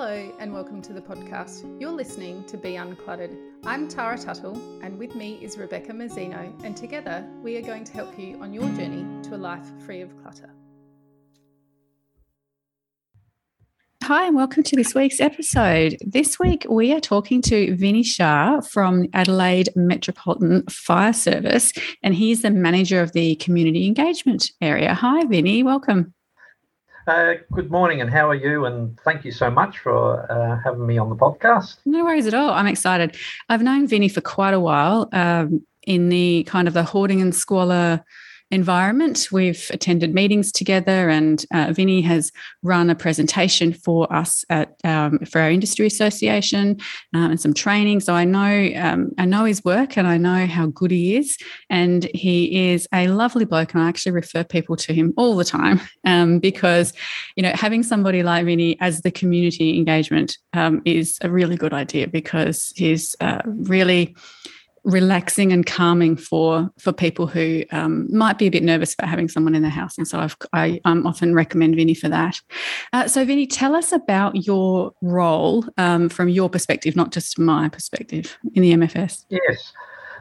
Hello, 0.00 0.32
and 0.38 0.54
welcome 0.54 0.80
to 0.82 0.92
the 0.92 1.00
podcast. 1.00 1.64
You're 1.80 1.90
listening 1.90 2.44
to 2.44 2.56
Be 2.56 2.74
Uncluttered. 2.74 3.36
I'm 3.64 3.88
Tara 3.88 4.16
Tuttle, 4.16 4.54
and 4.80 4.96
with 4.96 5.16
me 5.16 5.40
is 5.42 5.58
Rebecca 5.58 5.90
Mazzino, 5.90 6.52
and 6.62 6.76
together 6.76 7.26
we 7.42 7.56
are 7.56 7.62
going 7.62 7.82
to 7.82 7.92
help 7.94 8.16
you 8.16 8.40
on 8.40 8.52
your 8.52 8.68
journey 8.76 9.04
to 9.24 9.34
a 9.34 9.36
life 9.36 9.66
free 9.84 10.00
of 10.00 10.16
clutter. 10.22 10.50
Hi, 14.04 14.28
and 14.28 14.36
welcome 14.36 14.62
to 14.62 14.76
this 14.76 14.94
week's 14.94 15.18
episode. 15.18 15.96
This 16.06 16.38
week 16.38 16.64
we 16.70 16.92
are 16.92 17.00
talking 17.00 17.42
to 17.42 17.74
Vinny 17.74 18.04
Shah 18.04 18.60
from 18.60 19.08
Adelaide 19.12 19.70
Metropolitan 19.74 20.62
Fire 20.70 21.12
Service, 21.12 21.72
and 22.04 22.14
he's 22.14 22.42
the 22.42 22.52
manager 22.52 23.02
of 23.02 23.14
the 23.14 23.34
community 23.34 23.84
engagement 23.88 24.52
area. 24.60 24.94
Hi, 24.94 25.24
Vinny, 25.24 25.64
welcome. 25.64 26.14
Uh, 27.08 27.36
good 27.52 27.70
morning, 27.70 28.02
and 28.02 28.10
how 28.10 28.28
are 28.28 28.34
you? 28.34 28.66
And 28.66 29.00
thank 29.00 29.24
you 29.24 29.32
so 29.32 29.50
much 29.50 29.78
for 29.78 30.30
uh, 30.30 30.60
having 30.62 30.86
me 30.86 30.98
on 30.98 31.08
the 31.08 31.16
podcast. 31.16 31.78
No 31.86 32.04
worries 32.04 32.26
at 32.26 32.34
all. 32.34 32.50
I'm 32.50 32.66
excited. 32.66 33.16
I've 33.48 33.62
known 33.62 33.86
Vinny 33.86 34.10
for 34.10 34.20
quite 34.20 34.52
a 34.52 34.60
while 34.60 35.08
um, 35.12 35.64
in 35.86 36.10
the 36.10 36.44
kind 36.46 36.68
of 36.68 36.74
the 36.74 36.82
hoarding 36.82 37.22
and 37.22 37.34
squalor 37.34 38.04
environment. 38.50 39.28
We've 39.30 39.70
attended 39.72 40.14
meetings 40.14 40.50
together, 40.52 41.08
and 41.08 41.44
uh, 41.52 41.72
Vinny 41.72 42.00
has 42.02 42.32
run 42.62 42.90
a 42.90 42.94
presentation 42.94 43.72
for 43.72 44.10
us 44.12 44.44
at 44.48 44.74
um, 44.84 45.18
for 45.20 45.40
our 45.40 45.50
industry 45.50 45.86
association 45.86 46.78
um, 47.14 47.30
and 47.32 47.40
some 47.40 47.54
training. 47.54 48.00
So 48.00 48.14
I 48.14 48.24
know 48.24 48.70
um, 48.76 49.12
I 49.18 49.24
know 49.24 49.44
his 49.44 49.64
work, 49.64 49.96
and 49.96 50.06
I 50.06 50.16
know 50.16 50.46
how 50.46 50.66
good 50.66 50.90
he 50.90 51.16
is, 51.16 51.36
and 51.68 52.08
he 52.14 52.70
is 52.70 52.88
a 52.92 53.08
lovely 53.08 53.44
bloke. 53.44 53.74
And 53.74 53.82
I 53.82 53.88
actually 53.88 54.12
refer 54.12 54.44
people 54.44 54.76
to 54.76 54.94
him 54.94 55.12
all 55.16 55.36
the 55.36 55.44
time 55.44 55.80
um, 56.04 56.38
because 56.38 56.92
you 57.36 57.42
know 57.42 57.52
having 57.54 57.82
somebody 57.82 58.22
like 58.22 58.46
Vinny 58.46 58.80
as 58.80 59.02
the 59.02 59.10
community 59.10 59.76
engagement 59.76 60.38
um, 60.54 60.82
is 60.84 61.18
a 61.22 61.30
really 61.30 61.56
good 61.56 61.74
idea 61.74 62.08
because 62.08 62.72
he's 62.76 63.14
uh, 63.20 63.42
really 63.44 64.14
relaxing 64.88 65.52
and 65.52 65.66
calming 65.66 66.16
for 66.16 66.70
for 66.78 66.92
people 66.92 67.26
who 67.26 67.62
um, 67.72 68.08
might 68.10 68.38
be 68.38 68.46
a 68.46 68.50
bit 68.50 68.62
nervous 68.62 68.94
about 68.94 69.08
having 69.08 69.28
someone 69.28 69.54
in 69.54 69.62
the 69.62 69.68
house. 69.68 69.98
And 69.98 70.08
so 70.08 70.18
I've, 70.18 70.36
I 70.52 70.80
um, 70.86 71.06
often 71.06 71.34
recommend 71.34 71.76
Vinny 71.76 71.94
for 71.94 72.08
that. 72.08 72.40
Uh, 72.92 73.06
so 73.06 73.24
Vinny, 73.24 73.46
tell 73.46 73.76
us 73.76 73.92
about 73.92 74.46
your 74.46 74.92
role 75.02 75.66
um, 75.76 76.08
from 76.08 76.30
your 76.30 76.48
perspective, 76.48 76.96
not 76.96 77.12
just 77.12 77.38
my 77.38 77.68
perspective 77.68 78.38
in 78.54 78.62
the 78.62 78.72
MFS. 78.72 79.26
Yes. 79.28 79.72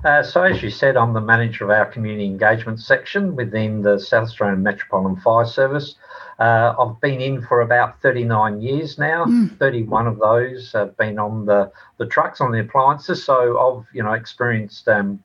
Uh, 0.04 0.24
so 0.24 0.44
as 0.44 0.62
you 0.62 0.70
said, 0.70 0.96
I'm 0.96 1.14
the 1.14 1.22
manager 1.22 1.66
of 1.66 1.72
our 1.72 1.86
community 1.86 2.26
engagement 2.26 2.80
section 2.80 3.36
within 3.36 3.82
the 3.82 4.00
South 4.00 4.26
Australian 4.26 4.64
Metropolitan 4.64 5.20
Fire 5.22 5.46
Service. 5.46 5.96
Uh, 6.40 6.76
I've 6.80 7.02
been 7.02 7.20
in 7.20 7.42
for 7.42 7.62
about 7.62 8.00
39 8.02 8.62
years 8.62 8.98
now. 8.98 9.26
Mm. 9.26 9.58
31 9.58 10.08
of 10.08 10.20
those 10.20 10.72
have 10.74 10.96
been 10.98 11.18
on 11.18 11.46
the, 11.46 11.72
the 11.98 12.06
trucks, 12.06 12.42
on 12.42 12.52
the 12.52 12.60
appliances. 12.60 13.24
So 13.24 13.58
I've, 13.60 13.96
you 13.96 14.04
know, 14.04 14.14
experienced 14.14 14.88
um, 14.88 15.24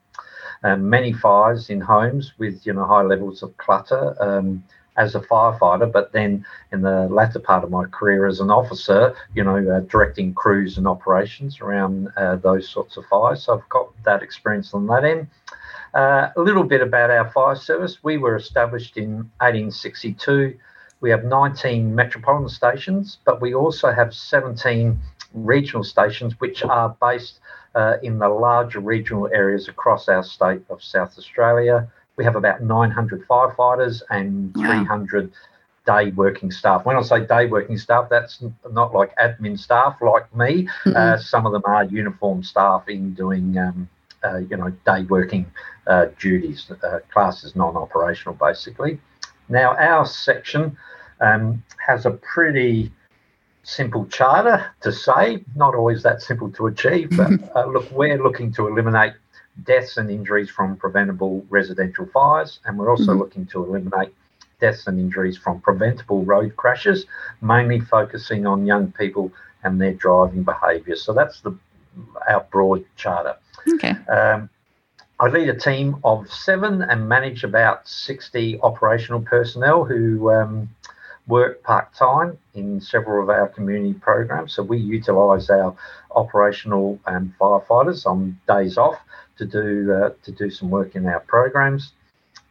um, 0.63 0.89
many 0.89 1.13
fires 1.13 1.69
in 1.69 1.79
homes 1.79 2.33
with, 2.37 2.65
you 2.65 2.73
know, 2.73 2.85
high 2.85 3.03
levels 3.03 3.43
of 3.43 3.55
clutter 3.57 4.15
um, 4.21 4.63
as 4.97 5.15
a 5.15 5.19
firefighter. 5.19 5.91
But 5.91 6.11
then 6.11 6.45
in 6.71 6.81
the 6.81 7.07
latter 7.09 7.39
part 7.39 7.63
of 7.63 7.71
my 7.71 7.85
career 7.85 8.27
as 8.27 8.39
an 8.39 8.49
officer, 8.49 9.15
you 9.33 9.43
know, 9.43 9.57
uh, 9.57 9.79
directing 9.81 10.33
crews 10.33 10.77
and 10.77 10.87
operations 10.87 11.61
around 11.61 12.09
uh, 12.17 12.35
those 12.37 12.69
sorts 12.69 12.97
of 12.97 13.05
fires. 13.05 13.43
So 13.43 13.55
I've 13.55 13.69
got 13.69 13.91
that 14.03 14.23
experience 14.23 14.73
on 14.73 14.87
that 14.87 15.03
end. 15.03 15.27
Uh, 15.93 16.29
a 16.35 16.41
little 16.41 16.63
bit 16.63 16.81
about 16.81 17.11
our 17.11 17.29
fire 17.31 17.55
service. 17.55 18.03
We 18.03 18.17
were 18.17 18.35
established 18.35 18.97
in 18.97 19.29
1862 19.39 20.57
we 21.03 21.09
have 21.09 21.25
19 21.25 21.93
metropolitan 21.93 22.47
stations, 22.47 23.17
but 23.25 23.41
we 23.41 23.53
also 23.53 23.91
have 23.91 24.13
17 24.13 24.97
regional 25.33 25.83
stations, 25.83 26.33
which 26.39 26.63
are 26.63 26.95
based 27.01 27.41
uh, 27.75 27.97
in 28.01 28.19
the 28.19 28.29
larger 28.29 28.79
regional 28.79 29.27
areas 29.33 29.67
across 29.67 30.07
our 30.07 30.23
state 30.23 30.61
of 30.69 30.81
South 30.81 31.17
Australia. 31.17 31.91
We 32.15 32.23
have 32.23 32.35
about 32.35 32.61
900 32.61 33.27
firefighters 33.27 34.01
and 34.09 34.53
300 34.53 35.31
day 35.85 36.11
working 36.11 36.51
staff. 36.51 36.85
When 36.85 36.95
I 36.95 37.01
say 37.01 37.25
day 37.25 37.47
working 37.47 37.77
staff, 37.77 38.07
that's 38.09 38.43
not 38.71 38.93
like 38.93 39.15
admin 39.17 39.57
staff 39.57 39.97
like 40.01 40.33
me. 40.35 40.67
Mm-hmm. 40.85 40.95
Uh, 40.95 41.17
some 41.17 41.45
of 41.45 41.51
them 41.51 41.63
are 41.65 41.83
uniform 41.85 42.43
staff 42.43 42.87
in 42.87 43.13
doing, 43.13 43.57
um, 43.57 43.89
uh, 44.23 44.37
you 44.37 44.57
know, 44.57 44.69
day 44.85 45.03
working 45.03 45.45
uh, 45.87 46.05
duties. 46.19 46.71
Uh, 46.83 46.99
classes 47.11 47.55
non-operational, 47.55 48.35
basically. 48.35 48.99
Now, 49.49 49.75
our 49.75 50.05
section 50.05 50.77
um, 51.19 51.63
has 51.85 52.05
a 52.05 52.11
pretty 52.11 52.91
simple 53.63 54.05
charter 54.07 54.71
to 54.81 54.91
say, 54.91 55.43
not 55.55 55.73
always 55.75 56.03
that 56.03 56.21
simple 56.21 56.51
to 56.51 56.67
achieve, 56.67 57.09
but 57.15 57.31
uh, 57.55 57.65
look, 57.65 57.89
we're 57.91 58.21
looking 58.21 58.51
to 58.53 58.67
eliminate 58.67 59.13
deaths 59.63 59.97
and 59.97 60.09
injuries 60.09 60.49
from 60.49 60.75
preventable 60.75 61.45
residential 61.49 62.05
fires, 62.07 62.59
and 62.65 62.77
we're 62.77 62.89
also 62.89 63.11
mm-hmm. 63.11 63.19
looking 63.19 63.45
to 63.47 63.63
eliminate 63.63 64.13
deaths 64.59 64.87
and 64.87 64.99
injuries 64.99 65.37
from 65.37 65.61
preventable 65.61 66.23
road 66.23 66.55
crashes, 66.55 67.05
mainly 67.41 67.79
focusing 67.79 68.47
on 68.47 68.65
young 68.65 68.91
people 68.93 69.31
and 69.63 69.79
their 69.79 69.93
driving 69.93 70.43
behaviour. 70.43 70.95
So 70.95 71.13
that's 71.13 71.41
the 71.41 71.55
our 72.27 72.45
broad 72.51 72.85
charter. 72.95 73.35
Okay. 73.67 73.93
Um, 74.09 74.49
I 75.19 75.27
lead 75.27 75.47
a 75.49 75.55
team 75.55 75.97
of 76.03 76.29
seven 76.31 76.81
and 76.81 77.07
manage 77.07 77.43
about 77.43 77.87
60 77.87 78.59
operational 78.61 79.21
personnel 79.21 79.85
who 79.85 80.31
um, 80.31 80.69
work 81.27 81.63
part 81.63 81.93
time 81.93 82.37
in 82.55 82.81
several 82.81 83.23
of 83.23 83.29
our 83.29 83.47
community 83.47 83.93
programs. 83.93 84.53
So 84.53 84.63
we 84.63 84.77
utilise 84.77 85.49
our 85.49 85.75
operational 86.11 86.99
and 87.05 87.33
firefighters 87.39 88.05
on 88.05 88.39
days 88.47 88.77
off 88.77 88.99
to 89.37 89.45
do 89.45 89.93
uh, 89.93 90.09
to 90.23 90.31
do 90.31 90.49
some 90.49 90.69
work 90.69 90.95
in 90.95 91.05
our 91.05 91.19
programs. 91.21 91.93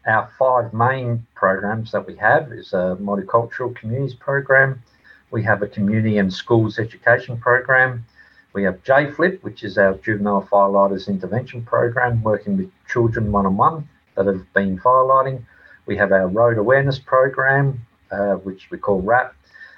Our 0.06 0.30
five 0.38 0.72
main 0.72 1.26
programs 1.34 1.92
that 1.92 2.06
we 2.06 2.16
have 2.16 2.52
is 2.52 2.72
a 2.72 2.96
multicultural 3.00 3.74
communities 3.74 4.14
program. 4.14 4.82
We 5.30 5.42
have 5.44 5.62
a 5.62 5.68
community 5.68 6.18
and 6.18 6.32
schools 6.32 6.78
education 6.78 7.38
program. 7.38 8.04
We 8.52 8.64
have 8.64 8.82
JFLIP, 8.84 9.42
which 9.42 9.62
is 9.62 9.78
our 9.78 9.94
juvenile 9.94 10.46
firelighters 10.50 11.08
intervention 11.08 11.62
program, 11.62 12.22
working 12.22 12.56
with 12.58 12.70
children 12.86 13.32
one 13.32 13.46
on 13.46 13.56
one 13.56 13.88
that 14.14 14.26
have 14.26 14.52
been 14.52 14.78
firelighting. 14.78 15.44
We 15.86 15.96
have 15.96 16.12
our 16.12 16.28
road 16.28 16.58
awareness 16.58 16.98
program, 16.98 17.86
uh, 18.10 18.34
which 18.34 18.70
we 18.70 18.78
call 18.78 19.00
RAP. 19.00 19.34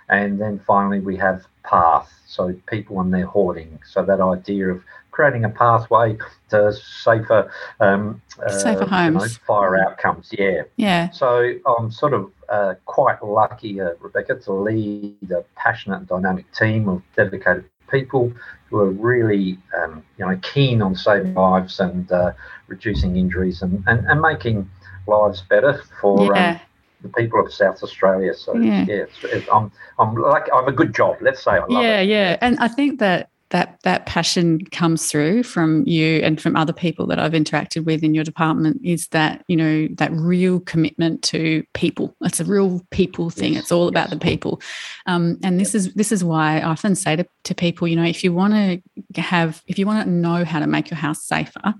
And 0.09 0.41
then 0.41 0.61
finally, 0.67 1.01
we 1.01 1.17
have 1.17 1.47
path, 1.63 2.13
so 2.27 2.53
people 2.67 3.01
and 3.01 3.13
their 3.13 3.27
hoarding. 3.27 3.79
So 3.87 4.05
that 4.05 4.21
idea 4.21 4.69
of 4.69 4.83
creating 5.15 5.45
a 5.45 5.49
pathway 5.49 6.19
to 6.51 6.73
safer, 6.73 7.49
um, 7.79 8.21
uh, 8.45 8.51
safer 8.51 8.85
homes, 8.85 9.15
you 9.15 9.21
know, 9.21 9.35
fire 9.47 9.77
outcomes. 9.79 10.29
Yeah, 10.37 10.63
yeah. 10.77 11.11
So 11.11 11.55
I'm 11.67 11.93
sort 11.93 12.15
of 12.15 12.33
uh, 12.49 12.75
quite 12.85 13.23
lucky, 13.23 13.81
uh, 13.81 13.91
Rebecca, 14.01 14.35
to 14.41 14.53
lead 14.53 15.31
a 15.31 15.45
passionate 15.55 15.99
and 15.99 16.09
dynamic 16.09 16.53
team 16.53 16.89
of 16.89 17.01
dedicated 17.15 17.65
people 17.89 18.33
who 18.69 18.81
are 18.81 18.91
really, 18.91 19.57
um, 19.79 20.03
you 20.19 20.27
know, 20.27 20.37
keen 20.43 20.83
on 20.83 20.97
saving 20.97 21.35
lives 21.35 21.79
and 21.79 22.11
uh, 22.11 22.33
reducing 22.67 23.17
injuries 23.17 23.63
and, 23.63 23.85
and, 23.87 24.05
and 24.09 24.21
making 24.21 24.69
lives 25.07 25.43
better 25.43 25.81
for 26.01 26.35
yeah. 26.35 26.51
um, 26.51 26.61
the 27.03 27.09
people 27.11 27.39
of 27.39 27.53
South 27.53 27.85
Australia. 27.85 28.35
So 28.35 28.57
yeah, 28.57 28.85
yeah 28.89 28.95
it's, 29.07 29.19
it's, 29.23 29.49
I'm 29.53 29.71
I'm 30.01 30.17
like 30.17 30.51
I 30.53 30.57
have 30.57 30.67
a 30.67 30.73
good 30.73 30.93
job. 30.93 31.19
Let's 31.21 31.45
say 31.45 31.53
I 31.53 31.65
yeah, 31.69 32.01
it. 32.01 32.09
Yeah, 32.09 32.37
and 32.41 32.59
I 32.59 32.67
think 32.67 32.99
that 32.99 33.31
that 33.51 33.79
that 33.83 34.07
passion 34.07 34.65
comes 34.67 35.11
through 35.11 35.43
from 35.43 35.85
you 35.87 36.17
and 36.19 36.41
from 36.41 36.57
other 36.57 36.73
people 36.73 37.07
that 37.07 37.19
I've 37.19 37.33
interacted 37.33 37.85
with 37.85 38.03
in 38.03 38.15
your 38.15 38.25
department 38.25 38.81
is 38.83 39.09
that 39.09 39.45
you 39.49 39.57
know 39.57 39.87
that 39.97 40.13
real 40.13 40.61
commitment 40.61 41.23
to 41.25 41.63
people. 41.75 42.17
It's 42.23 42.41
a 42.41 42.45
real 42.45 42.81
people 42.91 43.31
thing. 43.31 43.55
It's 43.55 43.71
all 43.71 43.89
about 43.89 44.11
the 44.11 44.19
people, 44.19 44.61
um, 45.07 45.39
and 45.43 45.61
this 45.61 45.75
is 45.75 45.93
this 45.95 46.11
is 46.11 46.25
why 46.25 46.59
I 46.59 46.63
often 46.63 46.95
say 46.95 47.17
to, 47.17 47.27
to 47.45 47.55
people, 47.55 47.87
you 47.87 47.97
know, 47.97 48.05
if 48.05 48.25
you 48.25 48.33
want 48.33 48.55
to 48.55 49.21
have 49.21 49.63
if 49.67 49.79
you 49.79 49.87
want 49.87 50.05
to 50.05 50.11
know 50.11 50.45
how 50.45 50.59
to 50.59 50.67
make 50.67 50.91
your 50.91 50.99
house 50.99 51.23
safer, 51.23 51.75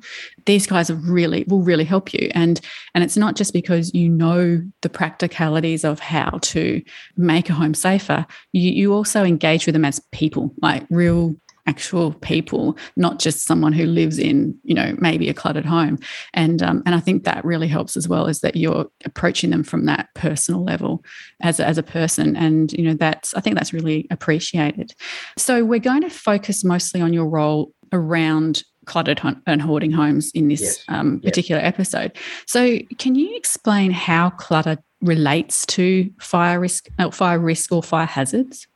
these 0.47 0.67
guys 0.67 0.91
are 0.91 0.97
really 0.97 1.45
will 1.49 1.63
really 1.63 1.85
help 1.85 2.13
you. 2.13 2.31
And 2.35 2.61
and 2.95 3.03
it's 3.03 3.17
not 3.17 3.37
just 3.37 3.53
because 3.53 3.93
you 3.95 4.09
know 4.09 4.63
the 4.83 4.91
practicalities 4.91 5.85
of 5.85 5.99
how 5.99 6.39
to 6.43 6.83
make 7.17 7.49
a 7.49 7.55
home 7.55 7.75
safer. 7.75 8.27
You 8.53 8.71
you 8.71 8.93
also 8.93 9.25
engage 9.25 9.67
with 9.67 9.73
them 9.73 9.85
as 9.85 10.01
people, 10.13 10.55
like 10.61 10.85
real 10.91 11.35
actual 11.67 12.13
people, 12.15 12.77
not 12.97 13.19
just 13.19 13.47
someone 13.47 13.73
who 13.73 13.87
lives 13.87 14.19
in, 14.19 14.57
you 14.65 14.75
know, 14.75 14.95
maybe 14.99 15.29
a 15.29 15.35
cluttered 15.35 15.65
home. 15.65 15.99
And 16.33 16.63
um, 16.63 16.83
and 16.87 16.95
I 16.95 17.01
think 17.01 17.25
that 17.25 17.45
really 17.45 17.69
helps 17.69 17.97
as 17.97 18.09
well, 18.09 18.27
is 18.27 18.41
that 18.41 18.57
you're 18.57 18.87
approaching 19.05 19.51
them 19.51 19.65
from 19.65 19.87
that 19.87 20.09
personal 20.15 20.65
level 20.65 21.05
as 21.43 21.61
a, 21.61 21.67
as 21.67 21.79
a 21.79 21.83
person, 21.83 22.37
and 22.37 22.73
you 22.73 22.85
know 22.85 22.95
that's 22.95 23.35
I 23.35 23.41
think 23.41 23.57
that's 23.57 23.73
really 23.73 24.07
appreciated. 24.11 24.93
So 25.39 25.65
we're 25.65 25.81
going 25.81 26.03
to 26.03 26.11
focus 26.11 26.65
mostly 26.65 27.01
on 27.01 27.13
your 27.13 27.27
role 27.27 27.73
around 27.93 28.63
cluttered 28.87 29.21
and 29.47 29.63
hoarding 29.63 29.91
homes 29.91 30.31
in 30.35 30.49
this 30.49 30.61
yes. 30.61 30.85
um, 30.89 31.21
particular 31.21 31.61
yes. 31.61 31.69
episode. 31.69 32.17
So 32.47 32.79
can 32.99 33.15
you 33.15 33.35
explain 33.37 33.91
how 33.91 34.31
clutter 34.31 34.79
relates 35.01 35.65
to 35.67 36.11
fire 36.21 36.61
risk, 36.61 36.89
uh, 36.99 37.11
fire 37.11 37.39
risk 37.39 37.73
or 37.73 37.83
fire 37.83 38.07
hazards? 38.07 38.67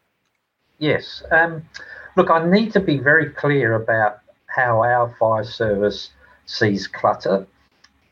Yes. 0.78 1.22
Um, 1.30 1.62
look, 2.18 2.30
I 2.30 2.44
need 2.44 2.72
to 2.72 2.80
be 2.80 2.98
very 2.98 3.30
clear 3.30 3.76
about 3.76 4.18
how 4.46 4.82
our 4.82 5.14
fire 5.20 5.44
service 5.44 6.10
sees 6.46 6.88
clutter. 6.88 7.46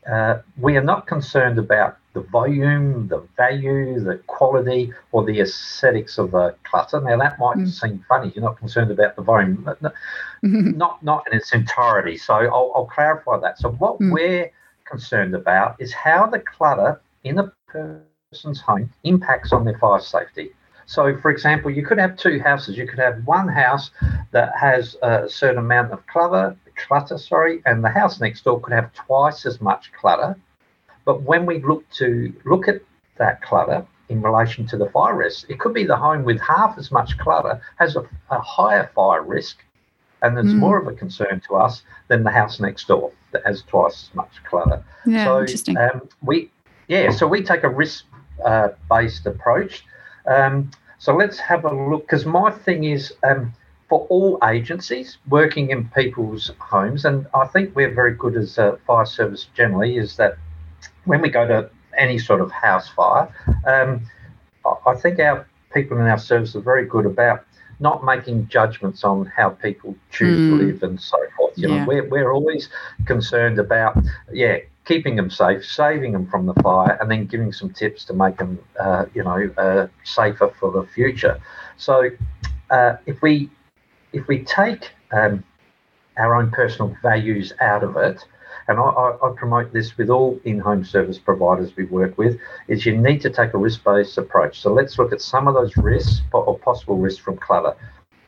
Uh, 0.09 0.39
we 0.57 0.77
are 0.77 0.83
not 0.83 1.07
concerned 1.07 1.59
about 1.59 1.97
the 2.13 2.21
volume, 2.21 3.09
the 3.09 3.19
value, 3.35 3.99
the 3.99 4.15
quality, 4.27 4.93
or 5.11 5.25
the 5.25 5.41
aesthetics 5.41 6.17
of 6.17 6.31
the 6.31 6.55
clutter. 6.63 7.01
Now, 7.01 7.17
that 7.17 7.37
might 7.37 7.57
mm. 7.57 7.67
seem 7.67 8.03
funny. 8.07 8.31
You're 8.33 8.45
not 8.45 8.57
concerned 8.57 8.91
about 8.91 9.17
the 9.17 9.23
volume, 9.23 9.61
not, 9.65 9.93
not, 10.41 11.03
not 11.03 11.27
in 11.29 11.37
its 11.37 11.53
entirety. 11.53 12.15
So 12.17 12.33
I'll, 12.33 12.71
I'll 12.75 12.89
clarify 12.91 13.37
that. 13.41 13.59
So 13.59 13.71
what 13.71 13.99
mm. 13.99 14.13
we're 14.13 14.49
concerned 14.85 15.35
about 15.35 15.75
is 15.81 15.91
how 15.91 16.27
the 16.27 16.39
clutter 16.39 17.01
in 17.25 17.39
a 17.39 17.51
person's 17.67 18.61
home 18.61 18.89
impacts 19.03 19.51
on 19.51 19.65
their 19.65 19.77
fire 19.77 19.99
safety. 19.99 20.51
So, 20.87 21.17
for 21.17 21.29
example, 21.29 21.69
you 21.69 21.85
could 21.85 21.99
have 21.99 22.15
two 22.15 22.39
houses. 22.39 22.77
You 22.77 22.87
could 22.87 22.99
have 22.99 23.21
one 23.25 23.49
house 23.49 23.91
that 24.31 24.53
has 24.57 24.95
a 25.03 25.27
certain 25.29 25.59
amount 25.59 25.91
of 25.91 26.05
clutter, 26.07 26.55
clutter, 26.77 27.17
sorry, 27.17 27.61
and 27.65 27.83
the 27.83 27.89
house 27.89 28.21
next 28.21 28.45
door 28.45 28.59
could 28.61 28.73
have 28.73 28.93
twice 28.93 29.45
as 29.45 29.59
much 29.59 29.91
clutter. 29.99 30.37
But 31.03 31.23
when 31.23 31.45
we 31.45 31.61
look 31.61 31.87
to 31.97 32.33
look 32.45 32.69
at 32.69 32.81
that 33.17 33.41
clutter 33.41 33.85
in 34.07 34.21
relation 34.21 34.65
to 34.67 34.77
the 34.77 34.89
fire 34.89 35.15
risk, 35.15 35.49
it 35.49 35.59
could 35.59 35.73
be 35.73 35.83
the 35.83 35.97
home 35.97 36.23
with 36.23 36.39
half 36.39 36.77
as 36.77 36.89
much 36.89 37.17
clutter 37.17 37.61
has 37.75 37.97
a, 37.97 38.07
a 38.31 38.39
higher 38.39 38.89
fire 38.95 39.23
risk, 39.23 39.57
and 40.21 40.37
it's 40.37 40.47
mm. 40.47 40.57
more 40.57 40.77
of 40.77 40.87
a 40.87 40.93
concern 40.93 41.41
to 41.49 41.55
us 41.55 41.81
than 42.07 42.23
the 42.23 42.31
house 42.31 42.61
next 42.61 42.87
door 42.87 43.11
that 43.33 43.45
has 43.45 43.61
twice 43.63 44.07
as 44.09 44.15
much 44.15 44.41
clutter. 44.45 44.81
Yeah, 45.05 45.25
so, 45.25 45.39
interesting. 45.41 45.77
Um, 45.77 46.07
we, 46.21 46.49
yeah, 46.87 47.11
so 47.11 47.27
we 47.27 47.43
take 47.43 47.63
a 47.63 47.69
risk-based 47.69 49.27
uh, 49.27 49.29
approach. 49.29 49.83
Um, 50.27 50.71
so 50.99 51.15
let's 51.15 51.39
have 51.39 51.65
a 51.65 51.73
look 51.73 52.03
because 52.03 52.25
my 52.25 52.51
thing 52.51 52.83
is 52.85 53.13
um, 53.23 53.53
for 53.89 54.05
all 54.07 54.39
agencies 54.43 55.17
working 55.29 55.69
in 55.69 55.89
people's 55.89 56.51
homes, 56.59 57.05
and 57.05 57.27
I 57.33 57.47
think 57.47 57.75
we're 57.75 57.93
very 57.93 58.13
good 58.15 58.35
as 58.35 58.57
a 58.57 58.77
fire 58.85 59.05
service 59.05 59.47
generally, 59.53 59.97
is 59.97 60.17
that 60.17 60.37
when 61.05 61.21
we 61.21 61.29
go 61.29 61.47
to 61.47 61.69
any 61.97 62.19
sort 62.19 62.41
of 62.41 62.51
house 62.51 62.89
fire, 62.89 63.33
um, 63.65 64.01
I 64.85 64.95
think 64.95 65.19
our 65.19 65.47
people 65.73 65.97
in 65.97 66.03
our 66.03 66.17
service 66.17 66.55
are 66.55 66.61
very 66.61 66.85
good 66.85 67.05
about 67.05 67.45
not 67.79 68.03
making 68.03 68.47
judgments 68.47 69.03
on 69.03 69.25
how 69.25 69.49
people 69.49 69.95
choose 70.11 70.39
mm. 70.39 70.57
to 70.57 70.65
live 70.65 70.83
and 70.83 70.99
so 70.99 71.17
forth. 71.35 71.57
You 71.57 71.69
yeah. 71.69 71.77
know, 71.77 71.85
we're, 71.87 72.09
we're 72.09 72.31
always 72.31 72.69
concerned 73.05 73.59
about, 73.59 73.97
yeah, 74.33 74.57
keeping 74.87 75.15
them 75.15 75.29
safe, 75.29 75.65
saving 75.65 76.13
them 76.13 76.25
from 76.27 76.45
the 76.45 76.53
fire, 76.55 76.97
and 77.01 77.11
then 77.11 77.25
giving 77.25 77.51
some 77.51 77.69
tips 77.69 78.05
to 78.05 78.13
make 78.13 78.37
them, 78.37 78.57
uh, 78.79 79.05
you 79.13 79.23
know, 79.23 79.49
uh, 79.57 79.87
safer 80.03 80.53
for 80.59 80.71
the 80.71 80.83
future. 80.93 81.39
So, 81.75 82.09
uh, 82.69 82.95
if 83.05 83.21
we 83.21 83.49
if 84.13 84.27
we 84.27 84.43
take 84.43 84.91
um, 85.11 85.43
our 86.17 86.35
own 86.35 86.49
personal 86.51 86.95
values 87.01 87.53
out 87.59 87.83
of 87.83 87.97
it, 87.97 88.23
and 88.67 88.79
I, 88.79 88.83
I, 88.83 89.29
I, 89.29 89.33
promote 89.35 89.71
this 89.73 89.97
with 89.97 90.09
all 90.09 90.39
in-home 90.43 90.83
service 90.83 91.19
providers 91.19 91.75
we 91.75 91.85
work 91.85 92.17
with, 92.17 92.39
is 92.67 92.85
you 92.85 92.97
need 92.97 93.21
to 93.21 93.29
take 93.29 93.53
a 93.53 93.57
risk-based 93.57 94.17
approach. 94.17 94.59
So 94.59 94.73
let's 94.73 94.97
look 94.97 95.13
at 95.13 95.21
some 95.21 95.47
of 95.47 95.53
those 95.53 95.75
risks 95.77 96.21
or 96.33 96.57
possible 96.59 96.97
risks 96.97 97.19
from 97.19 97.37
clutter. 97.37 97.75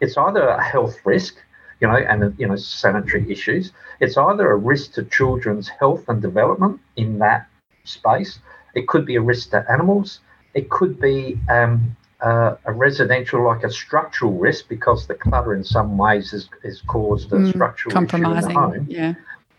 It's 0.01 0.17
either 0.17 0.47
a 0.47 0.63
health 0.63 0.97
risk, 1.05 1.37
you 1.79 1.87
know, 1.87 1.95
and 1.95 2.37
you 2.37 2.47
know, 2.47 2.55
sanitary 2.55 3.29
issues. 3.31 3.71
It's 3.99 4.17
either 4.17 4.51
a 4.51 4.55
risk 4.55 4.93
to 4.93 5.03
children's 5.05 5.69
health 5.69 6.07
and 6.07 6.21
development 6.21 6.79
in 6.95 7.19
that 7.19 7.47
space. 7.83 8.39
It 8.75 8.87
could 8.87 9.05
be 9.05 9.15
a 9.15 9.21
risk 9.21 9.51
to 9.51 9.65
animals. 9.69 10.19
It 10.53 10.69
could 10.69 10.99
be 10.99 11.39
um, 11.49 11.95
uh, 12.21 12.55
a 12.65 12.73
residential, 12.73 13.43
like 13.45 13.63
a 13.63 13.71
structural 13.71 14.33
risk, 14.33 14.67
because 14.67 15.07
the 15.07 15.15
clutter 15.15 15.53
in 15.53 15.63
some 15.63 15.97
ways 15.97 16.31
has, 16.31 16.49
has 16.63 16.81
caused 16.81 17.31
a 17.31 17.37
mm, 17.37 17.49
structural 17.49 17.93
compromising. 17.93 18.37
issue 18.37 18.47
in 18.49 18.53
the 18.53 18.59
home. 18.59 18.87
Yeah. 18.89 19.13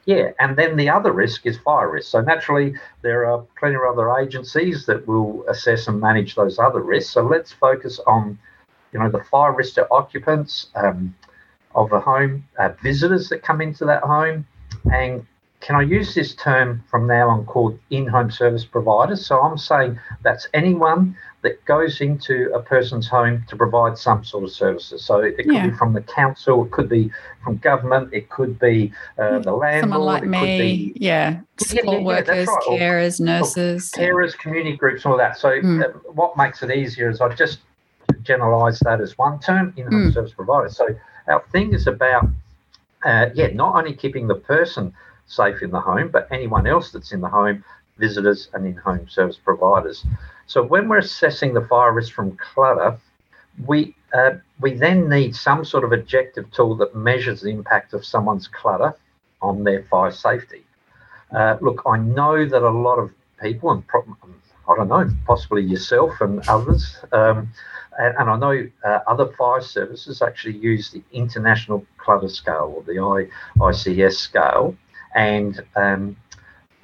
Yeah, 0.07 0.33
and 0.41 0.57
then 0.57 0.77
the 0.77 0.89
other 0.89 1.13
risk 1.13 1.47
is 1.47 1.59
fire 1.59 1.91
risk. 1.91 2.11
So 2.11 2.21
naturally, 2.21 2.75
there 3.03 3.27
are 3.27 3.45
plenty 3.59 3.77
of 3.77 3.83
other 3.83 4.11
agencies 4.17 4.87
that 4.87 5.07
will 5.07 5.45
assess 5.47 5.89
and 5.89 6.01
manage 6.01 6.35
those 6.35 6.59
other 6.59 6.81
risks. 6.81 7.13
So 7.13 7.23
let's 7.23 7.53
focus 7.53 8.01
on, 8.07 8.39
you 8.93 8.99
know, 8.99 9.11
the 9.11 9.23
fire 9.25 9.53
risk 9.53 9.75
to 9.75 9.87
occupants, 9.91 10.69
um, 10.75 11.15
of 11.75 11.93
a 11.93 12.01
home, 12.01 12.47
uh, 12.59 12.71
visitors 12.83 13.29
that 13.29 13.43
come 13.43 13.61
into 13.61 13.85
that 13.85 14.03
home, 14.03 14.47
and 14.93 15.27
can 15.61 15.77
I 15.77 15.83
use 15.83 16.15
this 16.15 16.35
term 16.35 16.83
from 16.91 17.07
now 17.07 17.29
on 17.29 17.45
called 17.45 17.79
in 17.91 18.07
home 18.07 18.31
service 18.31 18.65
providers? 18.65 19.27
So 19.27 19.41
I'm 19.41 19.59
saying 19.59 19.99
that's 20.23 20.49
anyone 20.55 21.17
that 21.43 21.63
goes 21.65 22.01
into 22.01 22.51
a 22.55 22.61
person's 22.61 23.07
home 23.09 23.45
to 23.49 23.57
provide 23.57 23.97
some 23.97 24.25
sort 24.25 24.45
of 24.45 24.53
services. 24.53 25.03
So 25.05 25.21
it, 25.21 25.37
could 25.37 25.47
yeah. 25.47 25.69
be 25.69 25.77
from 25.77 25.93
the 25.93 26.03
council, 26.03 26.65
it 26.65 26.71
could 26.71 26.89
be 26.89 27.11
from 27.43 27.59
government, 27.59 28.13
it 28.13 28.29
could 28.31 28.59
be 28.59 28.93
uh, 29.19 29.39
the 29.39 29.53
landlord. 29.53 29.81
Someone 29.81 30.01
like 30.01 30.25
me, 30.25 30.59
be, 30.59 30.93
yeah, 30.97 31.41
support 31.59 31.87
yeah, 31.87 31.99
yeah, 31.99 32.05
workers, 32.05 32.49
right. 32.49 32.81
carers, 32.81 33.21
nurses. 33.21 33.91
carers, 33.93 34.37
community 34.37 34.77
groups, 34.77 35.05
all 35.07 35.17
that. 35.17 35.39
So 35.39 35.51
mm. 35.51 35.83
uh, 35.83 35.99
what 36.13 36.37
makes 36.37 36.63
it 36.63 36.71
easier 36.71 37.09
is 37.09 37.21
I 37.21 37.35
just 37.35 37.61
generalise 38.23 38.79
that 38.81 39.01
as 39.01 39.17
one 39.17 39.39
term, 39.41 39.73
in 39.77 39.85
home 39.85 40.11
mm. 40.11 40.15
service 40.15 40.33
provider. 40.33 40.69
So 40.69 40.89
our 41.31 41.43
thing 41.53 41.73
is 41.73 41.87
about, 41.87 42.27
uh, 43.05 43.27
yeah, 43.35 43.49
not 43.49 43.77
only 43.77 43.95
keeping 43.95 44.27
the 44.27 44.35
person 44.35 44.93
safe 45.27 45.63
in 45.63 45.71
the 45.71 45.81
home, 45.81 46.09
but 46.09 46.29
anyone 46.31 46.67
else 46.67 46.91
that's 46.93 47.13
in 47.13 47.21
the 47.21 47.29
home, 47.29 47.65
visitors 47.99 48.49
and 48.55 48.67
in-home 48.67 49.09
service 49.09 49.37
providers. 49.37 50.05
So 50.47 50.63
when 50.63 50.89
we're 50.89 50.99
assessing 50.99 51.55
the 51.55 51.61
fire 51.61 51.93
risk 51.93 52.13
from 52.13 52.37
clutter, 52.37 52.99
we 53.67 53.95
uh, 54.13 54.33
we 54.61 54.75
then 54.75 55.09
need 55.09 55.37
some 55.37 55.65
sort 55.65 55.85
of 55.85 55.93
objective 55.93 56.51
tool 56.51 56.75
that 56.77 56.97
measures 56.97 57.43
the 57.43 57.51
impact 57.51 57.93
of 57.95 58.05
someone's 58.05 58.49
clutter 58.49 58.93
on 59.41 59.63
their 59.63 59.85
fire 59.85 60.11
safety. 60.11 60.65
Uh, 61.31 61.57
look, 61.61 61.83
I 61.87 61.97
know 61.99 62.45
that 62.45 62.63
a 62.63 62.71
lot 62.71 62.99
of 62.99 63.13
people, 63.41 63.71
and 63.71 63.87
pro- 63.87 64.17
I 64.71 64.77
don't 64.77 64.89
know, 64.89 65.11
possibly 65.27 65.63
yourself 65.63 66.21
and 66.21 66.47
others, 66.49 66.97
um, 67.13 67.51
and, 67.99 68.17
and 68.19 68.31
I 68.31 68.37
know 68.39 68.69
uh, 68.85 69.01
other 69.07 69.27
fire 69.39 69.61
services 69.61 70.23
actually 70.23 70.57
use 70.57 70.91
the 70.91 71.03
International 71.13 71.85
Clutter 71.99 72.29
Scale 72.29 72.73
or 72.77 72.83
the 72.83 73.31
ICS 73.59 74.15
scale. 74.15 74.77
And 75.15 75.61
um, 75.77 76.17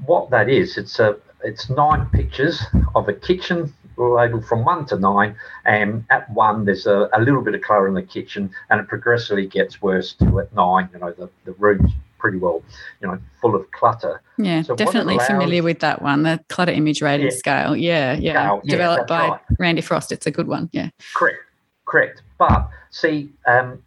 what 0.05 0.31
that 0.31 0.49
is, 0.49 0.77
it's 0.77 0.99
a 0.99 1.17
it's 1.45 1.71
nine 1.71 2.07
pictures 2.07 2.61
of 2.95 3.09
a 3.09 3.13
kitchen 3.13 3.73
labeled 3.97 4.45
from 4.45 4.65
one 4.65 4.85
to 4.87 4.99
nine, 4.99 5.37
and 5.65 6.05
at 6.11 6.29
one 6.31 6.65
there's 6.65 6.87
a, 6.87 7.09
a 7.13 7.21
little 7.21 7.43
bit 7.43 7.55
of 7.55 7.63
clutter 7.63 7.87
in 7.87 7.95
the 7.95 8.03
kitchen, 8.03 8.51
and 8.69 8.81
it 8.81 8.89
progressively 8.89 9.47
gets 9.47 9.81
worse 9.81 10.13
to 10.15 10.41
at 10.41 10.53
nine. 10.55 10.89
You 10.93 10.99
know 10.99 11.13
the 11.13 11.31
the 11.45 11.53
room's 11.53 11.93
pretty 12.19 12.39
well, 12.39 12.63
you 13.01 13.09
know, 13.09 13.19
full 13.41 13.55
of 13.55 13.71
clutter. 13.73 14.23
Yeah, 14.39 14.63
so 14.63 14.75
definitely 14.75 15.15
allows, 15.15 15.29
familiar 15.29 15.63
with 15.63 15.81
that 15.81 16.03
one, 16.03 16.23
the 16.23 16.41
clutter 16.49 16.73
image 16.73 17.03
rating 17.03 17.27
yeah. 17.27 17.33
scale. 17.33 17.77
Yeah, 17.77 18.15
yeah. 18.15 18.33
Scale, 18.33 18.61
yeah 18.65 18.71
Developed 18.71 19.09
by 19.09 19.29
right. 19.29 19.41
Randy 19.59 19.83
Frost. 19.83 20.13
It's 20.13 20.27
a 20.27 20.31
good 20.31 20.49
one. 20.49 20.69
Yeah. 20.73 20.91
Correct, 21.15 21.39
correct. 21.85 22.23
But 22.39 22.69
see, 22.91 23.31
um, 23.47 23.83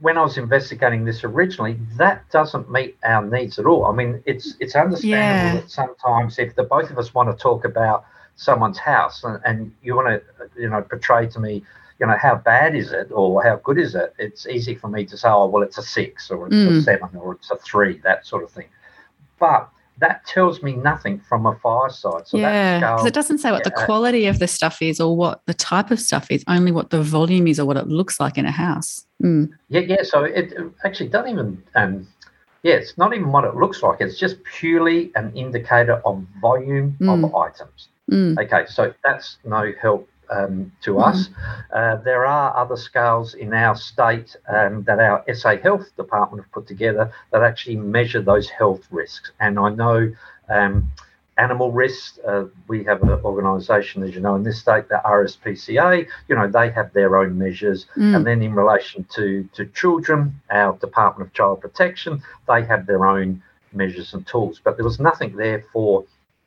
when 0.00 0.16
I 0.16 0.22
was 0.22 0.38
investigating 0.38 1.04
this 1.04 1.24
originally, 1.24 1.78
that 1.96 2.28
doesn't 2.30 2.70
meet 2.70 2.96
our 3.04 3.24
needs 3.24 3.58
at 3.58 3.66
all. 3.66 3.84
I 3.84 3.92
mean, 3.92 4.22
it's 4.26 4.54
it's 4.60 4.74
understandable 4.74 5.08
yeah. 5.08 5.54
that 5.56 5.70
sometimes 5.70 6.38
if 6.38 6.54
the 6.56 6.64
both 6.64 6.90
of 6.90 6.98
us 6.98 7.14
want 7.14 7.30
to 7.30 7.40
talk 7.40 7.64
about 7.64 8.04
someone's 8.36 8.78
house 8.78 9.22
and, 9.22 9.38
and 9.44 9.72
you 9.82 9.94
want 9.94 10.08
to, 10.08 10.22
you 10.60 10.68
know, 10.68 10.80
portray 10.80 11.26
to 11.28 11.38
me 11.38 11.62
you 12.00 12.06
know, 12.06 12.16
how 12.20 12.36
bad 12.36 12.74
is 12.74 12.92
it 12.92 13.08
or 13.12 13.42
how 13.42 13.56
good 13.56 13.78
is 13.78 13.94
it? 13.94 14.14
It's 14.18 14.46
easy 14.46 14.74
for 14.74 14.88
me 14.88 15.04
to 15.04 15.16
say, 15.16 15.28
oh, 15.28 15.46
well, 15.46 15.62
it's 15.62 15.76
a 15.76 15.82
six 15.82 16.30
or 16.30 16.46
it's 16.46 16.56
mm. 16.56 16.78
a 16.78 16.82
seven 16.82 17.10
or 17.14 17.34
it's 17.34 17.50
a 17.50 17.56
three, 17.56 17.98
that 17.98 18.26
sort 18.26 18.42
of 18.42 18.50
thing. 18.50 18.68
But 19.38 19.68
that 19.98 20.24
tells 20.24 20.62
me 20.62 20.72
nothing 20.72 21.20
from 21.20 21.44
a 21.44 21.54
fireside. 21.56 22.26
So 22.26 22.38
yeah, 22.38 22.78
because 22.78 23.04
it 23.04 23.12
doesn't 23.12 23.38
say 23.38 23.50
what 23.50 23.66
yeah, 23.66 23.70
the 23.76 23.84
quality 23.84 24.26
of 24.26 24.38
the 24.38 24.48
stuff 24.48 24.80
is 24.80 24.98
or 24.98 25.14
what 25.14 25.42
the 25.44 25.52
type 25.52 25.90
of 25.90 26.00
stuff 26.00 26.30
is, 26.30 26.42
only 26.48 26.72
what 26.72 26.88
the 26.88 27.02
volume 27.02 27.46
is 27.46 27.60
or 27.60 27.66
what 27.66 27.76
it 27.76 27.86
looks 27.86 28.18
like 28.18 28.38
in 28.38 28.46
a 28.46 28.50
house. 28.50 29.04
Mm. 29.22 29.50
Yeah, 29.68 29.80
yeah. 29.80 30.02
So 30.02 30.24
it, 30.24 30.54
actually 30.84 31.10
doesn't 31.10 31.30
even, 31.30 31.62
um, 31.74 32.08
yeah, 32.62 32.74
it's 32.74 32.96
not 32.96 33.12
even 33.12 33.30
what 33.30 33.44
it 33.44 33.56
looks 33.56 33.82
like. 33.82 34.00
It's 34.00 34.18
just 34.18 34.42
purely 34.44 35.12
an 35.16 35.32
indicator 35.36 36.00
of 36.06 36.24
volume 36.40 36.96
mm. 36.98 37.24
of 37.24 37.34
items. 37.34 37.88
Mm. 38.10 38.42
Okay, 38.42 38.64
so 38.68 38.94
that's 39.04 39.36
no 39.44 39.70
help 39.80 40.08
um, 40.30 40.72
to 40.82 40.94
mm 40.94 41.00
us. 41.00 41.28
Uh, 41.72 41.96
there 41.96 42.26
are 42.26 42.56
other 42.56 42.76
scales 42.76 43.34
in 43.34 43.54
our 43.54 43.74
state 43.74 44.36
um, 44.48 44.82
that 44.84 44.98
our 44.98 45.24
SA 45.34 45.56
Health 45.56 45.86
Department 45.96 46.44
have 46.44 46.52
put 46.52 46.66
together 46.66 47.12
that 47.32 47.42
actually 47.42 47.76
measure 47.76 48.20
those 48.20 48.48
health 48.50 48.86
risks. 48.90 49.32
And 49.40 49.58
I 49.58 49.70
know 49.70 50.12
um, 50.48 50.92
animal 51.38 51.72
risks, 51.72 52.18
uh, 52.26 52.44
we 52.68 52.84
have 52.84 53.02
an 53.02 53.10
organisation, 53.24 54.02
as 54.02 54.14
you 54.14 54.20
know, 54.20 54.34
in 54.34 54.42
this 54.42 54.60
state, 54.60 54.88
the 54.88 55.00
RSPCA, 55.04 56.06
you 56.28 56.36
know, 56.36 56.48
they 56.48 56.70
have 56.70 56.92
their 56.92 57.16
own 57.16 57.38
measures. 57.38 57.86
Mm. 57.96 58.16
And 58.16 58.26
then 58.26 58.42
in 58.42 58.54
relation 58.54 59.06
to, 59.14 59.48
to 59.54 59.66
children, 59.66 60.40
our 60.50 60.76
Department 60.76 61.28
of 61.28 61.34
Child 61.34 61.60
Protection, 61.62 62.22
they 62.46 62.64
have 62.64 62.86
their 62.86 63.06
own 63.06 63.42
measures 63.72 64.12
and 64.12 64.26
tools. 64.26 64.60
But 64.62 64.76
there 64.76 64.84
was 64.84 65.00
nothing 65.00 65.36
there 65.36 65.64
for 65.72 66.04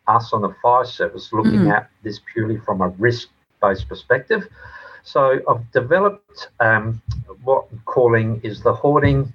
us 0.08 0.34
on 0.34 0.42
the 0.42 0.54
fire 0.62 0.86
service 0.86 1.32
looking 1.32 1.62
mm. 1.62 1.74
at 1.74 1.90
this 2.04 2.20
purely 2.32 2.58
from 2.58 2.82
a 2.82 2.90
risk 2.90 3.30
based 3.64 3.88
perspective. 3.88 4.48
So 5.04 5.42
I've 5.50 5.72
developed 5.72 6.50
um, 6.60 7.02
what 7.44 7.68
I'm 7.72 7.82
calling 7.86 8.40
is 8.44 8.62
the 8.62 8.74
hoarding 8.74 9.34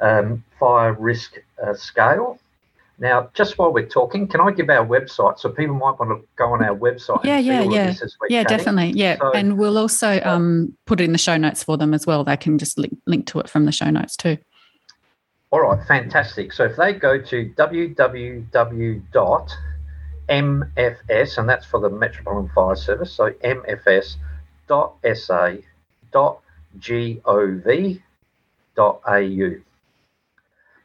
um, 0.00 0.44
fire 0.58 0.92
risk 0.92 1.38
uh, 1.62 1.74
scale. 1.74 2.38
Now, 2.98 3.28
just 3.34 3.58
while 3.58 3.72
we're 3.72 3.86
talking, 3.86 4.26
can 4.26 4.40
I 4.40 4.50
give 4.52 4.70
our 4.70 4.86
website 4.86 5.38
so 5.38 5.50
people 5.50 5.74
might 5.74 5.98
want 5.98 6.10
to 6.10 6.26
go 6.36 6.54
on 6.54 6.64
our 6.64 6.74
website? 6.74 7.24
Yeah, 7.24 7.38
yeah, 7.38 7.62
yeah, 7.62 7.94
yeah, 8.28 8.42
chatting. 8.42 8.44
definitely, 8.44 8.92
yeah. 8.98 9.18
So, 9.18 9.32
and 9.32 9.58
we'll 9.58 9.76
also 9.76 10.18
um, 10.22 10.74
put 10.86 11.00
it 11.00 11.04
in 11.04 11.12
the 11.12 11.18
show 11.18 11.36
notes 11.36 11.62
for 11.62 11.76
them 11.76 11.92
as 11.92 12.06
well. 12.06 12.24
They 12.24 12.38
can 12.38 12.56
just 12.56 12.78
link, 12.78 12.96
link 13.06 13.26
to 13.26 13.40
it 13.40 13.50
from 13.50 13.66
the 13.66 13.72
show 13.72 13.90
notes 13.90 14.16
too. 14.16 14.38
All 15.50 15.60
right, 15.60 15.86
fantastic. 15.86 16.54
So 16.54 16.64
if 16.64 16.76
they 16.76 16.94
go 16.94 17.20
to 17.20 17.52
www.mfs, 20.28 21.38
and 21.38 21.48
that's 21.48 21.66
for 21.66 21.80
the 21.80 21.90
Metropolitan 21.90 22.50
Fire 22.54 22.76
Service, 22.76 23.12
so 23.12 23.30
mfs.sa.gov.au. 23.30 24.20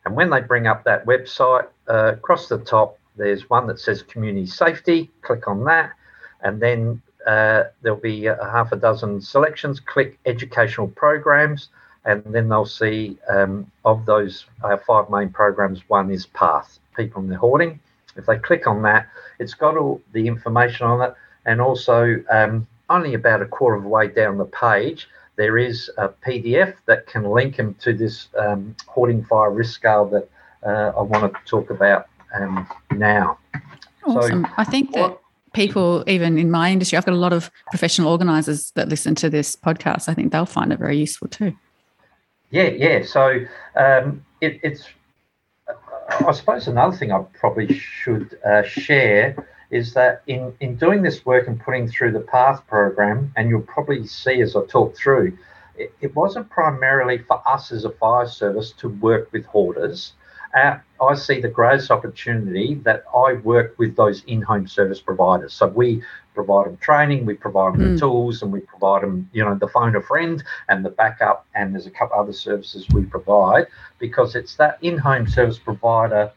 And 0.03 0.15
when 0.15 0.31
they 0.31 0.41
bring 0.41 0.65
up 0.65 0.83
that 0.85 1.05
website, 1.05 1.67
uh, 1.87 2.13
across 2.13 2.47
the 2.47 2.57
top, 2.57 2.97
there's 3.17 3.49
one 3.49 3.67
that 3.67 3.79
says 3.79 4.01
community 4.01 4.47
safety. 4.47 5.11
Click 5.21 5.47
on 5.47 5.63
that, 5.65 5.91
and 6.41 6.59
then 6.59 7.01
uh, 7.27 7.65
there'll 7.81 7.99
be 7.99 8.25
a 8.25 8.35
half 8.51 8.71
a 8.71 8.75
dozen 8.75 9.21
selections. 9.21 9.79
Click 9.79 10.17
educational 10.25 10.87
programs, 10.87 11.69
and 12.05 12.23
then 12.25 12.49
they'll 12.49 12.65
see 12.65 13.17
um, 13.29 13.69
of 13.85 14.07
those 14.07 14.45
uh, 14.63 14.77
five 14.77 15.09
main 15.11 15.29
programs, 15.29 15.87
one 15.87 16.09
is 16.09 16.25
PATH, 16.25 16.79
People 16.95 17.21
in 17.21 17.29
the 17.29 17.37
Hoarding. 17.37 17.79
If 18.15 18.25
they 18.25 18.37
click 18.37 18.67
on 18.67 18.81
that, 18.83 19.07
it's 19.39 19.53
got 19.53 19.77
all 19.77 20.01
the 20.13 20.27
information 20.27 20.87
on 20.87 21.01
it, 21.01 21.13
and 21.45 21.61
also 21.61 22.23
um, 22.29 22.67
only 22.89 23.13
about 23.13 23.41
a 23.41 23.45
quarter 23.45 23.77
of 23.77 23.83
the 23.83 23.89
way 23.89 24.07
down 24.07 24.37
the 24.37 24.45
page, 24.45 25.07
there 25.37 25.57
is 25.57 25.89
a 25.97 26.09
PDF 26.09 26.75
that 26.85 27.07
can 27.07 27.23
link 27.23 27.55
them 27.57 27.73
to 27.75 27.93
this 27.93 28.27
um, 28.37 28.75
hoarding 28.87 29.23
fire 29.23 29.49
risk 29.49 29.73
scale 29.73 30.05
that 30.05 30.29
uh, 30.63 30.91
I 30.97 31.01
want 31.01 31.33
to 31.33 31.39
talk 31.45 31.69
about 31.69 32.07
um, 32.33 32.67
now. 32.91 33.37
Awesome. 34.05 34.45
So, 34.45 34.51
I 34.57 34.63
think 34.63 34.93
that 34.93 35.17
people, 35.53 36.03
even 36.07 36.37
in 36.37 36.51
my 36.51 36.71
industry, 36.71 36.97
I've 36.97 37.05
got 37.05 37.13
a 37.13 37.17
lot 37.17 37.33
of 37.33 37.51
professional 37.69 38.11
organisers 38.11 38.71
that 38.71 38.89
listen 38.89 39.15
to 39.15 39.29
this 39.29 39.55
podcast. 39.55 40.09
I 40.09 40.13
think 40.13 40.31
they'll 40.31 40.45
find 40.45 40.71
it 40.71 40.79
very 40.79 40.97
useful 40.97 41.27
too. 41.27 41.53
Yeah, 42.49 42.69
yeah. 42.69 43.03
So 43.03 43.39
um, 43.75 44.25
it, 44.41 44.59
it's, 44.63 44.87
I 46.19 46.31
suppose, 46.33 46.67
another 46.67 46.95
thing 46.95 47.11
I 47.11 47.23
probably 47.33 47.73
should 47.77 48.37
uh, 48.45 48.63
share 48.63 49.47
is 49.69 49.93
that 49.93 50.21
in, 50.27 50.53
in 50.59 50.75
doing 50.75 51.01
this 51.01 51.25
work 51.25 51.47
and 51.47 51.59
putting 51.59 51.87
through 51.87 52.11
the 52.11 52.19
PATH 52.19 52.67
program, 52.67 53.31
and 53.35 53.49
you'll 53.49 53.61
probably 53.61 54.05
see 54.05 54.41
as 54.41 54.55
I 54.55 54.65
talk 54.65 54.95
through, 54.95 55.37
it, 55.77 55.93
it 56.01 56.15
wasn't 56.15 56.49
primarily 56.49 57.19
for 57.19 57.41
us 57.47 57.71
as 57.71 57.85
a 57.85 57.89
fire 57.89 58.27
service 58.27 58.73
to 58.73 58.89
work 58.89 59.31
with 59.31 59.45
hoarders. 59.45 60.13
Uh, 60.53 60.77
I 61.01 61.15
see 61.15 61.39
the 61.39 61.47
greatest 61.47 61.89
opportunity 61.91 62.75
that 62.83 63.05
I 63.15 63.33
work 63.33 63.75
with 63.79 63.95
those 63.95 64.23
in-home 64.25 64.67
service 64.67 64.99
providers. 64.99 65.53
So 65.53 65.67
we 65.67 66.03
provide 66.33 66.67
them 66.67 66.77
training, 66.77 67.25
we 67.25 67.33
provide 67.33 67.73
them 67.73 67.81
mm. 67.81 67.93
the 67.93 67.99
tools, 67.99 68.41
and 68.41 68.51
we 68.51 68.61
provide 68.61 69.03
them, 69.03 69.29
you 69.33 69.43
know, 69.43 69.55
the 69.55 69.67
phone 69.67 69.95
a 69.95 70.01
friend 70.01 70.43
and 70.69 70.85
the 70.85 70.89
backup. 70.89 71.45
And 71.55 71.73
there's 71.73 71.87
a 71.87 71.91
couple 71.91 72.19
other 72.19 72.33
services 72.33 72.87
we 72.89 73.03
provide 73.03 73.67
because 73.99 74.35
it's 74.35 74.55
that 74.55 74.77
in-home 74.81 75.27
service 75.27 75.59
provider 75.59 76.31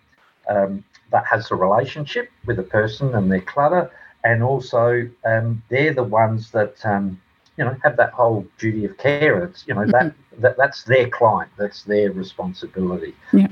um, 0.49 0.85
that 1.11 1.27
has 1.27 1.51
a 1.51 1.55
relationship 1.55 2.31
with 2.47 2.57
the 2.57 2.63
person 2.63 3.15
and 3.15 3.31
their 3.31 3.41
clutter, 3.41 3.91
and 4.25 4.43
also 4.43 5.09
um, 5.25 5.63
they're 5.69 5.95
the 5.95 6.03
ones 6.03 6.51
that 6.51 6.85
um, 6.85 7.21
you 7.57 7.65
know 7.65 7.77
have 7.83 7.97
that 7.97 8.13
whole 8.13 8.47
duty 8.59 8.85
of 8.85 8.97
care. 8.99 9.45
It's 9.45 9.65
you 9.67 9.75
know 9.75 9.83
mm-hmm. 9.83 9.91
that, 9.93 10.15
that 10.41 10.57
that's 10.57 10.85
their 10.85 11.09
client, 11.09 11.51
that's 11.57 11.83
their 11.85 12.13
responsibility. 12.13 13.15
Yeah. 13.33 13.49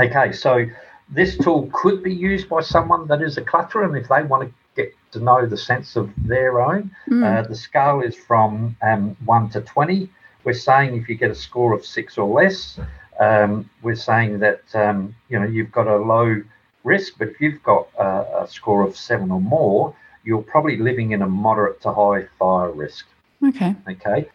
Okay, 0.00 0.32
so 0.32 0.66
this 1.08 1.38
tool 1.38 1.70
could 1.72 2.02
be 2.02 2.12
used 2.12 2.48
by 2.48 2.60
someone 2.60 3.06
that 3.08 3.22
is 3.22 3.36
a 3.36 3.42
clutterer, 3.42 3.84
and 3.84 3.96
if 3.96 4.08
they 4.08 4.22
want 4.22 4.48
to 4.48 4.54
get 4.76 4.94
to 5.12 5.20
know 5.20 5.46
the 5.46 5.56
sense 5.56 5.96
of 5.96 6.10
their 6.18 6.60
own, 6.60 6.90
mm. 7.08 7.24
uh, 7.24 7.48
the 7.48 7.54
scale 7.54 8.00
is 8.00 8.14
from 8.14 8.76
um, 8.82 9.16
one 9.24 9.48
to 9.50 9.60
twenty. 9.62 10.10
We're 10.44 10.52
saying 10.52 10.96
if 10.96 11.08
you 11.08 11.16
get 11.16 11.30
a 11.30 11.34
score 11.34 11.72
of 11.74 11.84
six 11.84 12.18
or 12.18 12.28
less, 12.40 12.78
um, 13.18 13.68
we're 13.82 13.96
saying 13.96 14.38
that 14.40 14.62
um, 14.74 15.14
you 15.28 15.38
know 15.38 15.46
you've 15.46 15.72
got 15.72 15.86
a 15.86 15.96
low 15.96 16.42
risk. 16.84 17.14
But 17.18 17.28
if 17.28 17.40
you've 17.40 17.62
got 17.62 17.88
a, 17.98 18.42
a 18.42 18.48
score 18.48 18.82
of 18.86 18.96
seven 18.96 19.30
or 19.30 19.40
more, 19.40 19.94
you're 20.24 20.42
probably 20.42 20.76
living 20.76 21.12
in 21.12 21.22
a 21.22 21.28
moderate 21.28 21.80
to 21.82 21.92
high 21.92 22.26
fire 22.38 22.70
risk. 22.70 23.06
Okay. 23.42 23.74
Okay. 23.88 24.28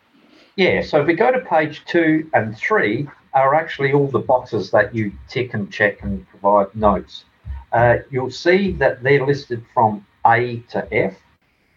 Yeah. 0.55 0.81
So 0.81 1.01
if 1.01 1.07
we 1.07 1.13
go 1.13 1.31
to 1.31 1.39
page 1.39 1.83
two 1.85 2.29
and 2.33 2.57
three, 2.57 3.07
are 3.33 3.55
actually 3.55 3.93
all 3.93 4.07
the 4.07 4.19
boxes 4.19 4.71
that 4.71 4.93
you 4.93 5.11
tick 5.27 5.53
and 5.53 5.71
check 5.71 6.03
and 6.03 6.27
provide 6.27 6.73
notes. 6.75 7.25
Uh, 7.71 7.97
you'll 8.09 8.31
see 8.31 8.73
that 8.73 9.01
they're 9.01 9.25
listed 9.25 9.63
from 9.73 10.05
A 10.25 10.57
to 10.69 10.87
F. 10.93 11.15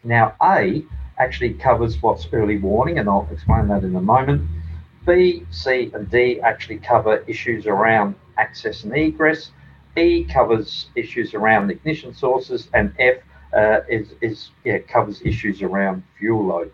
Now, 0.02 0.34
A 0.42 0.84
actually 1.18 1.54
covers 1.54 2.02
what's 2.02 2.26
early 2.32 2.58
warning, 2.58 2.98
and 2.98 3.08
I'll 3.08 3.28
explain 3.30 3.68
that 3.68 3.84
in 3.84 3.94
a 3.96 4.00
moment. 4.00 4.48
B, 5.06 5.46
C, 5.50 5.90
and 5.94 6.10
D 6.10 6.40
actually 6.40 6.78
cover 6.78 7.24
issues 7.26 7.66
around 7.66 8.14
access 8.38 8.84
and 8.84 8.96
egress. 8.96 9.50
E 9.96 10.24
covers 10.24 10.86
issues 10.96 11.34
around 11.34 11.70
ignition 11.70 12.14
sources, 12.14 12.68
and 12.74 12.92
F 12.98 13.16
uh, 13.54 13.80
is, 13.88 14.14
is 14.20 14.50
yeah, 14.64 14.78
covers 14.78 15.20
issues 15.24 15.62
around 15.62 16.02
fuel 16.18 16.44
load. 16.46 16.72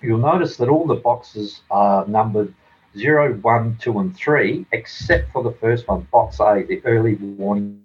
You'll 0.00 0.18
notice 0.18 0.56
that 0.58 0.68
all 0.68 0.86
the 0.86 0.94
boxes 0.94 1.62
are 1.70 2.06
numbered 2.06 2.54
0, 2.96 3.34
1, 3.34 3.78
2, 3.80 3.98
and 3.98 4.16
3, 4.16 4.66
except 4.72 5.32
for 5.32 5.42
the 5.42 5.52
first 5.52 5.88
one, 5.88 6.06
box 6.12 6.38
A, 6.40 6.64
the 6.66 6.80
early 6.84 7.14
warning 7.14 7.82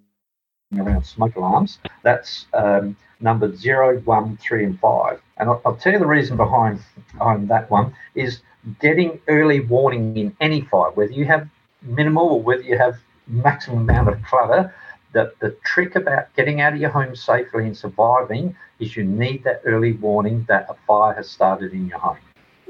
around 0.78 1.06
smoke 1.06 1.36
alarms. 1.36 1.80
That's 2.04 2.46
um, 2.54 2.96
numbered 3.20 3.58
0, 3.58 4.00
1, 4.00 4.38
3, 4.38 4.66
and 4.66 4.80
5. 4.80 5.22
And 5.38 5.50
I'll, 5.50 5.62
I'll, 5.66 5.76
tell 5.76 5.94
you 5.94 6.00
the 6.00 6.08
reason 6.08 6.38
behind, 6.38 6.80
behind 7.14 7.50
that 7.50 7.70
one 7.70 7.94
is 8.16 8.42
getting 8.80 9.20
early 9.28 9.60
warning 9.60 10.16
in 10.18 10.36
any 10.40 10.62
fire, 10.62 10.92
whether 10.92 11.12
you 11.12 11.26
have 11.26 11.48
minimal 11.82 12.28
or 12.28 12.42
whether 12.42 12.62
you 12.62 12.78
have 12.78 12.98
maximum 13.28 13.80
amount 13.90 14.10
of 14.10 14.24
clutter. 14.24 14.74
The, 15.14 15.34
the 15.40 15.58
trick 15.66 15.96
about 15.98 16.34
getting 16.36 16.62
out 16.62 16.72
of 16.74 16.80
your 16.80 16.90
home 16.90 17.18
safely 17.18 17.66
and 17.66 17.76
surviving 17.76 18.56
is 18.80 18.96
you 18.96 19.04
need 19.04 19.44
that 19.44 19.62
early 19.66 19.92
warning 19.92 20.46
that 20.48 20.68
a 20.70 20.76
fire 20.88 21.14
has 21.14 21.30
started 21.30 21.74
in 21.74 21.88
your 21.88 22.00
home. 22.00 22.18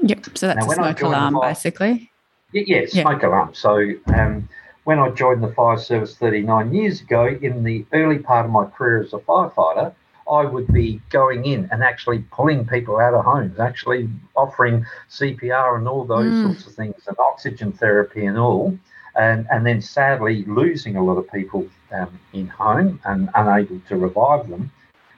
Yep. 0.02 0.36
So 0.36 0.48
that's 0.48 0.66
now, 0.66 0.72
a 0.72 0.74
smoke 0.74 1.02
alarm, 1.02 1.34
fire, 1.34 1.50
basically. 1.50 2.10
Yeah, 2.52 2.64
yeah 2.66 2.86
smoke 3.02 3.22
alarm. 3.22 3.54
So 3.54 3.92
um, 4.12 4.48
when 4.84 4.98
I 4.98 5.10
joined 5.10 5.42
the 5.42 5.52
fire 5.52 5.78
service 5.78 6.16
39 6.16 6.74
years 6.74 7.00
ago, 7.00 7.26
in 7.26 7.64
the 7.64 7.84
early 7.92 8.18
part 8.18 8.46
of 8.46 8.52
my 8.52 8.66
career 8.66 9.02
as 9.02 9.12
a 9.12 9.18
firefighter, 9.18 9.94
I 10.30 10.44
would 10.44 10.72
be 10.72 11.00
going 11.10 11.44
in 11.44 11.68
and 11.72 11.82
actually 11.82 12.20
pulling 12.30 12.66
people 12.66 12.98
out 12.98 13.14
of 13.14 13.24
homes, 13.24 13.58
actually 13.58 14.08
offering 14.36 14.86
CPR 15.10 15.78
and 15.78 15.88
all 15.88 16.04
those 16.04 16.32
mm. 16.32 16.44
sorts 16.44 16.66
of 16.66 16.74
things, 16.74 17.02
and 17.06 17.16
oxygen 17.18 17.72
therapy 17.72 18.24
and 18.24 18.38
all 18.38 18.78
and, 19.14 19.46
and 19.50 19.66
then 19.66 19.80
sadly 19.80 20.44
losing 20.46 20.96
a 20.96 21.04
lot 21.04 21.18
of 21.18 21.30
people 21.30 21.66
um, 21.92 22.18
in 22.32 22.48
home 22.48 23.00
and 23.04 23.28
unable 23.34 23.80
to 23.88 23.96
revive 23.96 24.48
them. 24.48 24.70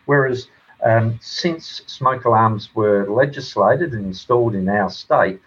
Whereas 0.06 0.48
um, 0.84 1.18
since 1.22 1.82
smoke 1.86 2.24
alarms 2.24 2.74
were 2.74 3.08
legislated 3.08 3.92
and 3.92 4.06
installed 4.06 4.54
in 4.54 4.68
our 4.68 4.90
state, 4.90 5.40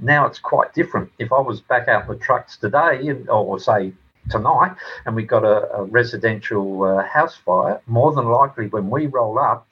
now 0.00 0.26
it's 0.26 0.38
quite 0.38 0.74
different. 0.74 1.10
If 1.18 1.32
I 1.32 1.40
was 1.40 1.60
back 1.60 1.88
out 1.88 2.08
the 2.08 2.16
trucks 2.16 2.56
today, 2.56 3.10
or 3.28 3.58
say 3.58 3.92
tonight, 4.30 4.74
and 5.04 5.14
we 5.14 5.22
got 5.22 5.44
a, 5.44 5.70
a 5.72 5.84
residential 5.84 6.82
uh, 6.82 7.02
house 7.04 7.36
fire, 7.36 7.80
more 7.86 8.12
than 8.12 8.26
likely 8.26 8.68
when 8.68 8.90
we 8.90 9.06
roll 9.06 9.38
up, 9.38 9.66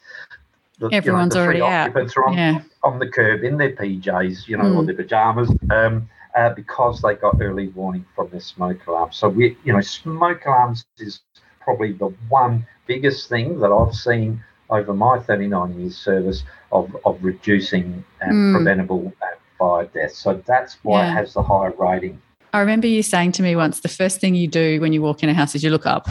the, 0.79 0.89
everyone's 0.93 1.35
you 1.35 1.41
know, 1.41 1.47
the 1.47 1.47
already 1.47 1.63
out. 1.63 2.17
Are 2.17 2.25
on, 2.27 2.35
yeah. 2.35 2.63
on 2.83 2.99
the 2.99 3.09
curb 3.09 3.45
in 3.45 3.59
their 3.59 3.73
PJs, 3.73 4.49
you 4.49 4.57
know, 4.57 4.65
mm. 4.65 4.77
or 4.77 4.85
their 4.85 4.95
pajamas. 4.95 5.51
Um, 5.71 6.09
uh, 6.35 6.51
because 6.51 7.01
they 7.01 7.15
got 7.15 7.41
early 7.41 7.69
warning 7.69 8.05
from 8.17 8.29
their 8.31 8.41
smoke 8.41 8.85
alarm. 8.89 9.13
So 9.13 9.29
we, 9.29 9.57
you 9.63 9.73
know, 9.73 9.81
smoke 9.81 10.45
alarms 10.47 10.85
is 10.99 11.21
probably 11.61 11.93
the 11.93 12.13
one 12.29 12.67
biggest 12.87 13.29
thing 13.29 13.61
that 13.61 13.71
I've 13.71 13.95
seen 13.95 14.43
over 14.71 14.93
my 14.93 15.21
39 15.21 15.79
years 15.79 15.97
service 15.97 16.43
of, 16.73 16.97
of 17.05 17.23
reducing 17.23 18.05
um, 18.23 18.31
mm. 18.31 18.55
preventable 18.57 19.13
uh, 19.23 19.27
fire 19.59 19.87
death. 19.87 20.13
So 20.13 20.43
that's 20.47 20.79
why 20.83 21.05
yeah. 21.05 21.11
it 21.11 21.15
has 21.15 21.35
the 21.35 21.43
higher 21.43 21.73
rating. 21.79 22.21
I 22.53 22.61
remember 22.61 22.87
you 22.87 23.03
saying 23.03 23.33
to 23.33 23.43
me 23.43 23.57
once, 23.57 23.81
the 23.81 23.89
first 23.89 24.21
thing 24.21 24.35
you 24.35 24.47
do 24.47 24.81
when 24.81 24.93
you 24.93 25.03
walk 25.03 25.23
in 25.23 25.29
a 25.29 25.35
house 25.35 25.55
is 25.55 25.65
you 25.65 25.71
look 25.71 25.87
up. 25.87 26.07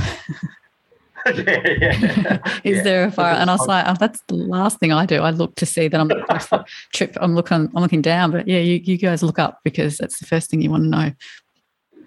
yeah, 1.26 2.40
is 2.64 2.78
yeah. 2.78 2.84
there 2.84 3.06
a 3.06 3.12
fire? 3.12 3.36
And 3.36 3.50
I 3.50 3.54
was 3.54 3.66
like, 3.66 3.86
oh, 3.88 3.96
that's 3.98 4.22
the 4.28 4.36
last 4.36 4.80
thing 4.80 4.92
I 4.92 5.06
do. 5.06 5.22
I 5.22 5.30
look 5.30 5.56
to 5.56 5.66
see 5.66 5.88
that 5.88 6.00
I'm 6.00 6.12
trip. 6.94 7.16
I'm 7.22 7.34
looking. 7.34 7.72
I'm 7.74 7.82
looking 7.82 8.02
down. 8.02 8.32
But 8.32 8.48
yeah, 8.48 8.60
you, 8.60 8.82
you 8.84 8.98
guys 8.98 9.24
look 9.24 9.40
up 9.40 9.62
because 9.64 9.98
that's 9.98 10.20
the 10.20 10.26
first 10.26 10.50
thing 10.50 10.62
you 10.62 10.70
want 10.70 10.84
to 10.84 10.90
know. 10.90 11.12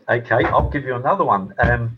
Okay, 0.08 0.44
I'll 0.44 0.68
give 0.68 0.84
you 0.84 0.96
another 0.96 1.24
one. 1.24 1.54
Um, 1.58 1.96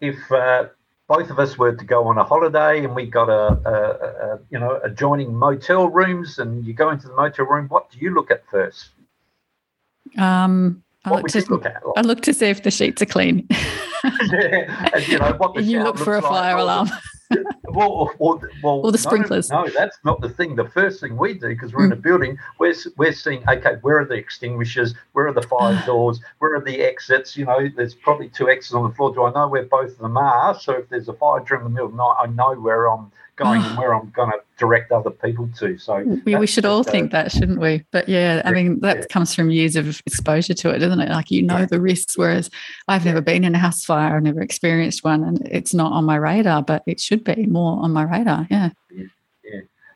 if 0.00 0.16
uh, 0.32 0.66
both 1.08 1.30
of 1.30 1.38
us 1.38 1.56
were 1.56 1.74
to 1.74 1.84
go 1.84 2.06
on 2.06 2.18
a 2.18 2.24
holiday 2.24 2.84
and 2.84 2.94
we 2.94 3.06
got 3.06 3.28
a, 3.28 3.58
a, 3.66 4.34
a, 4.34 4.38
you 4.50 4.58
know 4.58 4.78
adjoining 4.84 5.34
motel 5.34 5.88
rooms 5.88 6.38
and 6.38 6.64
you 6.64 6.72
go 6.74 6.90
into 6.90 7.08
the 7.08 7.14
motel 7.14 7.46
room 7.46 7.66
what 7.68 7.90
do 7.90 7.98
you 7.98 8.14
look 8.14 8.30
at 8.30 8.46
first 8.50 8.90
um 10.16 10.82
I 11.04 11.10
look, 11.10 11.28
to, 11.28 11.50
look 11.50 11.64
at, 11.64 11.86
like? 11.86 11.96
I 11.96 12.00
look 12.02 12.20
to 12.22 12.34
see 12.34 12.46
if 12.46 12.64
the 12.64 12.70
sheets 12.70 13.00
are 13.00 13.06
clean. 13.06 13.46
yeah, 13.50 14.90
and, 14.94 15.08
you 15.08 15.18
know 15.18 15.32
what 15.38 15.54
the 15.54 15.62
you 15.62 15.82
look 15.82 15.96
for 15.96 16.16
a 16.16 16.22
fire 16.22 16.56
alarm. 16.56 16.90
well, 17.64 18.10
or, 18.18 18.50
well, 18.62 18.80
or 18.84 18.92
the 18.92 18.98
sprinklers. 18.98 19.50
No, 19.50 19.64
no, 19.64 19.70
that's 19.70 19.98
not 20.04 20.20
the 20.20 20.28
thing. 20.28 20.56
The 20.56 20.68
first 20.68 21.00
thing 21.00 21.16
we 21.16 21.34
do 21.34 21.48
because 21.48 21.72
we're 21.72 21.82
mm. 21.82 21.86
in 21.86 21.92
a 21.92 21.96
mm. 21.96 22.02
building, 22.02 22.38
we're 22.58 22.74
we're 22.96 23.12
seeing 23.12 23.42
okay, 23.48 23.76
where 23.82 23.98
are 24.00 24.04
the 24.04 24.14
extinguishers? 24.14 24.94
Where 25.12 25.28
are 25.28 25.32
the 25.32 25.42
fire 25.42 25.82
doors? 25.86 26.20
Where 26.38 26.54
are 26.54 26.60
the 26.60 26.80
exits? 26.80 27.36
You 27.36 27.44
know, 27.46 27.68
there's 27.74 27.94
probably 27.94 28.28
two 28.28 28.48
exits 28.48 28.74
on 28.74 28.88
the 28.88 28.94
floor. 28.94 29.14
Do 29.14 29.24
I 29.24 29.32
know 29.32 29.48
where 29.48 29.64
both 29.64 29.92
of 29.92 29.98
them 29.98 30.16
are? 30.16 30.58
So 30.58 30.74
if 30.74 30.88
there's 30.88 31.08
a 31.08 31.14
fire 31.14 31.40
during 31.40 31.64
the 31.64 31.70
middle 31.70 31.86
of 31.86 31.92
the 31.92 31.98
night, 31.98 32.16
I 32.20 32.26
know 32.26 32.60
where 32.60 32.86
I'm 32.86 33.12
going 33.38 33.62
and 33.62 33.78
where 33.78 33.94
I'm 33.94 34.10
going 34.10 34.30
to 34.30 34.38
direct 34.58 34.92
other 34.92 35.10
people 35.10 35.48
to. 35.58 35.78
So 35.78 36.02
we, 36.24 36.34
we 36.34 36.46
should 36.46 36.66
all 36.66 36.82
think 36.82 37.12
that, 37.12 37.32
shouldn't 37.32 37.60
we? 37.60 37.84
But 37.90 38.08
yeah, 38.08 38.42
I 38.44 38.52
mean, 38.52 38.80
that 38.80 38.98
yeah. 38.98 39.04
comes 39.06 39.34
from 39.34 39.50
years 39.50 39.76
of 39.76 40.02
exposure 40.04 40.54
to 40.54 40.70
it, 40.70 40.80
doesn't 40.80 41.00
it? 41.00 41.08
Like 41.08 41.30
you 41.30 41.42
know 41.42 41.58
yeah. 41.58 41.66
the 41.66 41.80
risks, 41.80 42.18
whereas 42.18 42.50
I've 42.88 43.04
never 43.04 43.20
been 43.20 43.44
in 43.44 43.54
a 43.54 43.58
house 43.58 43.84
fire, 43.84 44.16
I've 44.16 44.22
never 44.22 44.42
experienced 44.42 45.04
one, 45.04 45.24
and 45.24 45.46
it's 45.48 45.72
not 45.72 45.92
on 45.92 46.04
my 46.04 46.16
radar, 46.16 46.62
but 46.62 46.82
it 46.86 47.00
should 47.00 47.24
be 47.24 47.46
more 47.46 47.82
on 47.82 47.92
my 47.92 48.02
radar. 48.02 48.46
Yeah. 48.50 48.70
yeah. 48.90 49.04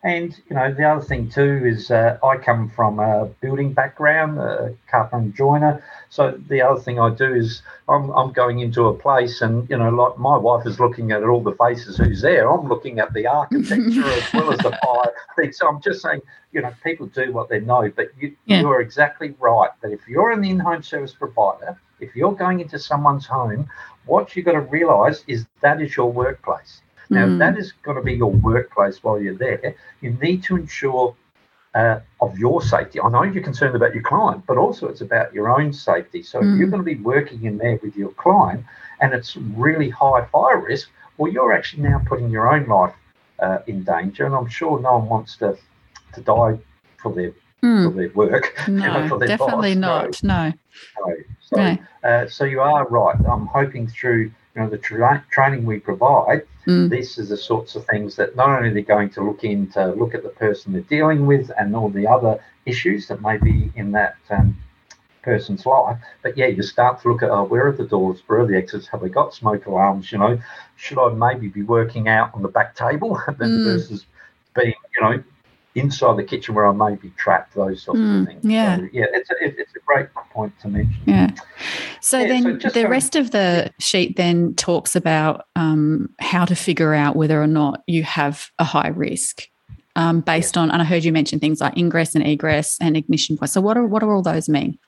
And 0.04 0.36
you 0.48 0.56
know 0.56 0.72
the 0.74 0.84
other 0.84 1.04
thing 1.04 1.28
too 1.28 1.62
is 1.64 1.90
uh, 1.90 2.18
I 2.24 2.36
come 2.36 2.68
from 2.70 2.98
a 2.98 3.26
building 3.40 3.72
background, 3.72 4.38
a 4.38 4.74
carpenter 4.90 5.24
and 5.24 5.34
joiner. 5.34 5.84
So 6.12 6.38
the 6.46 6.60
other 6.60 6.78
thing 6.78 7.00
I 7.00 7.08
do 7.08 7.34
is 7.34 7.62
I'm, 7.88 8.10
I'm 8.10 8.32
going 8.32 8.60
into 8.60 8.84
a 8.84 8.92
place 8.92 9.40
and 9.40 9.66
you 9.70 9.78
know 9.78 9.88
like 9.88 10.18
my 10.18 10.36
wife 10.36 10.66
is 10.66 10.78
looking 10.78 11.10
at 11.10 11.22
all 11.22 11.42
the 11.42 11.54
faces 11.54 11.96
who's 11.96 12.20
there. 12.20 12.52
I'm 12.52 12.68
looking 12.68 12.98
at 12.98 13.14
the 13.14 13.26
architecture 13.26 14.04
as 14.04 14.32
well 14.34 14.52
as 14.52 14.58
the 14.58 14.78
fire. 14.84 15.52
So 15.52 15.66
I'm 15.66 15.80
just 15.80 16.02
saying 16.02 16.20
you 16.52 16.60
know 16.60 16.70
people 16.84 17.06
do 17.06 17.32
what 17.32 17.48
they 17.48 17.60
know, 17.60 17.90
but 17.96 18.10
you 18.20 18.36
yeah. 18.44 18.60
you 18.60 18.68
are 18.68 18.82
exactly 18.82 19.34
right 19.40 19.70
that 19.80 19.90
if 19.90 20.06
you're 20.06 20.32
an 20.32 20.44
in-home 20.44 20.82
service 20.82 21.14
provider, 21.14 21.80
if 21.98 22.14
you're 22.14 22.34
going 22.34 22.60
into 22.60 22.78
someone's 22.78 23.24
home, 23.24 23.66
what 24.04 24.36
you've 24.36 24.44
got 24.44 24.52
to 24.52 24.60
realise 24.60 25.24
is 25.28 25.46
that 25.62 25.80
is 25.80 25.96
your 25.96 26.12
workplace. 26.12 26.82
Now, 27.08 27.24
mm. 27.24 27.38
that 27.38 27.56
is 27.56 27.72
going 27.84 27.96
to 27.96 28.02
be 28.02 28.12
your 28.12 28.32
workplace 28.32 29.02
while 29.02 29.18
you're 29.18 29.38
there. 29.38 29.76
You 30.02 30.10
need 30.20 30.42
to 30.44 30.56
ensure 30.56 31.16
uh, 31.74 32.00
of 32.20 32.38
your 32.38 32.62
safety. 32.62 33.00
I 33.00 33.08
know 33.08 33.22
you're 33.22 33.42
concerned 33.42 33.74
about 33.74 33.94
your 33.94 34.02
client, 34.02 34.44
but 34.46 34.58
also 34.58 34.88
it's 34.88 35.00
about 35.00 35.32
your 35.32 35.48
own 35.48 35.72
safety. 35.72 36.22
So 36.22 36.40
mm. 36.40 36.52
if 36.52 36.58
you're 36.58 36.68
mm. 36.68 36.72
going 36.72 36.84
to 36.84 36.94
be 36.94 37.02
working 37.02 37.44
in 37.44 37.58
there 37.58 37.78
with 37.82 37.96
your 37.96 38.10
client 38.10 38.64
and 39.00 39.14
it's 39.14 39.36
really 39.36 39.88
high 39.88 40.26
fire 40.26 40.60
risk, 40.60 40.90
well, 41.16 41.32
you're 41.32 41.52
actually 41.52 41.82
now 41.82 42.02
putting 42.06 42.30
your 42.30 42.52
own 42.52 42.66
life 42.66 42.94
uh, 43.38 43.58
in 43.66 43.84
danger. 43.84 44.26
And 44.26 44.34
I'm 44.34 44.48
sure 44.48 44.80
no 44.80 44.98
one 44.98 45.08
wants 45.08 45.36
to, 45.38 45.56
to 46.14 46.20
die 46.20 46.58
for 46.98 47.12
their 47.12 47.32
mm. 47.62 47.84
for 47.84 47.96
their 47.96 48.10
work. 48.10 48.54
No, 48.68 49.06
know, 49.06 49.18
their 49.18 49.28
definitely 49.28 49.74
boss. 49.74 50.22
not. 50.22 50.22
No. 50.22 50.52
no. 51.06 51.14
So, 51.40 51.56
no. 51.56 51.78
Uh, 52.04 52.28
so 52.28 52.44
you 52.44 52.60
are 52.60 52.86
right. 52.88 53.16
I'm 53.26 53.46
hoping 53.46 53.86
through 53.88 54.30
you 54.54 54.62
know 54.62 54.68
the 54.68 54.78
tra- 54.78 55.24
training 55.30 55.64
we 55.64 55.78
provide 55.78 56.42
mm. 56.66 56.88
this 56.88 57.18
is 57.18 57.28
the 57.28 57.36
sorts 57.36 57.74
of 57.74 57.84
things 57.86 58.16
that 58.16 58.36
not 58.36 58.50
only 58.50 58.70
they're 58.70 58.82
going 58.82 59.10
to 59.10 59.22
look 59.22 59.44
into 59.44 59.92
look 59.92 60.14
at 60.14 60.22
the 60.22 60.28
person 60.30 60.72
they're 60.72 60.82
dealing 60.82 61.26
with 61.26 61.50
and 61.58 61.74
all 61.74 61.88
the 61.88 62.06
other 62.06 62.42
issues 62.66 63.08
that 63.08 63.20
may 63.22 63.36
be 63.36 63.72
in 63.76 63.92
that 63.92 64.16
um, 64.30 64.56
person's 65.22 65.64
life 65.66 65.96
but 66.22 66.36
yeah 66.36 66.46
you 66.46 66.62
start 66.62 67.00
to 67.00 67.08
look 67.08 67.22
at 67.22 67.30
oh 67.30 67.44
where 67.44 67.68
are 67.68 67.72
the 67.72 67.86
doors 67.86 68.22
where 68.26 68.40
are 68.40 68.46
the 68.46 68.56
exits 68.56 68.88
have 68.88 69.00
they 69.00 69.08
got 69.08 69.32
smoke 69.32 69.66
alarms 69.66 70.10
you 70.10 70.18
know 70.18 70.38
should 70.76 70.98
i 70.98 71.12
maybe 71.12 71.48
be 71.48 71.62
working 71.62 72.08
out 72.08 72.30
on 72.34 72.42
the 72.42 72.48
back 72.48 72.74
table 72.74 73.16
mm. 73.28 73.64
versus 73.64 74.06
being 74.54 74.74
you 74.96 75.02
know 75.02 75.22
inside 75.74 76.16
the 76.16 76.24
kitchen 76.24 76.54
where 76.54 76.66
I 76.66 76.72
may 76.72 76.96
be 76.96 77.10
trapped, 77.10 77.54
those 77.54 77.82
sorts 77.82 78.00
mm, 78.00 78.22
of 78.22 78.26
things. 78.26 78.44
Yeah, 78.44 78.76
so, 78.76 78.88
yeah, 78.92 79.06
it's 79.12 79.30
a, 79.30 79.34
it's 79.40 79.74
a 79.74 79.80
great 79.86 80.12
point 80.14 80.52
to 80.60 80.68
mention. 80.68 81.02
Yeah. 81.06 81.30
So 82.00 82.18
yeah, 82.18 82.28
then 82.28 82.60
so 82.60 82.68
the 82.68 82.88
rest 82.88 83.16
of 83.16 83.30
the 83.30 83.72
sheet 83.78 84.16
then 84.16 84.54
talks 84.54 84.96
about 84.96 85.46
um, 85.56 86.10
how 86.20 86.44
to 86.44 86.54
figure 86.54 86.94
out 86.94 87.16
whether 87.16 87.40
or 87.40 87.46
not 87.46 87.82
you 87.86 88.02
have 88.02 88.50
a 88.58 88.64
high 88.64 88.88
risk. 88.88 89.48
Um, 89.94 90.22
based 90.22 90.56
yeah. 90.56 90.62
on, 90.62 90.70
and 90.70 90.80
I 90.80 90.86
heard 90.86 91.04
you 91.04 91.12
mention 91.12 91.38
things 91.38 91.60
like 91.60 91.76
ingress 91.76 92.14
and 92.14 92.26
egress 92.26 92.78
and 92.80 92.96
ignition 92.96 93.36
points. 93.36 93.52
So, 93.52 93.60
what 93.60 93.76
are 93.76 93.86
what 93.86 94.00
do 94.00 94.08
all 94.08 94.22
those 94.22 94.48
mean? 94.48 94.78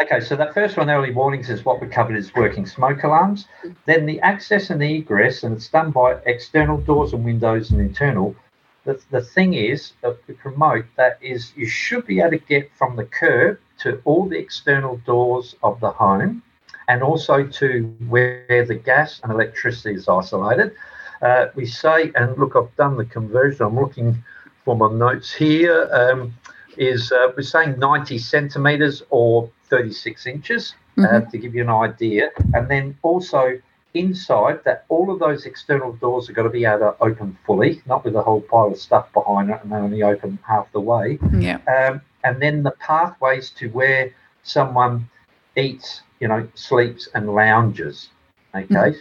Okay, 0.00 0.20
so 0.20 0.34
that 0.36 0.54
first 0.54 0.76
one, 0.76 0.90
early 0.90 1.12
warnings, 1.12 1.50
is 1.50 1.64
what 1.64 1.80
we 1.80 1.86
covered 1.86 2.16
is 2.16 2.34
working 2.34 2.66
smoke 2.66 3.04
alarms. 3.04 3.46
Then 3.86 4.06
the 4.06 4.18
access 4.20 4.70
and 4.70 4.80
the 4.80 4.96
egress, 4.96 5.44
and 5.44 5.54
it's 5.54 5.68
done 5.68 5.92
by 5.92 6.16
external 6.26 6.78
doors 6.78 7.12
and 7.12 7.24
windows 7.24 7.70
and 7.70 7.80
internal 7.80 8.34
the, 8.84 9.00
the 9.10 9.20
thing 9.20 9.54
is 9.54 9.92
that 10.02 10.18
we 10.26 10.34
promote 10.34 10.84
that 10.96 11.18
is 11.20 11.52
you 11.56 11.66
should 11.66 12.06
be 12.06 12.20
able 12.20 12.30
to 12.30 12.38
get 12.38 12.70
from 12.76 12.96
the 12.96 13.04
curb 13.04 13.58
to 13.78 14.00
all 14.04 14.26
the 14.26 14.38
external 14.38 14.96
doors 14.98 15.54
of 15.62 15.80
the 15.80 15.90
home 15.90 16.42
and 16.88 17.02
also 17.02 17.44
to 17.46 17.84
where 18.08 18.64
the 18.66 18.74
gas 18.74 19.20
and 19.22 19.32
electricity 19.32 19.94
is 19.94 20.08
isolated. 20.08 20.74
Uh, 21.20 21.46
we 21.54 21.64
say, 21.64 22.10
and 22.16 22.36
look, 22.36 22.56
I've 22.56 22.74
done 22.76 22.96
the 22.96 23.04
conversion, 23.04 23.66
I'm 23.66 23.78
looking 23.78 24.22
for 24.64 24.76
my 24.76 24.90
notes 24.92 25.32
here. 25.32 25.88
Um, 25.92 26.34
is 26.76 27.12
uh, 27.12 27.28
we're 27.36 27.42
saying 27.42 27.78
90 27.78 28.18
centimeters 28.18 29.02
or 29.10 29.50
36 29.68 30.26
inches 30.26 30.74
uh, 30.98 31.02
mm-hmm. 31.02 31.30
to 31.30 31.38
give 31.38 31.54
you 31.54 31.62
an 31.62 31.68
idea. 31.68 32.30
And 32.54 32.68
then 32.68 32.96
also 33.02 33.60
inside 33.94 34.60
that 34.64 34.84
all 34.88 35.10
of 35.10 35.18
those 35.18 35.44
external 35.44 35.92
doors 35.94 36.28
are 36.28 36.32
going 36.32 36.48
to 36.48 36.52
be 36.52 36.64
able 36.64 36.78
to 36.78 36.96
open 37.00 37.36
fully, 37.46 37.82
not 37.86 38.04
with 38.04 38.16
a 38.16 38.22
whole 38.22 38.40
pile 38.40 38.72
of 38.72 38.78
stuff 38.78 39.12
behind 39.12 39.50
it 39.50 39.60
and 39.62 39.72
they 39.72 39.76
only 39.76 40.02
open 40.02 40.38
half 40.46 40.70
the 40.72 40.80
way. 40.80 41.18
Yeah. 41.38 41.58
Um, 41.66 42.00
and 42.24 42.40
then 42.40 42.62
the 42.62 42.70
pathways 42.72 43.50
to 43.50 43.68
where 43.68 44.14
someone 44.42 45.08
eats, 45.56 46.02
you 46.20 46.28
know, 46.28 46.48
sleeps 46.54 47.08
and 47.14 47.34
lounges. 47.34 48.08
Okay. 48.54 48.66
Mm. 48.66 48.96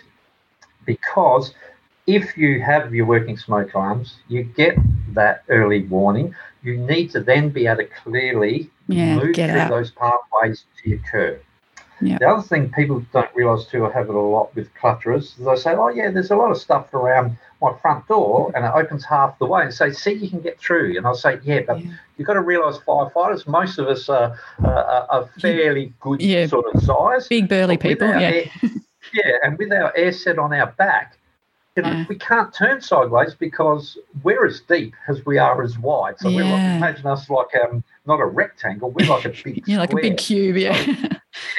Because 0.85 1.53
if 2.07 2.37
you 2.37 2.61
have 2.61 2.93
your 2.93 3.05
working 3.05 3.37
smoke 3.37 3.73
alarms, 3.73 4.15
you 4.27 4.43
get 4.43 4.75
that 5.13 5.43
early 5.49 5.83
warning. 5.83 6.35
You 6.63 6.77
need 6.77 7.11
to 7.11 7.21
then 7.21 7.49
be 7.49 7.67
able 7.67 7.83
to 7.83 7.89
clearly 8.03 8.69
yeah, 8.87 9.15
move 9.15 9.35
through 9.35 9.45
out. 9.45 9.69
those 9.69 9.91
pathways 9.91 10.65
to 10.83 10.89
your 10.89 10.99
curb. 11.09 11.41
The 12.01 12.27
other 12.27 12.41
thing 12.41 12.71
people 12.71 13.05
don't 13.13 13.33
realise 13.35 13.65
too, 13.65 13.85
I 13.85 13.91
have 13.91 14.09
it 14.09 14.15
a 14.15 14.19
lot 14.19 14.55
with 14.55 14.73
clutterers, 14.75 15.35
is 15.37 15.45
they 15.45 15.55
say, 15.55 15.73
oh, 15.73 15.89
yeah, 15.89 16.09
there's 16.11 16.31
a 16.31 16.35
lot 16.35 16.51
of 16.51 16.57
stuff 16.57 16.93
around 16.93 17.37
my 17.61 17.73
front 17.81 18.07
door 18.07 18.51
and 18.55 18.65
it 18.65 18.71
opens 18.73 19.05
half 19.05 19.37
the 19.37 19.45
way 19.45 19.63
and 19.63 19.73
say, 19.73 19.91
see, 19.91 20.13
you 20.13 20.29
can 20.29 20.41
get 20.41 20.59
through. 20.59 20.97
And 20.97 21.05
I'll 21.05 21.15
say, 21.15 21.39
yeah, 21.43 21.61
but 21.65 21.83
yeah. 21.83 21.91
you've 22.17 22.27
got 22.27 22.33
to 22.33 22.41
realise 22.41 22.77
firefighters, 22.79 23.47
most 23.47 23.77
of 23.77 23.87
us 23.87 24.09
are, 24.09 24.37
are 24.63 25.29
fairly 25.39 25.93
good 25.99 26.21
yeah. 26.21 26.47
sort 26.47 26.73
of 26.73 26.81
size. 26.81 27.27
Big 27.27 27.47
burly 27.47 27.77
people, 27.77 28.07
yeah. 28.07 28.19
Air, 28.19 28.51
yeah, 29.13 29.31
and 29.43 29.57
with 29.57 29.71
our 29.71 29.95
air 29.95 30.11
set 30.11 30.39
on 30.39 30.53
our 30.53 30.67
back, 30.67 31.17
you 31.75 31.83
know, 31.83 31.89
yeah. 31.89 32.05
we 32.09 32.15
can't 32.15 32.53
turn 32.53 32.81
sideways 32.81 33.33
because 33.33 33.97
we're 34.23 34.45
as 34.45 34.61
deep 34.61 34.93
as 35.07 35.25
we 35.25 35.37
are 35.37 35.63
as 35.63 35.77
wide. 35.79 36.19
So 36.19 36.29
we're 36.29 36.43
like, 36.43 36.77
imagine 36.77 37.07
us 37.07 37.29
like 37.29 37.47
um, 37.63 37.83
not 38.05 38.19
a 38.19 38.25
rectangle, 38.25 38.91
we're 38.91 39.07
like 39.07 39.25
a 39.25 39.29
big 39.29 39.63
You're 39.67 39.79
like 39.79 39.93
a 39.93 39.95
big 39.95 40.17
cube, 40.17 40.57
yeah. 40.57 40.73
So, 40.83 40.93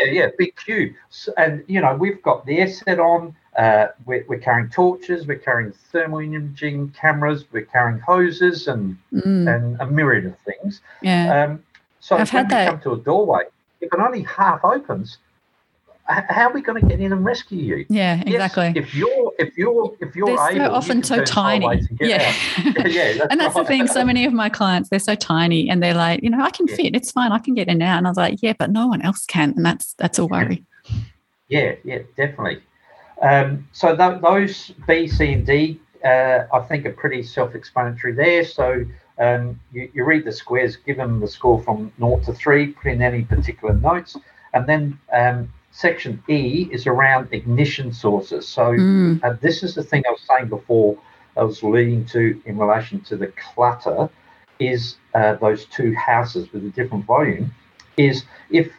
yeah, 0.00 0.11
yeah, 0.11 0.26
big 0.38 0.57
cube. 0.57 0.94
So, 1.11 1.33
and 1.37 1.64
you 1.66 1.81
know, 1.81 1.94
we've 1.94 2.22
got 2.22 2.46
the 2.46 2.59
air 2.59 2.68
set 2.68 2.98
on. 2.98 3.35
Uh, 3.57 3.88
we're, 4.07 4.24
we're, 4.28 4.38
carrying 4.38 4.70
torches. 4.70 5.26
We're 5.26 5.38
carrying 5.38 5.72
thermal 5.72 6.20
imaging 6.20 6.90
cameras. 6.98 7.44
We're 7.52 7.66
carrying 7.66 7.98
hoses 8.00 8.66
and 8.66 8.96
mm. 9.12 9.55
and 9.55 9.78
a 9.81 9.87
myriad 9.87 10.24
of 10.24 10.38
things. 10.38 10.81
Yeah. 11.02 11.44
Um, 11.44 11.62
so 12.00 12.16
I've 12.16 12.31
had 12.31 12.48
that. 12.48 12.68
come 12.68 12.81
to 12.81 12.92
a 12.92 12.98
doorway, 12.98 13.42
if 13.81 13.92
it 13.92 14.00
only 14.00 14.22
half 14.22 14.64
opens, 14.64 15.18
how 16.05 16.49
are 16.49 16.53
we 16.53 16.61
going 16.62 16.81
to 16.81 16.87
get 16.87 17.01
in 17.01 17.12
and 17.12 17.25
rescue 17.25 17.59
you? 17.59 17.87
Yeah, 17.88 18.23
exactly. 18.27 18.73
Yes, 18.75 18.77
if 18.77 18.95
you're 18.95 19.33
if 19.38 19.57
you're 19.57 19.97
if 20.01 20.17
you're 20.17 20.27
they're 20.27 20.51
able, 20.51 20.67
so 20.67 20.73
often 20.73 21.03
so 21.03 21.25
tiny. 21.25 21.67
Yeah, 22.01 22.35
yeah, 22.85 23.12
that's 23.12 23.27
and 23.31 23.41
that's 23.41 23.55
right. 23.55 23.62
the 23.62 23.65
thing. 23.65 23.87
So 23.87 24.05
many 24.05 24.25
of 24.25 24.33
my 24.33 24.49
clients 24.49 24.88
they're 24.88 24.99
so 24.99 25.15
tiny, 25.15 25.71
and 25.71 25.83
they're 25.83 25.95
like, 25.95 26.23
you 26.23 26.31
know, 26.31 26.43
I 26.43 26.51
can 26.51 26.67
yeah. 26.67 26.77
fit. 26.77 26.97
It's 26.97 27.12
fine. 27.12 27.33
I 27.33 27.38
can 27.38 27.55
get 27.55 27.69
in 27.69 27.79
now. 27.79 27.97
And 27.97 28.07
I 28.07 28.11
was 28.11 28.17
like, 28.17 28.43
yeah, 28.43 28.55
but 28.59 28.71
no 28.71 28.88
one 28.88 29.03
else 29.03 29.25
can, 29.27 29.55
and 29.57 29.65
that's 29.65 29.95
that's 29.95 30.19
a 30.19 30.27
worry. 30.27 30.65
Yeah, 31.49 31.75
yeah, 31.85 31.99
definitely. 32.17 32.62
Um, 33.21 33.69
so 33.73 33.95
th- 33.97 34.21
those 34.21 34.73
B, 34.88 35.07
C, 35.07 35.33
and 35.33 35.47
D, 35.47 35.81
uh, 36.05 36.45
I 36.53 36.61
think, 36.61 36.87
are 36.87 36.93
pretty 36.93 37.23
self-explanatory 37.23 38.15
there. 38.15 38.45
So 38.45 38.85
um, 39.19 39.61
you, 39.73 39.88
you 39.95 40.05
read 40.05 40.25
the 40.25 40.33
squares, 40.33 40.77
give 40.77 40.97
them 40.97 41.21
the 41.21 41.29
score 41.29 41.62
from 41.62 41.93
naught 41.99 42.25
to 42.25 42.33
three, 42.33 42.69
put 42.73 42.91
in 42.91 43.03
any 43.03 43.23
particular 43.23 43.75
notes, 43.75 44.17
and 44.55 44.67
then 44.67 44.99
um, 45.12 45.53
section 45.72 46.22
E 46.28 46.68
is 46.70 46.87
around 46.87 47.28
ignition 47.32 47.92
sources. 47.92 48.46
So 48.46 48.72
mm. 48.72 49.22
uh, 49.24 49.35
this 49.40 49.62
is 49.62 49.74
the 49.74 49.82
thing 49.82 50.02
I 50.06 50.11
was 50.11 50.22
saying 50.28 50.48
before. 50.48 50.96
I 51.37 51.42
was 51.42 51.62
leading 51.62 52.04
to 52.06 52.40
in 52.44 52.58
relation 52.58 53.00
to 53.02 53.16
the 53.16 53.28
clutter 53.28 54.08
is 54.58 54.96
uh, 55.14 55.35
those 55.37 55.64
two 55.66 55.94
houses 55.94 56.52
with 56.52 56.64
a 56.64 56.70
different 56.70 57.06
volume. 57.06 57.52
Is 57.96 58.24
if 58.50 58.70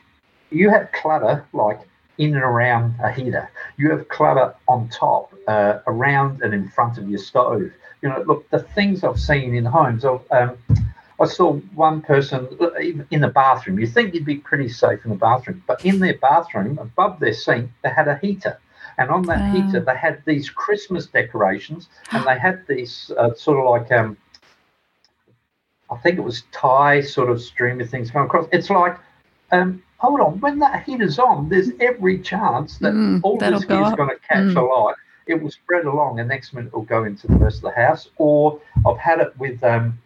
you 0.51 0.69
have 0.69 0.91
clutter 0.91 1.45
like 1.51 1.82
in 2.17 2.34
and 2.34 2.43
around 2.43 2.95
a 3.03 3.12
heater. 3.12 3.49
You 3.77 3.89
have 3.91 4.08
clutter 4.08 4.53
on 4.67 4.89
top, 4.89 5.34
uh, 5.47 5.79
around 5.88 6.41
and 6.41 6.53
in 6.53 6.69
front 6.69 6.97
of 6.97 7.10
your 7.10 7.19
stove. 7.19 7.71
You 8.01 8.10
know, 8.10 8.23
look, 8.27 8.49
the 8.49 8.60
things 8.60 9.03
I've 9.03 9.19
seen 9.19 9.56
in 9.56 9.65
homes. 9.65 10.06
Of, 10.06 10.23
um, 10.32 10.58
I 11.24 11.28
saw 11.28 11.54
one 11.74 12.02
person 12.02 12.48
in 13.12 13.22
the 13.22 13.30
bathroom. 13.30 13.80
You 13.80 13.88
think 13.88 14.14
you'd 14.14 14.26
be 14.26 14.38
pretty 14.38 14.70
safe 14.70 15.00
in 15.06 15.12
the 15.12 15.18
bathroom, 15.18 15.64
but 15.66 15.84
in 15.86 16.00
their 16.00 16.18
bathroom, 16.18 16.78
above 16.80 17.20
their 17.20 17.34
sink, 17.34 17.72
they 17.82 17.90
had 17.90 18.08
a 18.08 18.18
heater. 18.18 18.60
And 18.98 19.10
on 19.10 19.24
that 19.24 19.42
uh. 19.42 19.52
heater, 19.54 19.80
they 19.80 19.96
had 19.96 20.22
these 20.26 20.50
Christmas 20.50 21.08
decorations, 21.08 21.88
and 22.12 22.26
they 22.26 22.38
had 22.38 22.68
these 22.68 23.12
uh, 23.18 23.34
sort 23.36 23.60
of 23.60 23.66
like 23.72 23.92
um, 23.92 24.18
I 25.90 25.98
think 25.98 26.18
it 26.18 26.22
was 26.22 26.44
tie 26.52 27.02
sort 27.02 27.30
of 27.30 27.42
streamer 27.42 27.86
things 27.86 28.12
going 28.12 28.26
across. 28.26 28.48
It's 28.52 28.70
like, 28.70 28.98
um, 29.52 29.82
hold 29.98 30.20
on, 30.20 30.40
when 30.40 30.60
that 30.60 30.84
heater's 30.84 31.20
on, 31.20 31.50
there's 31.50 31.70
every 31.80 32.20
chance 32.20 32.78
that 32.80 32.94
mm, 32.94 33.22
all 33.24 33.38
this 33.38 33.62
is 33.62 33.66
going 33.66 34.10
to 34.10 34.20
catch 34.28 34.54
mm. 34.54 34.58
alight. 34.58 34.96
It 35.26 35.42
will 35.42 35.52
spread 35.52 35.86
along, 35.86 36.20
and 36.20 36.28
next 36.28 36.54
minute 36.54 36.68
it 36.68 36.74
will 36.74 36.82
go 36.82 37.06
into 37.06 37.28
the 37.28 37.36
rest 37.36 37.58
of 37.58 37.64
the 37.64 37.72
house. 37.72 38.10
Or 38.18 38.60
I've 38.86 38.98
had 38.98 39.20
it 39.22 39.38
with 39.38 39.64
um, 39.64 39.98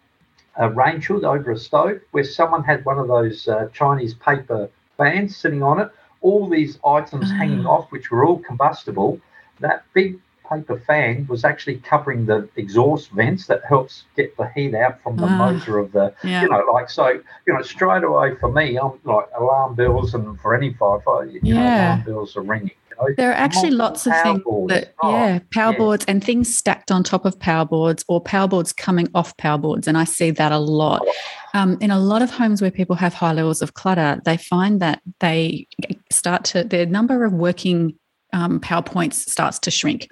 a 0.58 0.70
range 0.70 1.06
hood 1.06 1.24
over 1.24 1.52
a 1.52 1.58
stove 1.58 2.00
where 2.12 2.24
someone 2.24 2.64
had 2.64 2.84
one 2.86 2.98
of 2.98 3.08
those 3.08 3.48
uh, 3.48 3.70
Chinese 3.74 4.14
paper 4.16 4.70
fans 4.98 5.38
sitting 5.38 5.64
on 5.64 5.80
it, 5.80 5.90
all 6.22 6.50
these 6.50 6.80
items 6.86 7.30
hanging 7.32 7.66
ah. 7.66 7.72
off, 7.72 7.92
which 7.92 8.12
were 8.12 8.26
all 8.26 8.40
combustible. 8.40 9.20
That 9.60 9.84
big 9.94 10.20
paper 10.50 10.80
fan 10.80 11.28
was 11.28 11.44
actually 11.44 11.78
covering 11.80 12.26
the 12.26 12.50
exhaust 12.56 13.12
vents 13.12 13.48
that 13.48 13.64
helps 13.66 14.06
get 14.16 14.36
the 14.38 14.50
heat 14.56 14.74
out 14.74 15.02
from 15.02 15.18
the 15.18 15.26
uh, 15.26 15.38
motor 15.38 15.78
of 15.78 15.92
the, 15.92 16.14
yeah. 16.24 16.42
you 16.42 16.50
know, 16.50 16.64
like 16.72 16.90
so, 16.90 17.10
you 17.46 17.54
know, 17.54 17.62
straight 17.62 18.04
away 18.04 18.36
for 18.36 18.52
me, 18.52 18.78
I'm 18.78 18.94
like 19.04 19.28
alarm 19.38 19.76
bells, 19.76 20.14
and 20.14 20.40
for 20.40 20.56
any 20.56 20.74
firefighter, 20.74 21.34
you 21.34 21.40
yeah. 21.44 21.54
know, 21.54 21.64
alarm 21.64 22.04
bells 22.04 22.38
are 22.38 22.42
ringing. 22.42 22.72
There 23.18 23.30
are 23.30 23.36
actually 23.36 23.72
lots 23.72 24.08
of 24.08 24.14
things 24.22 24.42
that, 24.70 24.94
oh, 25.04 25.12
yeah, 25.12 25.40
power 25.52 25.72
yeah. 25.72 25.78
boards 25.78 26.06
and 26.08 26.24
things 26.24 26.54
stacked 26.54 26.92
on 26.92 27.04
top 27.04 27.26
of 27.26 27.40
power 27.40 27.66
boards 27.66 28.04
or 28.08 28.22
power 28.22 28.48
boards 28.48 28.74
coming 28.74 29.08
off 29.14 29.36
power 29.38 29.58
boards. 29.58 29.88
And 29.88 29.98
I 29.98 30.04
see 30.04 30.32
that 30.32 30.52
a 30.52 30.58
lot. 30.58 31.06
Um, 31.54 31.78
in 31.82 31.92
a 31.92 32.00
lot 32.00 32.22
of 32.22 32.32
homes 32.32 32.62
where 32.62 32.72
people 32.72 32.96
have 32.96 33.14
high 33.14 33.34
levels 33.34 33.62
of 33.62 33.74
clutter, 33.74 34.22
they 34.26 34.38
find 34.38 34.80
that 34.82 35.02
they 35.20 35.68
start 36.12 36.44
to, 36.46 36.64
their 36.64 36.86
number 36.86 37.24
of 37.26 37.34
working 37.34 37.98
um, 38.38 38.60
power 38.60 38.84
points 38.84 39.30
starts 39.32 39.58
to 39.60 39.72
shrink 39.72 40.10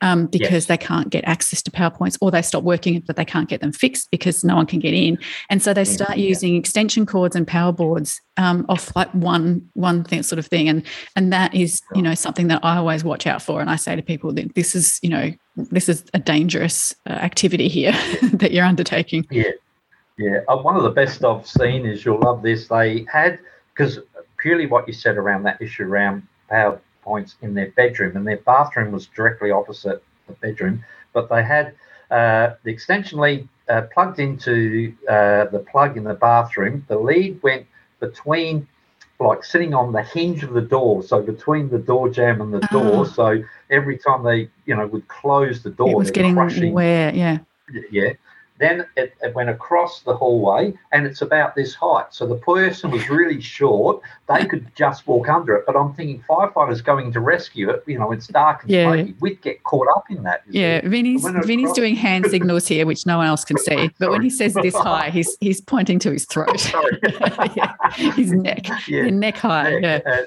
um, 0.00 0.26
because 0.26 0.52
yes. 0.52 0.66
they 0.66 0.76
can't 0.76 1.10
get 1.10 1.24
access 1.24 1.60
to 1.62 1.70
power 1.72 1.90
points 1.90 2.16
or 2.20 2.30
they 2.30 2.42
stop 2.42 2.62
working, 2.62 3.00
but 3.00 3.16
they 3.16 3.24
can't 3.24 3.48
get 3.48 3.60
them 3.60 3.72
fixed 3.72 4.10
because 4.12 4.44
no 4.44 4.54
one 4.54 4.66
can 4.66 4.78
get 4.78 4.94
in. 4.94 5.18
And 5.50 5.60
so 5.60 5.74
they 5.74 5.84
start 5.84 6.16
yeah. 6.16 6.28
using 6.28 6.54
extension 6.54 7.04
cords 7.04 7.34
and 7.34 7.46
power 7.46 7.72
boards 7.72 8.20
um, 8.36 8.64
off 8.68 8.94
like 8.94 9.10
one 9.12 9.68
one 9.74 10.04
thing 10.04 10.22
sort 10.22 10.38
of 10.38 10.46
thing. 10.46 10.68
And 10.68 10.84
and 11.16 11.32
that 11.32 11.52
is 11.54 11.82
you 11.94 12.02
know 12.02 12.14
something 12.14 12.46
that 12.48 12.64
I 12.64 12.76
always 12.76 13.02
watch 13.02 13.26
out 13.26 13.42
for. 13.42 13.60
And 13.60 13.68
I 13.68 13.76
say 13.76 13.96
to 13.96 14.02
people 14.02 14.32
that 14.34 14.54
this 14.54 14.76
is 14.76 15.00
you 15.02 15.10
know 15.10 15.32
this 15.56 15.88
is 15.88 16.04
a 16.14 16.20
dangerous 16.20 16.94
uh, 17.08 17.12
activity 17.12 17.68
here 17.68 17.92
that 18.34 18.52
you're 18.52 18.64
undertaking. 18.64 19.26
Yeah, 19.30 19.50
yeah. 20.16 20.40
Uh, 20.48 20.58
one 20.58 20.76
of 20.76 20.84
the 20.84 20.90
best 20.90 21.24
I've 21.24 21.46
seen 21.46 21.86
is 21.86 22.04
you'll 22.04 22.20
love 22.20 22.42
this. 22.42 22.68
They 22.68 23.04
had 23.12 23.40
because 23.72 23.98
purely 24.38 24.66
what 24.66 24.86
you 24.86 24.94
said 24.94 25.16
around 25.16 25.42
that 25.42 25.60
issue 25.60 25.84
around 25.84 26.22
power 26.48 26.80
points 27.04 27.36
in 27.42 27.54
their 27.54 27.70
bedroom, 27.72 28.16
and 28.16 28.26
their 28.26 28.38
bathroom 28.38 28.90
was 28.92 29.06
directly 29.06 29.50
opposite 29.50 30.02
the 30.26 30.32
bedroom. 30.34 30.84
But 31.12 31.28
they 31.28 31.42
had 31.42 31.74
uh, 32.10 32.54
the 32.64 32.70
extension 32.70 33.18
lead 33.18 33.48
uh, 33.68 33.82
plugged 33.92 34.18
into 34.18 34.94
uh, 35.08 35.44
the 35.54 35.64
plug 35.70 35.96
in 35.96 36.04
the 36.04 36.14
bathroom. 36.14 36.84
The 36.88 36.98
lead 36.98 37.42
went 37.42 37.66
between, 38.00 38.66
like 39.20 39.44
sitting 39.44 39.74
on 39.74 39.92
the 39.92 40.02
hinge 40.02 40.42
of 40.42 40.52
the 40.52 40.66
door, 40.76 41.02
so 41.02 41.22
between 41.22 41.68
the 41.68 41.78
door 41.78 42.08
jamb 42.08 42.40
and 42.40 42.52
the 42.52 42.66
door. 42.72 43.00
Oh. 43.00 43.04
So 43.04 43.42
every 43.70 43.98
time 43.98 44.22
they, 44.24 44.48
you 44.66 44.74
know, 44.76 44.86
would 44.86 45.06
close 45.08 45.62
the 45.62 45.70
door, 45.70 45.90
it 45.90 45.96
was 45.96 46.10
getting 46.10 46.34
crushing, 46.34 46.72
where, 46.72 47.14
yeah, 47.14 47.38
yeah. 47.90 48.12
Then 48.58 48.86
it, 48.96 49.14
it, 49.20 49.34
went 49.34 49.50
across 49.50 50.02
the 50.02 50.14
hallway 50.14 50.74
and 50.92 51.06
it's 51.06 51.22
about 51.22 51.56
this 51.56 51.74
height. 51.74 52.06
So 52.14 52.24
the 52.26 52.36
person 52.36 52.90
was 52.90 53.08
really 53.10 53.40
short. 53.40 54.00
They 54.28 54.46
could 54.46 54.70
just 54.76 55.06
walk 55.08 55.28
under 55.28 55.56
it. 55.56 55.64
But 55.66 55.76
I'm 55.76 55.92
thinking 55.94 56.22
firefighters 56.28 56.82
going 56.84 57.12
to 57.12 57.20
rescue 57.20 57.70
it, 57.70 57.82
you 57.86 57.98
know, 57.98 58.12
it's 58.12 58.28
dark 58.28 58.62
and 58.62 58.70
yeah. 58.70 58.92
smoky. 58.92 59.14
We'd 59.20 59.42
get 59.42 59.64
caught 59.64 59.88
up 59.96 60.04
in 60.08 60.22
that. 60.22 60.42
Yeah. 60.48 60.86
Vinny's, 60.86 61.24
Vinny's 61.24 61.64
across... 61.64 61.76
doing 61.76 61.96
hand 61.96 62.26
signals 62.30 62.68
here, 62.68 62.86
which 62.86 63.06
no 63.06 63.18
one 63.18 63.26
else 63.26 63.44
can 63.44 63.58
see. 63.58 63.90
But 63.98 64.10
when 64.10 64.22
he 64.22 64.30
says 64.30 64.54
this 64.54 64.76
high, 64.76 65.10
he's 65.10 65.36
he's 65.40 65.60
pointing 65.60 65.98
to 66.00 66.12
his 66.12 66.24
throat. 66.24 66.72
yeah, 67.56 67.74
his 67.92 68.32
neck. 68.32 68.66
Yeah. 68.86 69.10
neck 69.10 69.36
high. 69.36 69.78
Neck. 69.78 70.02
Yeah. 70.06 70.12
Uh, 70.12 70.22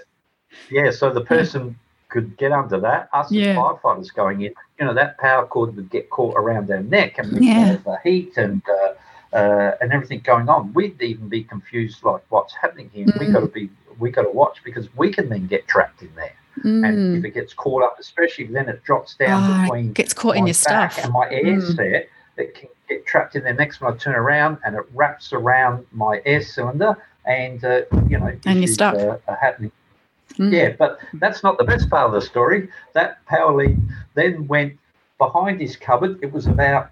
yeah, 0.70 0.92
so 0.92 1.14
the 1.14 1.22
person 1.22 1.78
could 2.10 2.38
get 2.38 2.52
under 2.52 2.80
that. 2.80 3.10
Us 3.14 3.32
yeah. 3.32 3.52
as 3.52 3.58
firefighters 3.58 4.14
going 4.14 4.42
in, 4.42 4.54
you 4.80 4.86
know, 4.86 4.94
that 4.94 5.18
power 5.18 5.46
cord 5.46 5.76
would 5.76 5.90
get 5.90 6.10
caught 6.10 6.36
around 6.38 6.72
our 6.72 6.82
neck 6.82 7.18
and 7.18 7.44
yeah. 7.44 7.78
the 7.86 7.98
heat 8.04 8.38
and 8.38 8.62
uh, 8.70 9.36
uh, 9.36 9.72
and 9.82 9.92
everything 9.92 10.22
going 10.22 10.50
on. 10.50 10.74
We'd 10.74 11.02
even 11.02 11.28
be 11.28 11.44
confused, 11.44 12.04
like 12.04 12.24
what's 12.30 12.54
happening 12.54 12.90
here. 12.94 13.06
Mm. 13.06 13.20
We 13.20 13.32
got 13.32 13.40
to 13.42 13.48
be, 13.48 13.70
we 14.00 14.10
got 14.10 14.24
to 14.24 14.30
watch 14.30 14.64
because 14.64 14.88
we 14.96 15.12
can 15.12 15.30
then 15.30 15.48
get 15.48 15.68
trapped 15.68 16.02
in 16.02 16.14
there. 16.16 16.34
Mm. 16.64 16.88
And 16.88 17.18
if 17.18 17.26
it 17.26 17.32
gets 17.32 17.54
caught 17.54 17.84
up, 17.84 17.98
especially 18.00 18.46
then 18.46 18.68
it 18.70 18.84
drops 18.84 19.16
down 19.16 19.44
oh, 19.44 19.62
between 19.64 19.94
gets 19.94 20.14
caught 20.14 20.38
in 20.38 20.48
your 20.48 20.54
stuff 20.54 20.98
and 21.04 21.14
my 21.14 21.30
air 21.30 21.44
mm. 21.44 21.76
set, 21.76 22.10
it 22.38 22.56
can 22.56 22.70
get 22.88 23.06
trapped 23.06 23.36
in 23.36 23.44
there. 23.44 23.54
Next 23.54 23.82
when 23.82 23.94
I 23.94 23.98
turn 23.98 24.16
around 24.16 24.58
and 24.66 24.76
it 24.76 24.84
wraps 24.94 25.34
around 25.34 25.86
my 25.92 26.22
air 26.26 26.42
cylinder, 26.42 26.98
and 27.26 27.64
uh, 27.64 27.82
you 28.08 28.18
know, 28.18 28.34
and 28.46 28.60
you're 28.60 28.68
stuck. 28.68 28.96
Are, 28.96 29.22
are 29.28 29.36
happening 29.36 29.72
Mm. 30.34 30.52
Yeah, 30.52 30.76
but 30.78 31.00
that's 31.16 31.44
not 31.44 31.58
the 31.58 31.64
best 31.64 31.90
part 31.90 32.06
of 32.08 32.12
the 32.12 32.22
story. 32.22 32.70
That 32.94 33.26
power 33.26 33.54
lead 33.56 33.80
then 34.14 34.48
went 34.48 34.78
behind 35.18 35.60
his 35.62 35.76
cupboard. 35.76 36.20
It 36.22 36.32
was 36.32 36.48
about 36.48 36.92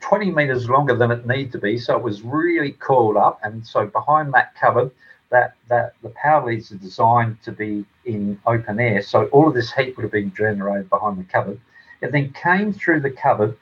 20 0.00 0.30
meters 0.30 0.68
longer 0.68 0.94
than 0.94 1.10
it 1.10 1.26
needed 1.26 1.52
to 1.52 1.58
be, 1.58 1.78
so 1.78 1.96
it 1.96 2.02
was 2.02 2.22
really 2.22 2.72
coiled 2.72 3.16
up. 3.16 3.40
And 3.42 3.66
so 3.66 3.86
behind 3.86 4.32
that 4.34 4.54
cupboard, 4.54 4.90
that 5.30 5.54
that 5.68 5.94
the 6.02 6.10
power 6.10 6.46
leads 6.46 6.70
are 6.70 6.76
designed 6.76 7.42
to 7.42 7.52
be 7.52 7.84
in 8.04 8.40
open 8.46 8.78
air, 8.78 9.02
so 9.02 9.26
all 9.26 9.48
of 9.48 9.54
this 9.54 9.72
heat 9.72 9.96
would 9.96 10.04
have 10.04 10.12
been 10.12 10.32
generated 10.34 10.88
behind 10.88 11.18
the 11.18 11.24
cupboard. 11.24 11.60
It 12.00 12.12
then 12.12 12.32
came 12.32 12.72
through 12.72 13.00
the 13.00 13.10
cupboard, 13.10 13.56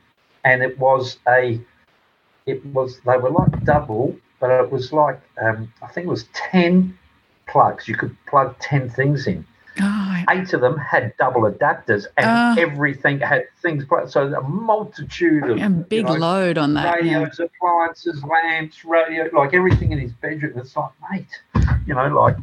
and 0.44 0.62
it 0.62 0.78
was 0.78 1.18
a, 1.26 1.60
it 2.46 2.64
was 2.66 3.00
they 3.00 3.16
were 3.16 3.30
like 3.30 3.64
double, 3.64 4.16
but 4.40 4.50
it 4.50 4.70
was 4.70 4.92
like 4.92 5.18
um, 5.40 5.72
I 5.82 5.86
think 5.86 6.06
it 6.06 6.10
was 6.10 6.24
10 6.34 6.98
plugs. 7.54 7.86
You 7.86 7.96
could 7.96 8.16
plug 8.26 8.56
10 8.58 8.90
things 8.90 9.28
in. 9.28 9.46
Oh, 9.80 10.24
Eight 10.30 10.52
of 10.52 10.60
them 10.60 10.76
had 10.76 11.14
double 11.18 11.42
adapters, 11.42 12.06
and 12.16 12.26
uh, 12.26 12.60
everything 12.60 13.20
had 13.20 13.44
things. 13.60 13.84
So 14.08 14.32
a 14.32 14.40
multitude 14.42 15.44
of 15.50 15.60
a 15.60 15.68
big 15.68 15.98
you 15.98 16.02
know, 16.04 16.12
load 16.14 16.58
on 16.58 16.74
that. 16.74 16.94
Radios, 16.94 17.36
yeah. 17.38 17.46
appliances, 17.46 18.22
lamps, 18.22 18.84
radio, 18.84 19.28
like 19.32 19.52
everything 19.52 19.90
in 19.90 19.98
his 19.98 20.12
bedroom. 20.12 20.58
It's 20.58 20.76
like, 20.76 20.92
mate, 21.10 21.66
you 21.86 21.94
know, 21.94 22.06
like 22.06 22.36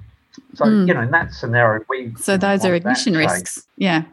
so. 0.56 0.66
Mm. 0.66 0.88
You 0.90 0.94
know, 0.94 1.02
in 1.02 1.12
that 1.12 1.34
scenario, 1.34 1.86
we. 1.88 2.14
So 2.18 2.36
those 2.36 2.66
are 2.66 2.76
ignition 2.76 3.16
risks. 3.16 3.66
Yeah. 3.78 4.04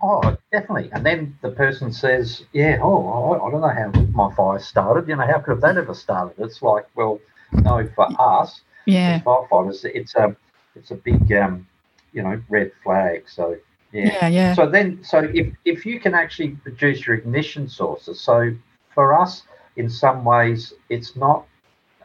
Oh, 0.00 0.36
definitely. 0.52 0.90
And 0.92 1.04
then 1.04 1.36
the 1.42 1.50
person 1.50 1.92
says, 1.92 2.44
"Yeah, 2.52 2.78
oh, 2.80 3.32
I, 3.32 3.46
I 3.46 3.50
don't 3.50 3.62
know 3.62 3.68
how 3.68 3.90
my 4.12 4.32
fire 4.36 4.60
started. 4.60 5.08
You 5.08 5.16
know, 5.16 5.26
how 5.26 5.40
could 5.40 5.50
have 5.50 5.60
that 5.62 5.76
ever 5.76 5.92
started?" 5.92 6.34
It's 6.38 6.62
like, 6.62 6.86
well, 6.94 7.18
no, 7.52 7.88
for 7.96 8.06
us, 8.20 8.60
yeah. 8.86 9.20
firefighters, 9.20 9.84
it's 9.84 10.14
a 10.14 10.36
it's 10.74 10.90
a 10.90 10.94
big 10.94 11.32
um, 11.32 11.66
you 12.12 12.22
know 12.22 12.40
red 12.48 12.72
flag. 12.82 13.24
So 13.28 13.56
yeah. 13.92 14.06
yeah, 14.06 14.28
yeah. 14.28 14.54
So 14.54 14.68
then, 14.68 15.02
so 15.02 15.28
if 15.34 15.54
if 15.64 15.86
you 15.86 16.00
can 16.00 16.14
actually 16.14 16.50
produce 16.50 17.06
your 17.06 17.16
ignition 17.16 17.68
sources, 17.68 18.20
so 18.20 18.54
for 18.94 19.18
us, 19.18 19.42
in 19.76 19.88
some 19.88 20.24
ways, 20.24 20.72
it's 20.88 21.16
not 21.16 21.46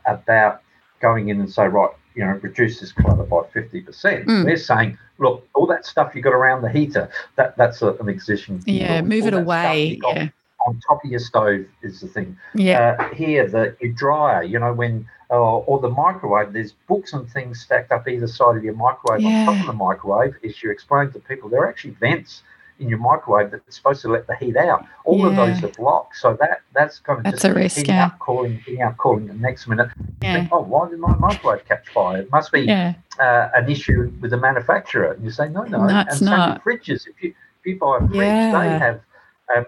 about 0.05 0.61
going 0.99 1.29
in 1.29 1.39
and 1.39 1.51
say, 1.51 1.67
right, 1.67 1.89
you 2.15 2.23
know, 2.23 2.31
reduce 2.41 2.79
this 2.79 2.91
clutter 2.91 3.23
by 3.23 3.41
50%. 3.53 3.85
Mm. 4.25 4.45
They're 4.45 4.57
saying, 4.57 4.97
look, 5.17 5.47
all 5.53 5.67
that 5.67 5.85
stuff 5.85 6.15
you 6.15 6.21
got 6.21 6.33
around 6.33 6.61
the 6.61 6.69
heater, 6.69 7.09
that 7.35 7.57
that's 7.57 7.81
a, 7.81 7.93
an 7.95 8.09
existing. 8.09 8.63
Yeah, 8.65 9.01
move 9.01 9.23
all 9.23 9.27
it 9.27 9.33
away. 9.33 9.99
Yeah. 10.03 10.29
On 10.65 10.79
top 10.87 11.03
of 11.03 11.11
your 11.11 11.19
stove 11.19 11.65
is 11.83 12.01
the 12.01 12.07
thing. 12.07 12.37
Yeah. 12.53 12.97
Uh, 12.99 13.13
here, 13.13 13.47
the 13.47 13.75
your 13.79 13.93
dryer, 13.93 14.43
you 14.43 14.59
know, 14.59 14.73
when 14.73 15.07
or, 15.29 15.63
or, 15.65 15.79
the 15.79 15.89
microwave, 15.89 16.53
there's 16.53 16.73
books 16.87 17.13
and 17.13 17.29
things 17.29 17.59
stacked 17.59 17.91
up 17.91 18.07
either 18.07 18.27
side 18.27 18.57
of 18.57 18.63
your 18.63 18.75
microwave. 18.75 19.21
Yeah. 19.21 19.41
On 19.41 19.45
top 19.45 19.59
of 19.61 19.67
the 19.67 19.73
microwave, 19.73 20.35
as 20.43 20.61
you 20.61 20.71
explain 20.71 21.11
to 21.11 21.19
people, 21.19 21.49
there 21.49 21.61
are 21.61 21.69
actually 21.69 21.95
vents 21.99 22.43
in 22.79 22.89
your 22.89 22.99
microwave 22.99 23.51
that's 23.51 23.75
supposed 23.75 24.01
to 24.01 24.09
let 24.09 24.27
the 24.27 24.35
heat 24.35 24.57
out. 24.57 24.85
All 25.05 25.19
yeah. 25.19 25.27
of 25.27 25.35
those 25.35 25.63
are 25.63 25.73
blocked, 25.73 26.17
so 26.17 26.37
that 26.39 26.61
that's 26.73 26.99
kind 26.99 27.19
of 27.19 27.23
that's 27.23 27.41
just 27.41 27.45
a 27.45 27.53
risk, 27.53 27.77
heating 27.77 27.95
yeah. 27.95 28.07
up, 28.07 28.19
cooling, 28.19 28.59
heating 28.65 28.81
up, 28.81 28.97
cooling. 28.97 29.27
The 29.27 29.33
next 29.33 29.67
minute, 29.67 29.89
yeah. 30.21 30.35
think, 30.35 30.49
oh, 30.51 30.61
why 30.61 30.89
did 30.89 30.99
my 30.99 31.15
microwave 31.15 31.65
catch 31.65 31.87
fire? 31.89 32.21
It 32.21 32.31
must 32.31 32.51
be 32.51 32.61
yeah. 32.61 32.95
uh, 33.19 33.49
an 33.55 33.69
issue 33.69 34.11
with 34.21 34.31
the 34.31 34.37
manufacturer. 34.37 35.13
And 35.13 35.23
you 35.23 35.31
say, 35.31 35.47
no, 35.49 35.63
no, 35.63 35.85
no 35.85 35.99
it's 36.01 36.19
and 36.19 36.29
not. 36.29 36.63
fridges, 36.63 37.07
if 37.07 37.21
you 37.21 37.33
if 37.59 37.65
you 37.65 37.79
buy 37.79 37.97
a 37.97 38.07
fridge, 38.07 38.13
they 38.19 38.79
have. 38.79 39.01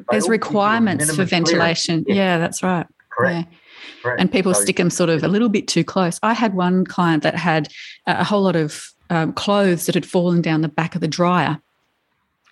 There's 0.10 0.28
requirements 0.28 1.16
for 1.16 1.24
ventilation. 1.24 2.06
Yeah. 2.08 2.38
that's 2.38 2.64
right. 2.64 2.86
Correct. 3.10 3.48
Right. 4.04 4.20
And 4.20 4.32
people 4.32 4.54
so, 4.54 4.62
stick 4.62 4.78
them 4.78 4.90
sort 4.90 5.10
of 5.10 5.24
a 5.24 5.28
little 5.28 5.50
bit 5.50 5.68
too 5.68 5.84
close. 5.84 6.20
I 6.24 6.34
had 6.34 6.54
one 6.54 6.86
client 6.86 7.24
that 7.24 7.36
had 7.36 7.68
a 8.06 8.24
whole 8.24 8.42
lot 8.42 8.56
of 8.56 8.94
um, 9.10 9.34
clothes 9.34 9.86
that 9.86 9.96
had 9.96 10.06
fallen 10.06 10.42
down 10.42 10.62
the 10.62 10.68
back 10.68 10.96
of 10.96 11.02
the 11.02 11.08
dryer. 11.08 11.60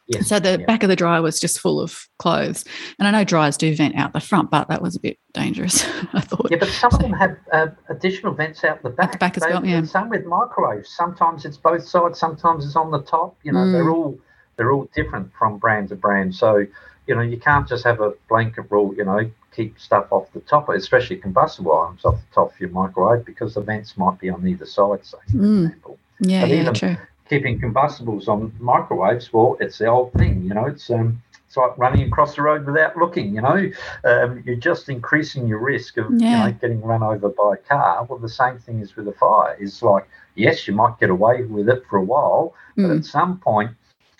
Yes, 0.08 0.28
so 0.28 0.40
the 0.40 0.60
yeah. 0.60 0.66
back 0.66 0.84
of 0.84 0.90
the 0.90 0.96
dryer 0.96 1.22
was 1.22 1.40
just 1.40 1.60
full 1.60 1.82
of 1.82 2.08
clothes, 2.20 2.64
and 3.00 3.08
I 3.08 3.12
know 3.12 3.24
dryers 3.24 3.58
do 3.58 3.76
vent 3.76 3.96
out 3.96 4.14
the 4.14 4.20
front, 4.20 4.52
but 4.52 4.68
that 4.68 4.80
was 4.80 4.96
a 4.96 5.00
bit 5.00 5.18
dangerous. 5.34 5.84
I 6.14 6.22
thought. 6.22 6.48
Yeah, 6.52 6.58
but 6.60 6.70
some 6.70 6.94
of 6.94 7.00
them 7.00 7.14
have 7.14 7.36
uh, 7.52 7.68
additional 7.90 8.34
vents 8.34 8.64
out 8.64 8.84
the 8.84 8.92
back. 8.92 9.14
The 9.14 9.18
back 9.18 9.36
as 9.36 9.42
they, 9.42 9.50
well. 9.50 9.66
Yeah. 9.66 9.84
Same 9.84 10.10
with 10.10 10.26
microwaves. 10.26 10.92
Sometimes 10.96 11.44
it's 11.44 11.58
both 11.58 11.88
sides. 11.88 12.20
Sometimes 12.20 12.66
it's 12.66 12.76
on 12.76 12.92
the 12.92 13.02
top. 13.02 13.36
You 13.42 13.52
know, 13.52 13.60
mm. 13.60 13.72
they're 13.72 13.90
all 13.90 14.20
they're 14.58 14.72
all 14.72 14.88
different 14.94 15.32
from 15.40 15.58
brand 15.58 15.90
to 15.90 15.96
brand. 15.96 16.36
So 16.36 16.68
you 17.08 17.16
know, 17.16 17.22
you 17.22 17.38
can't 17.38 17.68
just 17.68 17.84
have 17.84 18.02
a 18.02 18.14
blanket 18.30 18.66
rule. 18.70 18.94
You 18.96 19.06
know, 19.06 19.30
keep 19.56 19.80
stuff 19.80 20.08
off 20.12 20.32
the 20.34 20.42
top, 20.42 20.70
especially 20.70 21.18
combustible 21.18 21.78
items 21.78 22.06
off 22.06 22.16
the 22.16 22.36
top 22.36 22.54
of 22.54 22.60
your 22.60 22.70
microwave 22.70 23.26
because 23.26 23.56
the 23.56 23.62
vents 23.62 23.98
might 23.98 24.20
be 24.20 24.30
on 24.30 24.48
either 24.48 24.66
side. 24.66 25.06
Say, 25.06 25.18
for 25.32 25.38
mm. 25.38 25.66
example. 25.66 26.00
Yeah, 26.20 26.42
but 26.42 26.50
yeah, 26.50 26.72
true 26.72 26.98
keeping 27.30 27.60
combustibles 27.60 28.28
on 28.28 28.54
microwaves, 28.60 29.34
well, 29.34 29.58
it's 29.60 29.78
the 29.78 29.88
old 29.88 30.14
thing, 30.14 30.44
you 30.44 30.54
know, 30.54 30.66
it's 30.66 30.90
um, 30.90 31.22
it's 31.48 31.58
like 31.58 31.78
running 31.78 32.08
across 32.08 32.36
the 32.36 32.42
road 32.42 32.66
without 32.66 32.98
looking, 32.98 33.36
you 33.36 33.42
know. 33.42 33.72
Um, 34.04 34.44
you're 34.46 34.56
just 34.56 34.90
increasing 34.90 35.48
your 35.48 35.60
risk 35.60 35.98
of 35.98 36.08
yeah. 36.12 36.46
you 36.46 36.52
know 36.52 36.58
getting 36.60 36.82
run 36.82 37.04
over 37.04 37.30
by 37.30 37.54
a 37.54 37.58
car. 37.58 38.04
Well, 38.06 38.20
the 38.20 38.30
same 38.30 38.58
thing 38.60 38.80
is 38.80 38.96
with 38.96 39.08
a 39.08 39.14
fire. 39.14 39.56
It's 39.60 39.82
like 39.84 40.08
yes, 40.36 40.68
you 40.68 40.74
might 40.74 41.00
get 41.00 41.10
away 41.10 41.44
with 41.44 41.70
it 41.70 41.84
for 41.90 41.98
a 41.98 42.04
while, 42.04 42.56
but 42.76 42.84
mm. 42.84 42.98
at 42.98 43.06
some 43.06 43.40
point, 43.40 43.72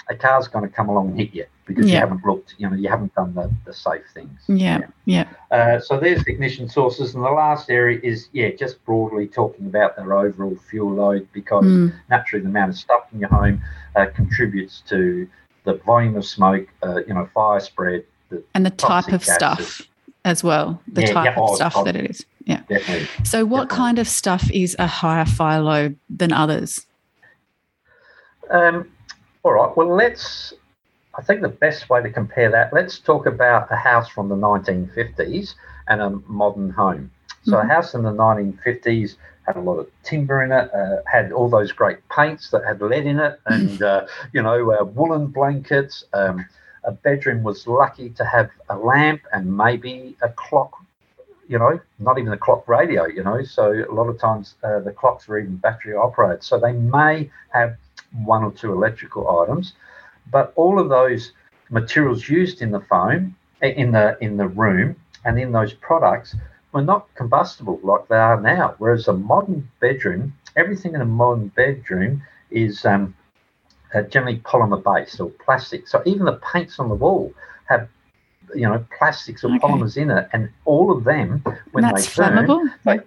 a 0.08 0.16
car's 0.16 0.48
going 0.48 0.68
to 0.68 0.74
come 0.74 0.90
along 0.90 1.10
and 1.10 1.20
hit 1.20 1.34
you 1.34 1.46
because 1.66 1.88
yeah. 1.88 1.94
you 1.94 2.00
haven't 2.00 2.26
looked, 2.26 2.56
you 2.58 2.70
know, 2.70 2.76
you 2.76 2.88
haven't 2.88 3.14
done 3.16 3.34
the, 3.34 3.52
the 3.66 3.74
safe 3.74 4.04
things. 4.14 4.40
Yeah, 4.48 4.88
yeah. 5.06 5.28
yeah. 5.52 5.58
Uh, 5.58 5.80
so 5.80 6.00
there's 6.00 6.22
ignition 6.28 6.70
sources, 6.70 7.16
and 7.16 7.24
the 7.24 7.30
last 7.30 7.70
area 7.70 8.00
is 8.04 8.30
yeah, 8.34 8.50
just 8.52 8.84
broadly 8.86 9.28
talking 9.28 9.66
about 9.66 9.96
their 9.96 10.14
overall 10.14 10.56
fuel 10.70 10.94
load 10.94 11.28
because 11.34 11.66
mm. 11.66 11.94
naturally 12.10 12.44
the 12.44 12.50
amount 12.50 12.72
of 12.72 12.78
stuff 12.78 13.08
in 13.14 13.20
your 13.20 13.30
home 13.30 13.62
uh, 13.96 14.06
contributes 14.16 14.82
to 14.88 15.28
the 15.64 15.76
volume 15.86 16.16
of 16.16 16.26
smoke, 16.26 16.68
uh, 16.84 16.98
you 17.08 17.14
know, 17.14 17.28
fire 17.34 17.60
spread, 17.60 18.06
the 18.30 18.44
and 18.54 18.66
the 18.66 18.72
type 18.72 19.08
of 19.08 19.26
gases. 19.26 19.36
stuff 19.36 19.82
as 20.24 20.44
well, 20.44 20.82
the 20.88 21.02
yeah, 21.02 21.14
type 21.14 21.38
of 21.38 21.56
stuff 21.56 21.84
that 21.84 21.96
it 21.96 22.10
is. 22.10 22.26
Yeah, 22.46 22.62
definitely. 22.70 23.08
So, 23.24 23.44
what 23.44 23.70
definitely. 23.70 23.78
kind 23.78 24.00
of 24.00 24.08
stuff 24.08 24.52
is 24.52 24.76
a 24.78 24.86
higher 24.86 25.26
fire 25.26 25.62
load 25.62 25.98
than 26.10 26.32
others? 26.32 26.86
Um, 28.52 28.88
all 29.42 29.54
right. 29.54 29.76
Well, 29.76 29.96
let's 29.96 30.54
I 31.18 31.22
think 31.22 31.42
the 31.42 31.50
best 31.50 31.90
way 31.90 32.02
to 32.02 32.10
compare 32.10 32.52
that, 32.52 32.74
let's 32.74 33.00
talk 33.00 33.26
about 33.26 33.72
a 33.72 33.76
house 33.76 34.10
from 34.10 34.30
the 34.30 34.36
1950s 34.36 35.56
and 35.88 36.02
a 36.02 36.10
modern 36.28 36.70
home. 36.72 37.12
So, 37.44 37.54
mm-hmm. 37.54 37.70
a 37.70 37.74
house 37.74 37.94
in 37.94 38.04
the 38.04 38.12
1950s 38.12 39.16
had 39.46 39.56
a 39.56 39.62
lot 39.62 39.78
of 39.78 39.88
timber 40.04 40.44
in 40.44 40.52
it, 40.52 40.74
uh, 40.74 41.02
had 41.06 41.32
all 41.32 41.50
those 41.50 41.72
great 41.72 41.98
paints 42.10 42.50
that 42.50 42.66
had 42.66 42.82
lead 42.82 43.06
in 43.06 43.20
it, 43.20 43.40
and, 43.46 43.82
uh, 43.82 44.08
you 44.34 44.42
know, 44.42 44.72
uh, 44.72 44.84
woolen 44.84 45.28
blankets. 45.28 46.04
Um, 46.14 46.46
a 46.84 46.92
bedroom 46.92 47.44
was 47.44 47.66
lucky 47.66 48.10
to 48.12 48.24
have 48.26 48.50
a 48.70 48.78
lamp 48.78 49.22
and 49.34 49.58
maybe 49.58 50.16
a 50.22 50.30
clock, 50.30 50.72
you 51.48 51.58
know, 51.58 51.80
not 51.98 52.20
even 52.20 52.32
a 52.32 52.38
clock 52.38 52.68
radio, 52.68 53.08
you 53.08 53.24
know. 53.24 53.44
So, 53.44 53.72
a 53.72 53.94
lot 53.94 54.10
of 54.10 54.20
times 54.20 54.56
uh, 54.64 54.80
the 54.80 54.92
clocks 54.92 55.28
were 55.28 55.40
even 55.40 55.56
battery 55.58 55.96
operated. 55.96 56.44
So, 56.44 56.60
they 56.60 56.74
may 56.74 57.32
have 57.54 57.78
one 58.24 58.44
or 58.44 58.52
two 58.52 58.72
electrical 58.72 59.42
items. 59.42 59.74
But 60.32 60.54
all 60.56 60.80
of 60.80 60.90
those 60.90 61.34
materials 61.70 62.28
used 62.30 62.62
in 62.62 62.72
the 62.72 62.82
foam, 62.82 63.36
eh, 63.62 63.70
in 63.70 63.92
the 63.92 64.18
in 64.22 64.38
the 64.38 64.48
room, 64.48 64.96
and 65.24 65.40
in 65.40 65.52
those 65.52 65.74
products 65.74 66.36
were 66.72 66.82
not 66.82 67.08
combustible 67.16 67.80
like 67.84 68.08
they 68.08 68.18
are 68.18 68.40
now. 68.40 68.76
Whereas 68.78 69.08
a 69.08 69.14
modern 69.14 69.70
bedroom, 69.80 70.34
everything 70.56 70.94
in 70.94 71.02
a 71.02 71.06
modern 71.06 71.48
bedroom 71.50 72.22
is 72.52 72.86
um, 72.86 73.16
uh, 73.94 74.02
generally 74.04 74.40
polymer 74.40 74.84
based 74.84 75.20
or 75.20 75.30
plastic. 75.30 75.88
So 75.88 76.02
even 76.06 76.26
the 76.26 76.40
paints 76.54 76.80
on 76.80 76.90
the 76.90 76.96
wall 76.96 77.34
have 77.70 77.88
you 78.54 78.62
know 78.62 78.86
plastics 78.98 79.44
or 79.44 79.50
okay. 79.50 79.60
polymers 79.60 79.98
in 79.98 80.12
it, 80.12 80.28
and 80.34 80.50
all 80.66 80.92
of 80.92 81.04
them 81.04 81.44
when 81.72 81.84
That's 81.84 82.16
they 82.16 82.24
burn, 82.24 82.46
flammable. 82.46 82.74
They, 82.84 83.00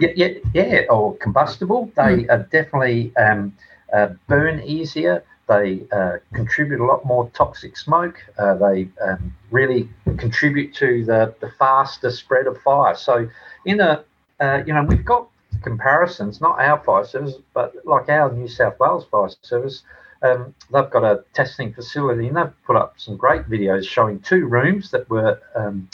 yeah, 0.00 0.10
yeah, 0.16 0.34
yeah, 0.54 0.80
or 0.88 1.16
combustible. 1.18 1.90
They 1.96 2.24
mm. 2.24 2.30
are 2.30 2.48
definitely 2.50 3.14
um, 3.16 3.54
uh, 3.92 4.08
burn 4.26 4.60
easier. 4.62 5.22
They 5.52 5.82
uh, 5.92 6.18
contribute 6.32 6.80
a 6.80 6.86
lot 6.86 7.04
more 7.04 7.30
toxic 7.30 7.76
smoke. 7.76 8.16
Uh, 8.38 8.54
they 8.54 8.88
um, 9.06 9.34
really 9.50 9.88
contribute 10.18 10.74
to 10.76 11.04
the, 11.04 11.34
the 11.40 11.50
faster 11.58 12.10
spread 12.10 12.46
of 12.46 12.60
fire. 12.62 12.94
So, 12.94 13.28
in 13.64 13.80
a 13.80 14.04
uh, 14.40 14.62
you 14.66 14.74
know, 14.74 14.82
we've 14.82 15.04
got 15.04 15.28
comparisons, 15.62 16.40
not 16.40 16.58
our 16.58 16.82
fire 16.82 17.04
service, 17.04 17.34
but 17.54 17.74
like 17.84 18.08
our 18.08 18.32
New 18.32 18.48
South 18.48 18.78
Wales 18.80 19.06
fire 19.10 19.30
service. 19.42 19.82
Um, 20.22 20.54
they've 20.72 20.90
got 20.90 21.02
a 21.02 21.24
testing 21.34 21.72
facility 21.72 22.28
and 22.28 22.36
they've 22.36 22.64
put 22.64 22.76
up 22.76 22.94
some 22.96 23.16
great 23.16 23.42
videos 23.48 23.84
showing 23.88 24.20
two 24.20 24.46
rooms 24.46 24.92
that 24.92 25.10
were 25.10 25.40
um, 25.56 25.88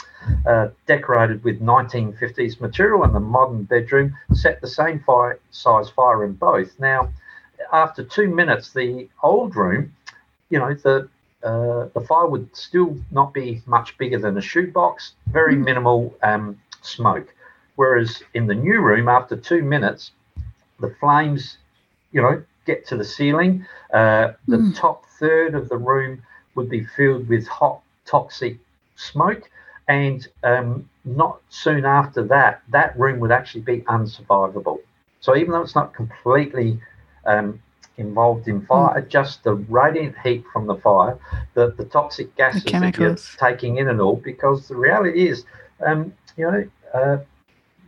uh, 0.45 0.67
decorated 0.85 1.43
with 1.43 1.59
1950s 1.59 2.61
material 2.61 3.03
and 3.03 3.15
the 3.15 3.19
modern 3.19 3.63
bedroom 3.63 4.15
set 4.33 4.61
the 4.61 4.67
same 4.67 4.99
fire 4.99 5.39
size 5.49 5.89
fire 5.89 6.23
in 6.23 6.33
both. 6.33 6.79
Now, 6.79 7.09
after 7.71 8.03
two 8.03 8.27
minutes, 8.29 8.73
the 8.73 9.07
old 9.23 9.55
room, 9.55 9.93
you 10.49 10.59
know, 10.59 10.73
the 10.73 11.09
uh, 11.43 11.87
the 11.93 12.01
fire 12.01 12.27
would 12.27 12.53
still 12.55 12.97
not 13.11 13.33
be 13.33 13.61
much 13.65 13.97
bigger 13.97 14.19
than 14.19 14.37
a 14.37 14.41
shoebox, 14.41 15.13
very 15.27 15.55
mm. 15.55 15.63
minimal 15.63 16.13
um, 16.21 16.59
smoke. 16.81 17.33
Whereas 17.75 18.21
in 18.33 18.45
the 18.45 18.55
new 18.55 18.81
room, 18.81 19.07
after 19.07 19.37
two 19.37 19.63
minutes, 19.63 20.11
the 20.81 20.93
flames, 20.99 21.57
you 22.11 22.21
know, 22.21 22.43
get 22.65 22.85
to 22.87 22.97
the 22.97 23.05
ceiling. 23.05 23.65
Uh, 23.93 24.33
the 24.47 24.57
mm. 24.57 24.75
top 24.75 25.05
third 25.17 25.55
of 25.55 25.69
the 25.69 25.77
room 25.77 26.21
would 26.55 26.69
be 26.69 26.83
filled 26.83 27.29
with 27.29 27.47
hot, 27.47 27.81
toxic 28.05 28.57
smoke. 28.95 29.49
And 29.87 30.27
um, 30.43 30.89
not 31.05 31.41
soon 31.49 31.85
after 31.85 32.21
that, 32.27 32.61
that 32.69 32.99
room 32.99 33.19
would 33.21 33.31
actually 33.31 33.61
be 33.61 33.81
unsurvivable. 33.81 34.79
So 35.21 35.35
even 35.35 35.51
though 35.51 35.61
it's 35.61 35.75
not 35.75 35.93
completely 35.93 36.79
um, 37.29 37.61
involved 37.97 38.47
in 38.47 38.65
fire, 38.65 39.01
mm. 39.01 39.09
just 39.09 39.43
the 39.43 39.53
radiant 39.53 40.15
heat 40.23 40.43
from 40.51 40.65
the 40.67 40.75
fire, 40.75 41.17
the, 41.53 41.71
the 41.77 41.85
toxic 41.85 42.35
gases 42.35 42.63
the 42.63 42.79
that 42.79 42.97
you're 42.97 43.15
taking 43.37 43.77
in 43.77 43.87
and 43.89 44.01
all, 44.01 44.15
because 44.15 44.67
the 44.67 44.75
reality 44.75 45.27
is, 45.27 45.45
um, 45.85 46.13
you 46.37 46.49
know, 46.49 46.69
uh, 46.93 47.17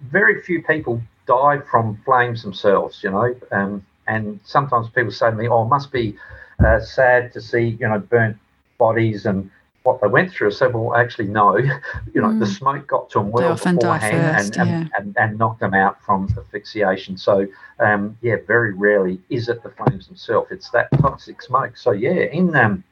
very 0.10 0.42
few 0.42 0.62
people 0.64 1.02
die 1.26 1.60
from 1.72 2.00
flames 2.06 2.44
themselves, 2.44 3.04
you 3.04 3.10
know, 3.10 3.36
um, 3.52 3.86
and 4.08 4.40
sometimes 4.44 4.90
people 4.90 5.12
say 5.12 5.30
to 5.30 5.36
me, 5.36 5.48
oh, 5.48 5.64
it 5.64 5.70
must 5.70 5.92
be 5.92 6.18
uh, 6.66 6.80
sad 6.80 7.32
to 7.34 7.42
see, 7.42 7.78
you 7.80 7.88
know, 7.88 8.00
burnt 8.00 8.38
bodies 8.78 9.26
and 9.26 9.50
what 9.84 10.02
they 10.02 10.08
went 10.08 10.32
through. 10.32 10.48
I 10.48 10.52
said, 10.52 10.74
well, 10.74 10.96
actually, 10.96 11.28
no. 11.28 11.58
you 12.14 12.22
know, 12.22 12.28
mm. 12.28 12.40
the 12.40 12.46
smoke 12.46 12.88
got 12.88 13.10
to 13.12 13.20
them 13.20 13.32
well 13.32 13.54
beforehand 13.54 13.82
first, 13.82 14.58
and, 14.58 14.70
yeah. 14.70 14.76
and, 14.76 14.92
and, 14.98 15.18
and, 15.18 15.40
knocked 15.40 15.60
them 15.60 15.74
out 15.74 16.04
from 16.04 16.28
asphyxiation. 16.38 17.18
So, 17.18 17.48
um, 17.80 18.18
yeah, 18.22 18.36
very 18.46 18.74
rarely 18.74 19.20
is 19.30 19.50
it 19.50 19.64
the 19.64 19.70
flames 19.70 20.08
themselves. 20.08 20.52
It's 20.52 20.70
that 20.72 20.90
toxic 21.00 21.42
smoke. 21.42 21.78
So, 21.78 21.92
yeah, 21.92 22.12
in 22.12 22.56
um, 22.56 22.84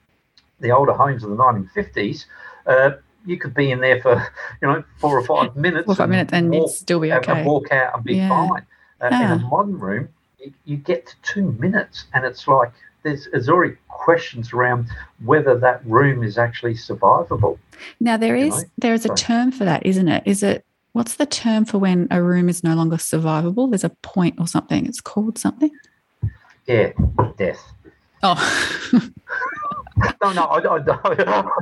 the 0.59 0.71
older 0.71 0.93
homes 0.93 1.23
of 1.23 1.29
the 1.29 1.35
1950s, 1.35 2.25
uh, 2.65 2.91
you 3.25 3.37
could 3.37 3.53
be 3.53 3.71
in 3.71 3.79
there 3.79 4.01
for, 4.01 4.15
you 4.61 4.67
know, 4.67 4.83
four 4.97 5.17
or 5.17 5.23
five 5.23 5.55
minutes. 5.55 5.85
four 5.85 5.93
or 5.93 5.97
five 5.97 6.09
minutes 6.09 6.33
and 6.33 6.51
walk, 6.51 6.71
still 6.71 6.99
be 6.99 7.13
okay. 7.13 7.33
And 7.33 7.45
walk 7.45 7.71
out 7.71 7.95
and 7.95 8.03
be 8.03 8.15
yeah. 8.15 8.29
fine. 8.29 8.65
Uh, 9.01 9.09
yeah. 9.11 9.35
In 9.35 9.41
a 9.41 9.43
modern 9.43 9.79
room, 9.79 10.09
you, 10.39 10.53
you 10.65 10.77
get 10.77 11.07
to 11.07 11.15
two 11.21 11.51
minutes 11.53 12.05
and 12.13 12.25
it's 12.25 12.47
like, 12.47 12.71
there's, 13.03 13.27
there's 13.31 13.49
already 13.49 13.75
questions 13.87 14.53
around 14.53 14.87
whether 15.23 15.57
that 15.57 15.85
room 15.85 16.23
is 16.23 16.37
actually 16.37 16.73
survivable. 16.73 17.57
Now 17.99 18.17
there 18.17 18.35
is 18.35 18.63
know? 18.63 18.69
there 18.77 18.93
is 18.93 19.05
a 19.05 19.13
term 19.15 19.51
for 19.51 19.65
that, 19.65 19.85
isn't 19.85 20.07
it? 20.07 20.23
Is 20.25 20.43
it 20.43 20.65
what's 20.93 21.15
the 21.15 21.25
term 21.25 21.65
for 21.65 21.77
when 21.77 22.07
a 22.11 22.21
room 22.21 22.49
is 22.49 22.63
no 22.63 22.75
longer 22.75 22.97
survivable? 22.97 23.69
There's 23.69 23.83
a 23.83 23.89
point 23.89 24.35
or 24.39 24.47
something. 24.47 24.85
It's 24.85 25.01
called 25.01 25.37
something. 25.37 25.71
Yeah, 26.65 26.91
death. 27.37 27.61
Oh. 28.21 28.89
no, 30.21 30.31
no, 30.33 30.43
I, 30.43 30.59
I, 30.59 30.77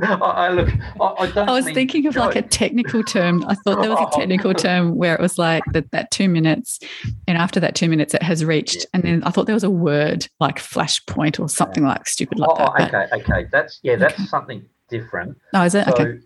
I, 0.02 0.16
I 0.16 0.48
look, 0.50 0.68
I, 1.00 1.26
don't. 1.30 1.48
I 1.48 1.52
was 1.52 1.64
thinking 1.66 2.06
of 2.06 2.16
like 2.16 2.36
a 2.36 2.42
technical 2.42 3.02
term. 3.02 3.44
I 3.46 3.54
thought 3.54 3.80
there 3.80 3.90
was 3.90 4.08
a 4.12 4.16
technical 4.18 4.54
term 4.54 4.96
where 4.96 5.14
it 5.14 5.20
was 5.20 5.38
like 5.38 5.62
that 5.72 5.90
that 5.92 6.10
two 6.10 6.28
minutes, 6.28 6.78
and 7.26 7.38
after 7.38 7.60
that 7.60 7.74
two 7.74 7.88
minutes, 7.88 8.14
it 8.14 8.22
has 8.22 8.44
reached. 8.44 8.86
And 8.94 9.02
then 9.02 9.22
I 9.24 9.30
thought 9.30 9.46
there 9.46 9.54
was 9.54 9.64
a 9.64 9.70
word 9.70 10.28
like 10.40 10.58
flashpoint 10.58 11.40
or 11.40 11.48
something 11.48 11.84
like 11.84 12.06
stupid 12.06 12.38
like 12.38 12.50
oh, 12.52 12.72
that. 12.78 12.94
Okay, 12.94 13.22
okay, 13.22 13.48
that's 13.50 13.80
yeah, 13.82 13.96
that's 13.96 14.14
okay. 14.14 14.24
something 14.24 14.68
different. 14.88 15.36
Oh, 15.54 15.62
is 15.62 15.74
it? 15.74 15.84
So, 15.86 15.92
okay. 15.92 16.18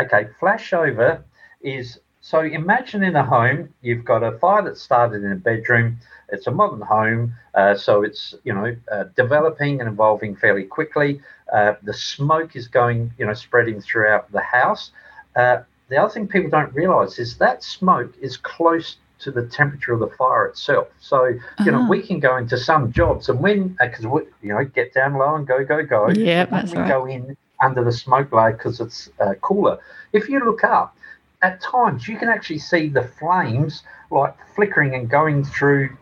Okay, 0.00 0.28
flashover 0.40 1.22
is 1.60 1.98
so 2.20 2.40
imagine 2.40 3.02
in 3.02 3.16
a 3.16 3.24
home 3.24 3.68
you've 3.82 4.04
got 4.04 4.22
a 4.22 4.38
fire 4.38 4.62
that 4.62 4.78
started 4.78 5.24
in 5.24 5.32
a 5.32 5.36
bedroom 5.36 5.98
it's 6.34 6.46
a 6.46 6.50
modern 6.50 6.80
home, 6.80 7.34
uh, 7.54 7.74
so 7.74 8.02
it's 8.02 8.34
you 8.44 8.52
know 8.52 8.76
uh, 8.92 9.04
developing 9.16 9.80
and 9.80 9.88
evolving 9.88 10.36
fairly 10.36 10.64
quickly. 10.64 11.20
Uh, 11.52 11.74
the 11.82 11.94
smoke 11.94 12.56
is 12.56 12.68
going, 12.68 13.12
you 13.18 13.26
know, 13.26 13.34
spreading 13.34 13.80
throughout 13.80 14.30
the 14.32 14.40
house. 14.40 14.90
Uh, 15.36 15.58
the 15.88 15.96
other 15.96 16.12
thing 16.12 16.26
people 16.26 16.50
don't 16.50 16.74
realise 16.74 17.18
is 17.18 17.36
that 17.38 17.62
smoke 17.62 18.12
is 18.20 18.36
close 18.36 18.96
to 19.20 19.30
the 19.30 19.46
temperature 19.46 19.92
of 19.92 20.00
the 20.00 20.08
fire 20.08 20.46
itself. 20.46 20.88
So, 21.00 21.26
you 21.26 21.40
uh-huh. 21.58 21.70
know, 21.70 21.88
we 21.88 22.02
can 22.02 22.20
go 22.20 22.36
into 22.36 22.58
some 22.58 22.92
jobs 22.92 23.28
and 23.28 23.40
when, 23.40 23.76
because 23.80 24.04
uh, 24.04 24.08
we, 24.08 24.22
you 24.42 24.54
know, 24.54 24.64
get 24.64 24.92
down 24.92 25.14
low 25.14 25.34
and 25.34 25.46
go, 25.46 25.64
go, 25.64 25.84
go. 25.84 26.08
Yeah, 26.10 26.46
that's 26.46 26.72
we 26.72 26.78
right. 26.78 26.88
go 26.88 27.06
in 27.06 27.36
under 27.62 27.84
the 27.84 27.92
smoke 27.92 28.32
layer 28.32 28.52
because 28.52 28.80
it's 28.80 29.10
uh, 29.20 29.34
cooler. 29.40 29.78
If 30.12 30.28
you 30.28 30.40
look 30.40 30.64
up, 30.64 30.96
at 31.42 31.60
times 31.60 32.08
you 32.08 32.16
can 32.16 32.28
actually 32.28 32.58
see 32.58 32.88
the 32.88 33.04
flames 33.18 33.82
like 34.10 34.34
flickering 34.54 34.94
and 34.94 35.10
going 35.10 35.44
through 35.44 35.94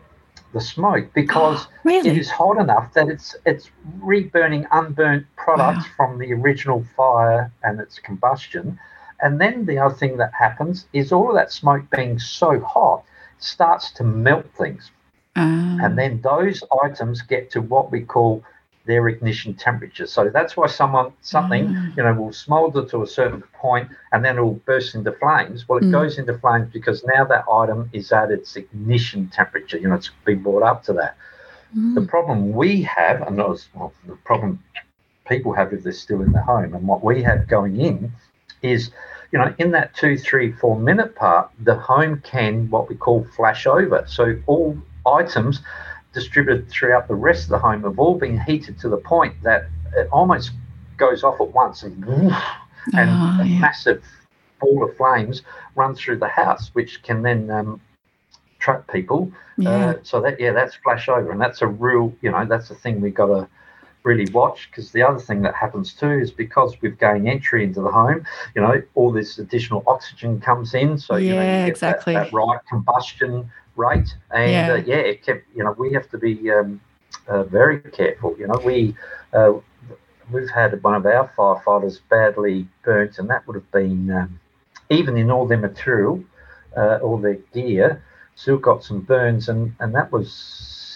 the 0.53 0.61
smoke 0.61 1.11
because 1.13 1.67
really? 1.83 2.09
it 2.09 2.17
is 2.17 2.29
hot 2.29 2.57
enough 2.57 2.93
that 2.93 3.09
it's 3.09 3.35
it's 3.45 3.69
reburning 3.99 4.65
unburnt 4.71 5.25
products 5.35 5.85
wow. 5.85 5.93
from 5.97 6.19
the 6.19 6.31
original 6.33 6.85
fire 6.95 7.51
and 7.63 7.79
its 7.79 7.99
combustion. 7.99 8.79
And 9.21 9.39
then 9.39 9.65
the 9.65 9.77
other 9.77 9.95
thing 9.95 10.17
that 10.17 10.33
happens 10.33 10.85
is 10.93 11.11
all 11.11 11.29
of 11.29 11.35
that 11.35 11.51
smoke 11.51 11.83
being 11.91 12.19
so 12.19 12.59
hot 12.59 13.03
starts 13.39 13.91
to 13.91 14.03
melt 14.03 14.45
things. 14.57 14.91
Um. 15.35 15.79
And 15.81 15.97
then 15.97 16.21
those 16.21 16.63
items 16.83 17.21
get 17.21 17.49
to 17.51 17.61
what 17.61 17.91
we 17.91 18.01
call 18.01 18.43
their 18.85 19.07
ignition 19.07 19.53
temperature. 19.53 20.05
So 20.05 20.29
that's 20.29 20.57
why 20.57 20.67
someone 20.67 21.13
something 21.21 21.67
mm. 21.67 21.97
you 21.97 22.03
know 22.03 22.13
will 22.13 22.33
smolder 22.33 22.85
to 22.85 23.01
a 23.01 23.07
certain 23.07 23.41
point 23.53 23.89
and 24.11 24.23
then 24.23 24.37
it 24.37 24.41
will 24.41 24.61
burst 24.65 24.95
into 24.95 25.11
flames. 25.13 25.67
Well, 25.67 25.79
it 25.79 25.85
mm. 25.85 25.91
goes 25.91 26.17
into 26.17 26.37
flames 26.39 26.69
because 26.73 27.03
now 27.05 27.23
that 27.25 27.45
item 27.51 27.89
is 27.93 28.11
at 28.11 28.31
its 28.31 28.55
ignition 28.55 29.29
temperature. 29.29 29.77
You 29.77 29.87
know, 29.89 29.95
it's 29.95 30.11
been 30.25 30.43
brought 30.43 30.63
up 30.63 30.83
to 30.85 30.93
that. 30.93 31.15
Mm. 31.77 31.95
The 31.95 32.01
problem 32.01 32.51
we 32.51 32.81
have, 32.83 33.21
and 33.21 33.37
not 33.37 33.65
well, 33.73 33.93
the 34.05 34.15
problem 34.17 34.61
people 35.27 35.53
have 35.53 35.71
if 35.71 35.83
they're 35.83 35.93
still 35.93 36.21
in 36.21 36.33
their 36.33 36.43
home, 36.43 36.73
and 36.73 36.85
what 36.87 37.03
we 37.03 37.23
have 37.23 37.47
going 37.47 37.79
in 37.79 38.11
is. 38.61 38.91
You 39.31 39.39
know, 39.39 39.51
in 39.57 39.71
that 39.71 39.95
two, 39.95 40.15
three, 40.15 40.51
four 40.51 40.77
minute 40.79 41.15
part, 41.15 41.49
the 41.59 41.73
home 41.73 42.21
can 42.23 42.69
what 42.69 42.87
we 42.87 42.93
call 42.93 43.25
flash 43.35 43.65
over. 43.65 44.03
So 44.05 44.35
all 44.45 44.77
items 45.07 45.59
distributed 46.13 46.69
throughout 46.69 47.07
the 47.07 47.15
rest 47.15 47.43
of 47.45 47.49
the 47.49 47.59
home 47.59 47.83
have 47.83 47.99
all 47.99 48.17
been 48.17 48.39
heated 48.39 48.79
to 48.79 48.89
the 48.89 48.97
point 48.97 49.33
that 49.43 49.65
it 49.95 50.07
almost 50.11 50.51
goes 50.97 51.23
off 51.23 51.41
at 51.41 51.51
once 51.53 51.83
and, 51.83 52.03
and 52.05 53.09
oh, 53.09 53.37
a 53.41 53.45
yeah. 53.45 53.59
massive 53.59 54.03
ball 54.59 54.83
of 54.83 54.95
flames 54.95 55.41
runs 55.75 55.99
through 55.99 56.17
the 56.17 56.27
house, 56.27 56.69
which 56.73 57.03
can 57.03 57.21
then 57.21 57.49
um, 57.49 57.81
trap 58.59 58.89
people. 58.91 59.31
Yeah. 59.57 59.69
Uh, 59.69 59.93
so 60.03 60.21
that 60.21 60.39
yeah, 60.39 60.51
that's 60.51 60.75
flash 60.75 61.09
over, 61.09 61.31
and 61.31 61.41
that's 61.41 61.61
a 61.61 61.67
real 61.67 62.13
you 62.21 62.31
know 62.31 62.45
that's 62.45 62.69
the 62.69 62.75
thing 62.75 63.01
we've 63.01 63.13
got 63.13 63.27
to 63.27 63.47
really 64.03 64.29
watch 64.33 64.69
because 64.69 64.91
the 64.91 65.01
other 65.01 65.19
thing 65.19 65.41
that 65.41 65.55
happens 65.55 65.93
too 65.93 66.11
is 66.11 66.29
because 66.29 66.75
we've 66.81 66.99
gained 66.99 67.27
entry 67.27 67.63
into 67.63 67.81
the 67.81 67.89
home, 67.91 68.25
you 68.53 68.61
know, 68.61 68.81
all 68.95 69.11
this 69.11 69.39
additional 69.39 69.81
oxygen 69.87 70.41
comes 70.41 70.73
in, 70.73 70.97
so 70.97 71.15
yeah, 71.15 71.27
you 71.27 71.35
know 71.35 71.59
you 71.61 71.67
exactly. 71.67 72.13
that, 72.13 72.25
that 72.25 72.33
right 72.33 72.59
combustion 72.67 73.49
rate. 73.75 74.15
And 74.31 74.51
yeah, 74.51 74.73
uh, 74.73 74.83
yeah 74.85 74.97
it 74.97 75.25
kept, 75.25 75.45
you 75.55 75.63
know, 75.63 75.71
we 75.77 75.93
have 75.93 76.09
to 76.11 76.17
be 76.17 76.51
um, 76.51 76.81
uh, 77.27 77.43
very 77.43 77.79
careful. 77.79 78.35
You 78.37 78.47
know, 78.47 78.61
we 78.63 78.95
uh, 79.33 79.53
we've 80.31 80.49
had 80.49 80.81
one 80.83 80.95
of 80.95 81.05
our 81.05 81.31
firefighters 81.37 81.99
badly 82.09 82.67
burnt, 82.83 83.19
and 83.19 83.29
that 83.29 83.45
would 83.47 83.55
have 83.55 83.71
been 83.71 84.11
um, 84.11 84.39
even 84.89 85.17
in 85.17 85.31
all 85.31 85.47
their 85.47 85.57
material, 85.57 86.23
uh, 86.77 86.99
all 87.01 87.17
their 87.17 87.39
gear, 87.53 88.03
still 88.35 88.57
got 88.57 88.83
some 88.83 89.01
burns, 89.01 89.49
and 89.49 89.75
and 89.79 89.93
that 89.95 90.11
was 90.11 90.33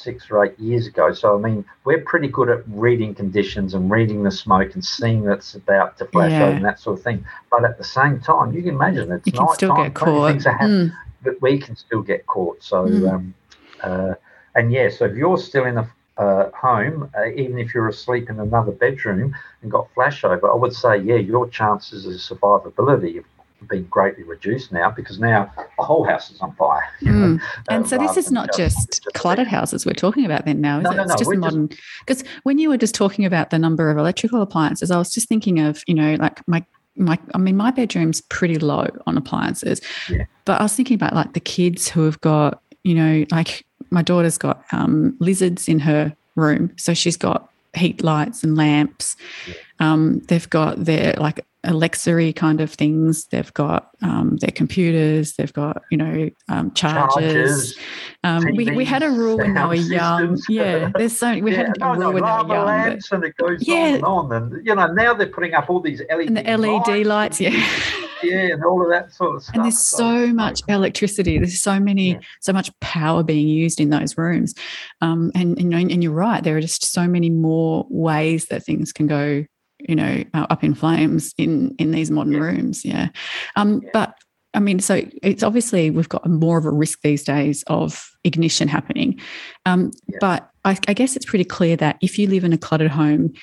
six 0.03 0.31
or 0.31 0.45
eight 0.45 0.57
years 0.59 0.87
ago. 0.87 1.11
So 1.13 1.37
I 1.37 1.41
mean, 1.41 1.65
we're 1.83 2.01
pretty 2.01 2.27
good 2.27 2.49
at 2.49 2.63
reading 2.67 3.13
conditions 3.13 3.73
and 3.73 3.91
reading 3.91 4.23
the 4.23 4.31
smoke 4.31 4.73
and 4.73 4.83
seeing 4.83 5.23
that's 5.23 5.55
about 5.55 5.97
to 5.97 6.05
flash 6.05 6.31
yeah. 6.31 6.47
and 6.47 6.63
that 6.65 6.79
sort 6.79 6.99
of 6.99 7.03
thing. 7.03 7.25
But 7.51 7.65
at 7.65 7.77
the 7.77 7.83
same 7.83 8.19
time, 8.19 8.53
you 8.53 8.61
can 8.61 8.75
imagine 8.75 9.11
it's 9.11 9.25
you 9.25 9.33
can 9.33 9.45
night 9.45 9.55
still 9.55 9.75
time, 9.75 9.83
get 9.83 9.93
caught. 9.95 10.31
Things 10.31 10.45
are 10.45 10.53
happening. 10.53 10.89
Mm 10.89 10.97
but 11.23 11.41
we 11.41 11.59
can 11.59 11.75
still 11.75 12.01
get 12.01 12.25
caught. 12.27 12.63
So, 12.63 12.85
mm. 12.85 13.11
um, 13.11 13.33
uh, 13.81 14.13
and 14.55 14.71
yeah, 14.71 14.89
so 14.89 15.05
if 15.05 15.15
you're 15.15 15.37
still 15.37 15.65
in 15.65 15.77
a 15.77 15.89
uh, 16.17 16.49
home, 16.51 17.09
uh, 17.17 17.27
even 17.35 17.59
if 17.59 17.73
you're 17.73 17.87
asleep 17.87 18.29
in 18.29 18.39
another 18.39 18.71
bedroom 18.71 19.35
and 19.61 19.71
got 19.71 19.87
flashover, 19.95 20.51
I 20.51 20.55
would 20.55 20.73
say, 20.73 20.97
yeah, 20.97 21.15
your 21.15 21.47
chances 21.49 22.05
of 22.05 22.13
survivability 22.13 23.15
have 23.15 23.69
been 23.69 23.83
greatly 23.85 24.23
reduced 24.23 24.71
now 24.71 24.89
because 24.91 25.19
now 25.19 25.51
the 25.77 25.83
whole 25.83 26.03
house 26.03 26.31
is 26.31 26.39
on 26.41 26.55
fire. 26.55 26.87
Mm. 27.01 27.39
and 27.69 27.87
so 27.87 27.97
this 27.97 28.17
is 28.17 28.31
not 28.31 28.49
just, 28.55 29.03
just 29.03 29.05
cluttered 29.13 29.47
houses 29.47 29.85
we're 29.85 29.93
talking 29.93 30.25
about 30.25 30.45
then 30.45 30.61
now, 30.61 30.79
is 30.79 30.83
no, 30.83 30.91
it? 30.91 30.95
No, 30.95 31.03
it's 31.03 31.11
no, 31.11 31.17
just 31.17 31.35
modern. 31.35 31.69
Because 32.05 32.23
when 32.43 32.57
you 32.57 32.69
were 32.69 32.77
just 32.77 32.95
talking 32.95 33.25
about 33.25 33.49
the 33.49 33.59
number 33.59 33.89
of 33.89 33.97
electrical 33.97 34.41
appliances, 34.41 34.91
I 34.91 34.97
was 34.97 35.11
just 35.11 35.27
thinking 35.27 35.59
of, 35.59 35.83
you 35.87 35.93
know, 35.93 36.15
like 36.15 36.41
my 36.47 36.65
my 36.97 37.17
I 37.33 37.37
mean 37.37 37.57
my 37.57 37.71
bedroom's 37.71 38.21
pretty 38.21 38.57
low 38.57 38.87
on 39.05 39.17
appliances. 39.17 39.81
Yeah. 40.09 40.25
But 40.45 40.59
I 40.59 40.63
was 40.63 40.75
thinking 40.75 40.95
about 40.95 41.13
like 41.13 41.33
the 41.33 41.39
kids 41.39 41.87
who 41.87 42.03
have 42.05 42.19
got, 42.21 42.61
you 42.83 42.95
know, 42.95 43.25
like 43.31 43.65
my 43.89 44.01
daughter's 44.01 44.37
got 44.37 44.63
um, 44.71 45.15
lizards 45.19 45.67
in 45.67 45.79
her 45.79 46.15
room. 46.35 46.71
So 46.77 46.93
she's 46.93 47.17
got 47.17 47.49
heat 47.73 48.03
lights 48.03 48.43
and 48.43 48.55
lamps. 48.55 49.15
Yeah. 49.47 49.53
Um, 49.79 50.19
they've 50.27 50.49
got 50.49 50.83
their 50.83 51.13
like 51.17 51.45
Alexa 51.67 52.33
kind 52.33 52.61
of 52.61 52.71
things. 52.73 53.25
They've 53.27 53.53
got 53.53 53.89
um, 54.01 54.37
their 54.37 54.51
computers. 54.51 55.33
They've 55.33 55.53
got 55.53 55.83
you 55.91 55.97
know 55.97 56.29
um, 56.49 56.71
chargers. 56.73 57.75
chargers 57.75 57.77
um, 58.23 58.43
we, 58.55 58.71
we 58.71 58.85
had 58.85 59.03
a 59.03 59.09
rule 59.09 59.37
when 59.37 59.53
they 59.53 59.63
were 59.63 59.75
young. 59.75 60.39
Yeah, 60.49 60.91
there's 60.95 61.17
so 61.17 61.37
we 61.39 61.51
yeah, 61.51 61.67
had 61.67 61.77
a 61.81 61.85
rule 61.85 61.95
no, 61.99 62.11
when 62.11 62.15
they 62.15 62.21
were 62.21 62.55
young. 62.55 62.97
but- 62.99 63.11
and 63.11 63.23
it 63.23 63.35
goes 63.37 63.67
Yeah. 63.67 63.75
on 63.75 63.93
and 63.95 64.03
on. 64.03 64.31
And 64.33 64.65
you 64.67 64.75
know 64.75 64.87
now 64.93 65.13
they're 65.13 65.27
putting 65.27 65.53
up 65.53 65.69
all 65.69 65.79
these 65.81 66.01
LED 66.09 66.27
and 66.27 66.37
the 66.37 66.43
LED 66.43 67.05
lights, 67.05 67.39
yeah. 67.39 67.49
yeah, 68.23 68.53
and 68.53 68.63
all 68.65 68.81
of 68.81 68.89
that 68.89 69.13
sort 69.13 69.35
of 69.35 69.43
stuff. 69.43 69.55
and 69.55 69.63
there's 69.63 69.79
so 69.79 70.27
much 70.33 70.61
electricity 70.67 71.37
there's 71.37 71.61
so 71.61 71.79
many 71.79 72.11
Yeah. 72.13 72.19
so 72.41 72.51
much 72.51 72.71
power 72.79 73.21
being 73.21 73.47
used 73.47 73.79
in 73.79 73.91
those 73.91 74.17
rooms 74.17 74.55
um, 75.01 75.31
and, 75.35 75.57
and, 75.59 75.73
and 75.73 76.03
you're 76.03 76.11
right 76.13 76.43
there 76.43 76.57
are 76.57 76.61
just 76.61 76.91
so 76.91 77.07
many 77.07 77.29
more 77.29 77.85
ways 77.89 78.45
that 78.45 78.63
things 78.63 78.91
can 78.91 79.05
go 79.05 79.45
you 79.79 79.95
know 79.95 80.23
uh, 80.33 80.47
up 80.49 80.63
in 80.63 80.73
flames 80.73 81.33
in 81.37 81.75
in 81.77 81.91
these 81.91 82.09
modern 82.11 82.33
Yeah. 82.33 82.39
rooms 82.39 82.83
yeah 82.85 83.07
um 83.55 83.81
Yeah. 83.83 83.89
but 83.93 84.15
I 84.53 84.59
mean, 84.59 84.79
so 84.79 85.03
it's 85.21 85.43
obviously 85.43 85.91
we've 85.91 86.09
got 86.09 86.27
more 86.27 86.57
of 86.57 86.65
a 86.65 86.71
risk 86.71 87.01
these 87.03 87.23
days 87.23 87.63
of 87.67 88.09
ignition 88.23 88.67
happening. 88.67 89.19
Um, 89.67 89.91
Yeah. 90.07 90.17
But 90.19 90.49
I, 90.65 90.79
I 90.87 90.93
guess 90.93 91.15
it's 91.15 91.25
pretty 91.25 91.43
clear 91.43 91.75
that 91.75 91.97
if 92.01 92.17
you 92.17 92.27
live 92.27 92.43
in 92.43 92.53
a 92.53 92.57
cluttered 92.57 92.89
home, 92.89 93.33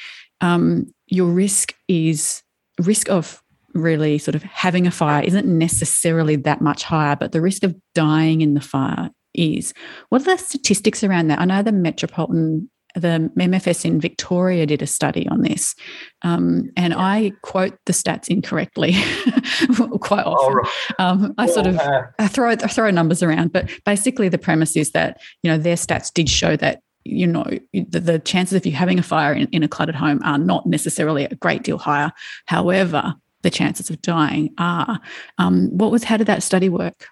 um, 0.40 0.92
your 1.06 1.30
risk 1.30 1.72
is 1.86 2.42
risk 2.80 3.08
of 3.10 3.40
really 3.74 4.18
sort 4.18 4.34
of 4.34 4.42
having 4.44 4.88
a 4.88 4.90
fire 4.90 5.22
isn't 5.22 5.46
necessarily 5.46 6.34
that 6.36 6.60
much 6.60 6.82
higher, 6.82 7.14
but 7.14 7.30
the 7.30 7.40
risk 7.42 7.62
of 7.62 7.76
dying 7.94 8.40
in 8.40 8.54
the 8.54 8.60
fire 8.60 9.10
is. 9.34 9.72
What 10.08 10.22
are 10.22 10.36
the 10.36 10.38
statistics 10.38 11.04
around 11.04 11.28
that? 11.28 11.38
I 11.38 11.44
know 11.44 11.62
the 11.62 11.70
Metropolitan, 11.70 12.68
the 12.94 13.30
MFS 13.38 13.84
in 13.84 14.00
Victoria 14.00 14.66
did 14.66 14.82
a 14.82 14.86
study 14.86 15.26
on 15.28 15.42
this, 15.42 15.74
um, 16.22 16.70
and 16.76 16.92
Yeah. 16.92 16.98
I 16.98 17.32
quote 17.42 17.76
the 17.86 17.92
stats 17.92 18.28
incorrectly 18.28 18.92
quite 20.00 20.24
often. 20.24 20.54
right. 20.54 20.72
Um, 20.98 21.34
I 21.38 21.46
sort 21.46 21.66
of 21.66 21.78
I 22.18 22.28
throw 22.28 22.50
I 22.50 22.56
throw 22.56 22.90
numbers 22.90 23.22
around, 23.22 23.52
but 23.52 23.70
basically 23.84 24.28
the 24.28 24.38
premise 24.38 24.76
is 24.76 24.92
that 24.92 25.20
you 25.42 25.50
know 25.50 25.58
their 25.58 25.76
stats 25.76 26.12
did 26.12 26.28
show 26.28 26.56
that 26.56 26.80
you 27.04 27.26
know 27.26 27.44
the, 27.72 28.00
the 28.00 28.18
chances 28.20 28.54
of 28.56 28.64
you 28.64 28.72
having 28.72 28.98
a 28.98 29.02
fire 29.02 29.32
in, 29.34 29.48
in 29.48 29.62
a 29.62 29.68
cluttered 29.68 29.94
home 29.94 30.20
are 30.24 30.38
not 30.38 30.66
necessarily 30.66 31.24
a 31.24 31.34
great 31.36 31.62
deal 31.62 31.78
higher. 31.78 32.12
However, 32.46 33.14
the 33.42 33.50
chances 33.50 33.90
of 33.90 34.00
dying 34.02 34.54
are. 34.58 34.98
Um, 35.38 35.68
what 35.76 35.90
was 35.90 36.04
how 36.04 36.16
did 36.16 36.26
that 36.28 36.42
study 36.42 36.68
work? 36.68 37.06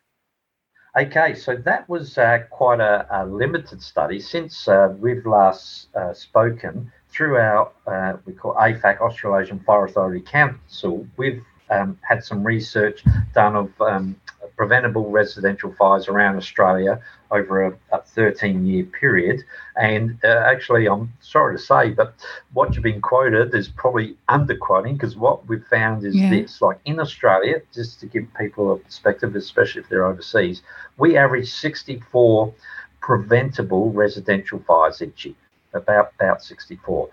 Okay, 0.95 1.35
so 1.35 1.57
that 1.57 1.89
was 1.89 2.19
uh, 2.19 2.41
quite 2.51 2.79
a, 2.81 3.07
a 3.11 3.25
limited 3.25 3.83
study 3.83 4.21
since 4.21 4.69
uh, 4.69 4.95
we've 4.99 5.25
last 5.25 5.89
uh, 5.95 6.13
spoken 6.13 6.93
through 7.09 7.39
our 7.39 7.71
uh, 7.87 8.19
we 8.27 8.35
call 8.35 8.55
AFAC 8.57 9.01
Australasian 9.01 9.59
Fire 9.61 9.87
Authority 9.87 10.21
Council. 10.21 11.07
We've 11.17 11.43
um, 11.71 11.99
had 12.03 12.23
some 12.23 12.45
research 12.45 13.05
done 13.33 13.57
of 13.57 13.81
um, 13.81 14.21
preventable 14.55 15.11
residential 15.11 15.73
fires 15.79 16.09
around 16.09 16.37
Australia 16.37 17.01
over 17.33 17.63
a, 17.67 17.79
a 17.93 18.03
13 18.03 18.65
year 18.67 18.85
period. 18.85 19.43
And 19.77 20.19
uh, 20.23 20.45
actually, 20.47 20.87
I'm 20.87 21.13
sorry 21.21 21.57
to 21.57 21.63
say, 21.63 21.91
but 21.91 22.15
what 22.53 22.75
you've 22.75 22.85
been 22.85 23.01
quoted 23.01 23.55
is 23.55 23.69
probably 23.69 24.17
underquoting 24.29 24.95
because 24.95 25.17
what 25.17 25.47
we've 25.49 25.67
found 25.67 26.05
is 26.05 26.15
Yeah. 26.15 26.31
this 26.31 26.61
like 26.63 26.79
in 26.85 27.01
Australia, 27.01 27.63
just 27.75 28.01
to 28.01 28.07
give 28.07 28.27
people 28.39 28.73
a 28.73 28.79
perspective, 28.79 29.35
especially 29.35 29.83
if 29.83 29.89
they're 29.89 30.07
overseas, 30.07 30.63
we 30.99 31.17
average 31.17 31.51
64 31.53 32.53
preventable 33.01 33.91
residential 33.93 34.61
fires 34.61 35.03
each 35.03 35.25
year, 35.25 35.35
about, 35.75 36.13
about 36.21 36.43
64 36.43 37.09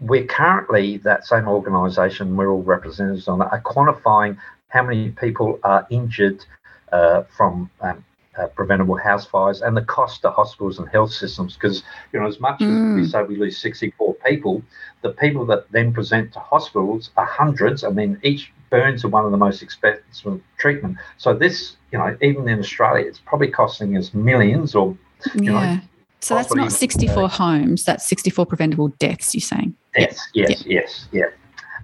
we're 0.00 0.26
currently 0.26 0.98
that 0.98 1.24
same 1.24 1.46
organisation. 1.48 2.36
We're 2.36 2.50
all 2.50 2.62
representatives 2.62 3.28
on 3.28 3.40
it. 3.40 3.48
Are 3.52 3.62
quantifying 3.62 4.36
how 4.68 4.82
many 4.82 5.10
people 5.10 5.58
are 5.62 5.86
injured 5.88 6.44
uh, 6.92 7.22
from 7.36 7.70
um, 7.80 8.04
uh, 8.38 8.46
preventable 8.48 8.96
house 8.96 9.26
fires 9.26 9.62
and 9.62 9.76
the 9.76 9.82
cost 9.82 10.22
to 10.22 10.30
hospitals 10.30 10.78
and 10.78 10.88
health 10.88 11.12
systems. 11.12 11.54
Because 11.54 11.82
you 12.12 12.20
know, 12.20 12.26
as 12.26 12.40
much 12.40 12.62
as 12.62 12.68
we 12.68 13.02
Mm. 13.02 13.10
say 13.10 13.22
we 13.22 13.36
lose 13.36 13.58
64 13.58 14.14
people, 14.26 14.62
the 15.02 15.10
people 15.10 15.44
that 15.46 15.70
then 15.70 15.92
present 15.92 16.32
to 16.32 16.40
hospitals 16.40 17.10
are 17.16 17.26
hundreds. 17.26 17.84
I 17.84 17.90
mean, 17.90 18.18
each 18.22 18.52
burns 18.70 19.04
are 19.04 19.08
one 19.08 19.24
of 19.24 19.30
the 19.30 19.36
most 19.36 19.62
expensive 19.62 20.40
treatment. 20.58 20.98
So 21.18 21.34
this, 21.34 21.76
you 21.92 21.98
know, 21.98 22.16
even 22.22 22.48
in 22.48 22.58
Australia, 22.58 23.06
it's 23.06 23.20
probably 23.20 23.50
costing 23.50 23.96
us 23.96 24.14
millions 24.14 24.74
or 24.74 24.96
you 25.34 25.52
yeah. 25.52 25.76
Know, 25.76 25.80
so 26.24 26.36
that's 26.36 26.54
not 26.54 26.72
64 26.72 27.28
homes, 27.28 27.84
that's 27.84 28.06
64 28.06 28.46
preventable 28.46 28.88
deaths, 28.98 29.34
you're 29.34 29.42
saying? 29.42 29.74
Deaths, 29.94 30.26
yes, 30.32 30.64
yeah. 30.66 30.80
yes, 30.80 31.08
yeah. 31.12 31.26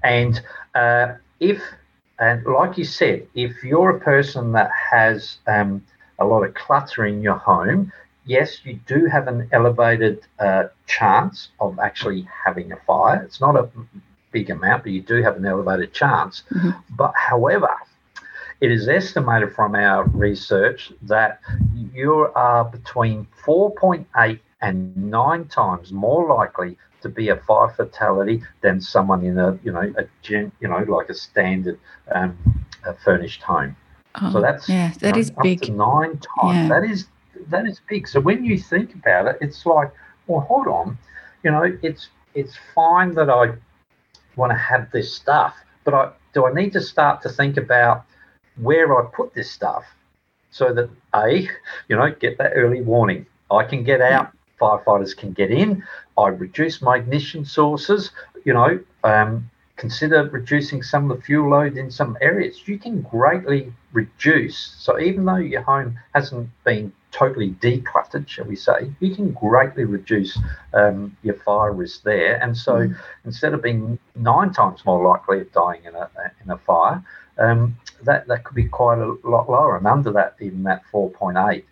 And 0.03 0.41
uh, 0.75 1.15
if, 1.41 1.63
and 2.19 2.43
like 2.47 2.79
you 2.79 2.85
said, 2.85 3.27
if 3.35 3.63
you're 3.63 3.91
a 3.91 4.01
person 4.01 4.53
that 4.53 4.71
has 4.73 5.37
um, 5.47 5.85
a 6.21 6.27
lot 6.27 6.45
of 6.45 6.55
clutter 6.55 7.07
in 7.07 7.23
your 7.23 7.37
home, 7.37 7.93
yes, 8.25 8.65
you 8.65 8.79
do 8.87 9.07
have 9.07 9.27
an 9.29 9.49
elevated 9.53 10.21
uh, 10.39 10.65
chance 10.87 11.49
of 11.59 11.79
actually 11.79 12.29
having 12.45 12.73
a 12.73 12.77
fire. 12.87 13.23
It's 13.25 13.41
not 13.41 13.57
a 13.57 13.69
big 14.31 14.51
amount, 14.51 14.85
but 14.85 14.93
you 14.93 15.03
do 15.03 15.23
have 15.23 15.37
an 15.37 15.47
elevated 15.47 15.93
chance. 15.93 16.43
Mm-hmm. 16.53 16.71
But 16.91 17.13
however, 17.17 17.75
it 18.61 18.71
is 18.71 18.89
estimated 18.89 19.55
from 19.55 19.75
our 19.75 20.05
research 20.09 20.93
that 21.03 21.41
you 21.95 22.31
are 22.35 22.65
between 22.65 23.27
4.8 23.45 24.39
and 24.61 24.97
9 24.97 25.45
times 25.47 25.93
more 25.93 26.29
likely 26.29 26.77
to 27.01 27.09
be 27.09 27.31
a 27.31 27.37
fire 27.37 27.71
fatality 27.71 28.43
than 28.61 28.79
someone 28.81 29.25
in 29.25 29.39
a 29.39 29.59
you 29.65 29.73
know 29.73 29.93
a 29.97 30.05
you 30.29 30.69
know 30.69 30.85
like 30.87 31.09
a 31.09 31.15
standard 31.15 31.79
um, 32.13 32.37
a 32.85 32.93
furnished 32.93 33.43
home. 33.43 33.75
Oh, 34.17 34.33
so 34.33 34.41
that's 34.41 34.69
yeah, 34.69 34.93
that 35.01 35.17
is 35.17 35.31
know, 35.31 35.43
big. 35.43 35.73
nine 35.73 36.19
times. 36.19 36.55
Yeah. 36.57 36.69
That 36.69 36.85
is 36.85 37.07
that 37.49 37.67
is 37.67 37.81
big. 37.89 38.09
So 38.09 38.21
when 38.21 38.45
you 38.45 38.59
think 38.59 38.95
about 38.95 39.27
it, 39.27 39.39
it's 39.41 39.65
like, 39.65 39.93
well, 40.27 40.41
hold 40.41 40.67
on, 40.67 40.99
you 41.43 41.51
know, 41.51 41.79
it's 41.83 42.09
it's 42.35 42.57
fine 42.75 43.15
that 43.15 43.31
I 43.31 43.55
want 44.37 44.53
to 44.53 44.57
have 44.59 44.91
this 44.91 45.15
stuff, 45.15 45.55
but 45.85 45.95
I 45.95 46.11
do 46.35 46.47
I 46.47 46.53
need 46.53 46.73
to 46.73 46.81
start 46.81 47.23
to 47.23 47.29
think 47.29 47.57
about 47.57 48.05
where 48.57 48.99
I 48.99 49.09
put 49.15 49.35
this 49.35 49.51
stuff 49.51 49.85
so 50.51 50.73
that 50.75 50.91
A, 51.15 51.49
you 51.89 51.97
know, 51.97 52.11
get 52.11 52.39
that 52.39 52.53
early 52.55 52.83
warning. 52.83 53.27
I 53.51 53.65
can 53.65 53.83
get 53.85 54.01
out, 54.01 54.31
firefighters 54.61 55.17
can 55.17 55.33
get 55.33 55.51
in. 55.51 55.83
I 56.19 56.29
reduce 56.29 56.83
my 56.83 56.97
ignition 56.97 57.45
sources, 57.45 58.11
you 58.45 58.53
know, 58.53 58.79
um, 59.03 59.51
consider 59.81 60.25
reducing 60.25 60.83
some 60.83 61.11
of 61.11 61.17
the 61.17 61.23
fuel 61.25 61.49
load 61.49 61.79
in 61.79 61.91
some 61.91 62.15
areas. 62.21 62.69
You 62.69 62.79
can 62.79 63.01
greatly 63.01 63.73
reduce. 63.93 64.75
So 64.79 65.01
even 65.01 65.25
though 65.25 65.37
your 65.37 65.63
home 65.63 65.99
hasn't 66.15 66.51
been 66.65 66.93
totally 67.13 67.53
decluttered, 67.63 68.29
shall 68.29 68.45
we 68.45 68.57
say, 68.57 68.93
you 69.01 69.15
can 69.15 69.33
greatly 69.33 69.85
reduce 69.85 70.39
um, 70.75 71.17
your 71.23 71.35
fire 71.37 71.73
risk 71.73 72.03
there. 72.03 72.37
And 72.43 72.55
so 72.55 72.75
mm. 72.75 72.97
instead 73.25 73.55
of 73.55 73.63
being 73.63 73.99
nine 74.15 74.53
times 74.53 74.85
more 74.85 75.03
likely 75.03 75.41
of 75.41 75.51
dying 75.53 75.83
in 75.87 75.95
a, 75.95 76.11
in 76.45 76.51
a 76.51 76.59
fire, 76.59 77.03
um, 77.39 77.75
that, 78.03 78.27
that 78.29 78.45
could 78.45 78.55
be 78.55 78.69
quite 78.69 78.99
a 78.99 79.17
lot 79.25 79.49
lower 79.49 79.79
and 79.79 79.87
under 79.87 80.13
that, 80.13 80.37
even 80.41 80.63
that 80.65 80.83
4.8. 80.93 81.65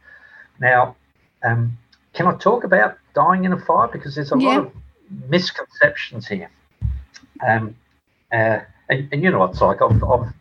Now, 0.58 0.96
um, 1.44 1.76
can 2.14 2.26
I 2.26 2.34
talk 2.38 2.64
about 2.64 2.96
dying 3.14 3.44
in 3.44 3.52
a 3.52 3.60
fire? 3.60 3.88
Because 3.88 4.14
there's 4.14 4.32
a 4.32 4.38
yeah. 4.38 4.48
lot 4.48 4.58
of 4.58 4.72
misconceptions 5.28 6.26
here. 6.26 6.50
Um, 7.46 7.76
uh, 8.32 8.60
and, 8.88 9.08
and, 9.12 9.22
you 9.22 9.30
know 9.30 9.40
what 9.40 9.50
it's 9.50 9.60
like. 9.60 9.82
I've, 9.82 10.02
I've 10.02 10.32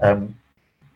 um, 0.00 0.34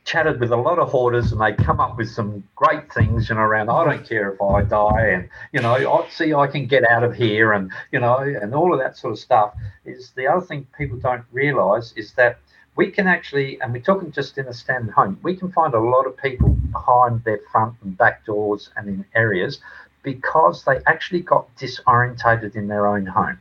chatted 0.05 0.39
with 0.39 0.53
a 0.53 0.57
lot 0.57 0.79
of 0.79 0.91
hoarders 0.91 1.33
and 1.33 1.41
they 1.41 1.53
come 1.53 1.81
up 1.81 1.97
with 1.97 2.11
some 2.11 2.45
great 2.55 2.93
things, 2.93 3.29
you 3.29 3.35
know, 3.35 3.41
around 3.41 3.71
I 3.71 3.85
don't 3.85 4.07
care 4.07 4.33
if 4.33 4.43
I 4.43 4.63
die 4.63 5.07
and, 5.09 5.29
you 5.53 5.61
know, 5.61 5.75
I 5.75 6.09
see 6.11 6.35
I 6.35 6.47
can 6.47 6.67
get 6.67 6.89
out 6.89 7.03
of 7.03 7.15
here 7.15 7.53
and, 7.53 7.71
you 7.91 8.01
know, 8.01 8.19
and 8.19 8.55
all 8.55 8.73
of 8.73 8.81
that 8.81 8.97
sort 8.97 9.13
of 9.13 9.19
stuff. 9.19 9.55
Is 9.85 10.11
the 10.11 10.27
other 10.27 10.45
thing 10.45 10.67
people 10.77 10.99
don't 10.99 11.25
realise 11.33 11.93
is 11.97 12.13
that 12.15 12.39
we 12.77 12.91
can 12.91 13.07
actually, 13.07 13.61
and 13.61 13.73
we're 13.73 13.81
talking 13.81 14.13
just 14.13 14.37
in 14.37 14.47
a 14.47 14.53
standard 14.53 14.93
home, 14.93 15.19
we 15.23 15.37
can 15.37 15.51
find 15.53 15.75
a 15.75 15.81
lot 15.81 16.07
of 16.07 16.17
people 16.17 16.51
behind 16.73 17.25
their 17.25 17.41
front 17.51 17.75
and 17.83 17.97
back 17.97 18.27
doors 18.27 18.71
and 18.77 18.89
in 18.89 19.05
areas 19.15 19.61
because 20.03 20.65
they 20.65 20.81
actually 20.87 21.21
got 21.21 21.47
disorientated 21.57 22.57
in 22.57 22.69
their 22.69 22.87
own 22.87 23.07
home. 23.07 23.39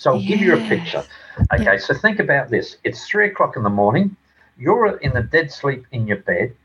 So 0.00 0.14
I'll 0.14 0.22
give 0.22 0.40
you 0.40 0.54
a 0.54 0.68
picture. 0.68 1.04
Okay, 1.52 1.76
so 1.76 1.92
think 1.92 2.20
about 2.20 2.48
this. 2.48 2.78
It's 2.84 3.06
three 3.06 3.26
o'clock 3.26 3.56
in 3.56 3.62
the 3.62 3.70
morning. 3.70 4.16
You're 4.58 4.96
in 4.98 5.16
a 5.16 5.22
dead 5.22 5.52
sleep 5.52 5.84
in 5.92 6.06
your 6.06 6.18
bed. 6.18 6.56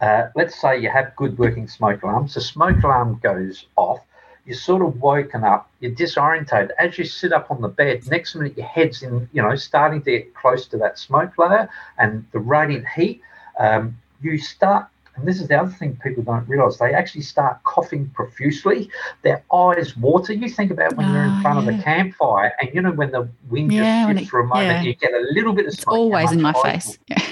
Uh, 0.00 0.28
let's 0.34 0.60
say 0.60 0.78
you 0.78 0.90
have 0.90 1.16
good 1.16 1.38
working 1.38 1.66
smoke 1.66 2.02
alarms. 2.02 2.34
The 2.34 2.40
smoke 2.42 2.82
alarm 2.82 3.20
goes 3.22 3.66
off 3.76 4.00
you're 4.44 4.56
sort 4.56 4.82
of 4.82 5.00
woken 5.00 5.44
up, 5.44 5.70
you're 5.80 5.92
disorientated. 5.92 6.70
As 6.78 6.98
you 6.98 7.04
sit 7.04 7.32
up 7.32 7.50
on 7.50 7.60
the 7.60 7.68
bed, 7.68 8.06
next 8.08 8.34
minute 8.34 8.56
your 8.56 8.66
head's 8.66 9.02
in, 9.02 9.28
you 9.32 9.42
know, 9.42 9.54
starting 9.54 10.02
to 10.02 10.10
get 10.10 10.34
close 10.34 10.66
to 10.68 10.76
that 10.78 10.98
smoke 10.98 11.38
layer 11.38 11.68
and 11.98 12.26
the 12.32 12.40
radiant 12.40 12.86
heat. 12.88 13.20
Um, 13.58 13.96
you 14.20 14.38
start, 14.38 14.88
and 15.14 15.28
this 15.28 15.40
is 15.40 15.48
the 15.48 15.60
other 15.60 15.70
thing 15.70 15.98
people 16.02 16.22
don't 16.22 16.48
realize, 16.48 16.78
they 16.78 16.94
actually 16.94 17.22
start 17.22 17.62
coughing 17.64 18.08
profusely. 18.10 18.88
Their 19.22 19.44
eyes 19.52 19.96
water. 19.96 20.32
You 20.32 20.48
think 20.48 20.70
about 20.70 20.96
when 20.96 21.06
oh, 21.06 21.12
you're 21.12 21.24
in 21.24 21.30
ah, 21.30 21.42
front 21.42 21.64
yeah. 21.64 21.72
of 21.72 21.80
a 21.80 21.82
campfire 21.82 22.52
and, 22.60 22.74
you 22.74 22.80
know, 22.80 22.92
when 22.92 23.10
the 23.10 23.28
wind 23.50 23.72
yeah, 23.72 24.06
just 24.06 24.08
shifts 24.08 24.28
it, 24.28 24.30
for 24.30 24.40
a 24.40 24.46
moment, 24.46 24.68
yeah. 24.68 24.82
you 24.82 24.94
get 24.94 25.12
a 25.12 25.26
little 25.32 25.52
bit 25.52 25.66
of 25.66 25.74
smoke. 25.74 25.94
It's 25.94 25.98
always 25.98 26.32
in 26.32 26.40
my 26.40 26.54
face. 26.62 26.98
Yeah. 27.08 27.22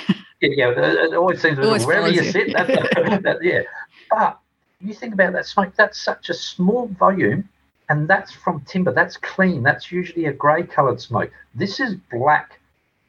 yeah, 0.43 0.73
it 0.77 1.15
always 1.15 1.41
seems 1.41 1.59
always 1.59 1.87
wherever 1.87 2.09
you 2.09 2.25
sit. 2.25 2.53
That, 2.53 2.67
that, 3.23 3.39
yeah. 3.43 3.63
But 4.11 4.39
you 4.81 4.95
think 4.95 5.15
about 5.15 5.33
that 5.33 5.47
smoke, 5.47 5.75
that's 5.77 6.01
such 6.01 6.29
a 6.29 6.35
small 6.35 6.89
volume, 6.89 7.49
and 7.89 8.09
that's 8.09 8.33
from 8.33 8.61
timber. 8.63 8.93
That's 8.93 9.17
clean. 9.17 9.63
That's 9.63 9.91
usually 9.91 10.27
a 10.27 10.33
grey 10.33 10.63
coloured 10.63 11.01
smoke. 11.01 11.31
This 11.55 11.81
is 11.81 11.95
black, 12.11 12.59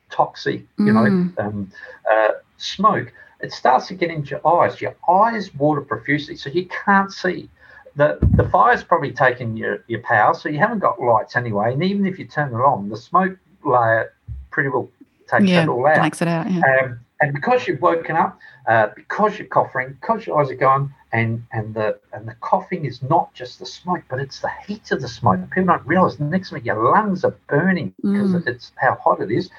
toxic, 0.10 0.62
you 0.78 0.86
mm. 0.86 1.36
know, 1.36 1.44
um, 1.44 1.72
uh, 2.10 2.30
smoke. 2.58 3.12
It 3.44 3.52
starts 3.52 3.88
to 3.88 3.96
get 3.96 4.10
into 4.10 4.32
your 4.32 4.48
eyes. 4.48 4.82
Your 4.82 4.96
eyes 5.10 5.54
water 5.56 5.82
profusely, 5.82 6.36
so 6.36 6.50
you 6.50 6.68
can't 6.68 7.12
see. 7.12 7.50
The, 7.96 8.18
the 8.36 8.48
fire's 8.50 8.84
probably 8.84 9.12
taken 9.12 9.58
your, 9.58 9.84
your 9.88 10.02
power, 10.02 10.34
so 10.34 10.48
you 10.48 10.60
haven't 10.60 10.80
got 10.80 11.02
lights 11.02 11.36
anyway. 11.36 11.74
And 11.74 11.84
even 11.84 12.06
if 12.06 12.18
you 12.18 12.26
turn 12.26 12.50
it 12.50 12.56
on, 12.56 12.90
the 12.90 12.98
smoke 12.98 13.38
layer 13.66 14.14
pretty 14.50 14.70
well 14.70 14.90
takes 15.28 15.50
yeah, 15.50 15.64
it 15.64 15.70
all 15.70 15.86
out. 15.86 15.96
Blanks 15.96 16.22
it 16.22 16.28
out. 16.28 16.50
Yeah. 16.50 16.62
Um, 16.84 17.00
and 17.22 17.34
because 17.34 17.68
you've 17.68 17.82
woken 17.82 18.16
up, 18.16 18.40
uh, 18.68 18.88
because 18.96 19.38
you're 19.38 19.48
coughing, 19.48 19.98
because 20.02 20.26
your 20.26 20.42
eyes 20.42 20.50
are 20.50 20.56
gone, 20.56 20.94
and 21.14 21.44
and 21.52 21.74
the 21.74 22.00
and 22.14 22.28
the 22.28 22.34
coughing 22.36 22.86
is 22.86 23.02
not 23.04 23.34
just 23.34 23.60
the 23.60 23.66
smoke, 23.66 24.04
but 24.10 24.20
it's 24.20 24.40
the 24.40 24.50
heat 24.66 24.92
of 24.92 25.02
the 25.02 25.08
smoke. 25.08 25.40
People 25.52 25.66
don't 25.66 25.86
realise 25.86 26.16
the 26.16 26.24
next 26.24 26.52
minute 26.52 26.66
your 26.66 26.92
lungs 26.92 27.24
are 27.24 27.36
burning 27.48 27.94
because 28.02 28.32
mm. 28.32 28.48
it's 28.48 28.72
how 28.78 28.96
hot 28.96 29.22
it 29.22 29.30
is. 29.30 29.50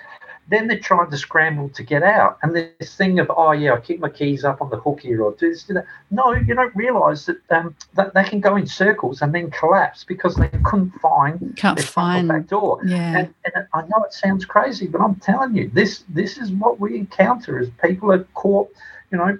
Then 0.52 0.68
they're 0.68 0.78
trying 0.78 1.10
to 1.10 1.16
scramble 1.16 1.70
to 1.70 1.82
get 1.82 2.02
out, 2.02 2.36
and 2.42 2.54
this 2.54 2.94
thing 2.94 3.18
of 3.18 3.30
oh 3.34 3.52
yeah, 3.52 3.72
I 3.72 3.80
keep 3.80 4.00
my 4.00 4.10
keys 4.10 4.44
up 4.44 4.60
on 4.60 4.68
the 4.68 4.76
hook 4.76 5.00
here 5.00 5.22
or 5.22 5.32
do 5.32 5.48
this 5.48 5.62
do 5.62 5.72
that. 5.72 5.86
No, 6.10 6.32
you 6.32 6.54
don't 6.54 6.76
realise 6.76 7.24
that 7.24 7.38
um, 7.48 7.74
that 7.94 8.12
they 8.12 8.22
can 8.22 8.40
go 8.40 8.56
in 8.56 8.66
circles 8.66 9.22
and 9.22 9.34
then 9.34 9.50
collapse 9.50 10.04
because 10.04 10.36
they 10.36 10.50
couldn't 10.62 10.90
find 11.00 11.56
can't 11.56 11.78
their 11.78 11.86
find 11.86 12.28
back 12.28 12.48
door. 12.48 12.82
Yeah, 12.84 13.18
and, 13.20 13.34
and 13.46 13.66
I 13.72 13.80
know 13.80 14.04
it 14.04 14.12
sounds 14.12 14.44
crazy, 14.44 14.86
but 14.86 15.00
I'm 15.00 15.14
telling 15.16 15.56
you, 15.56 15.70
this 15.72 16.04
this 16.10 16.36
is 16.36 16.52
what 16.52 16.78
we 16.78 16.98
encounter 16.98 17.58
as 17.58 17.70
people 17.82 18.12
are 18.12 18.24
caught, 18.34 18.70
you 19.10 19.16
know, 19.16 19.38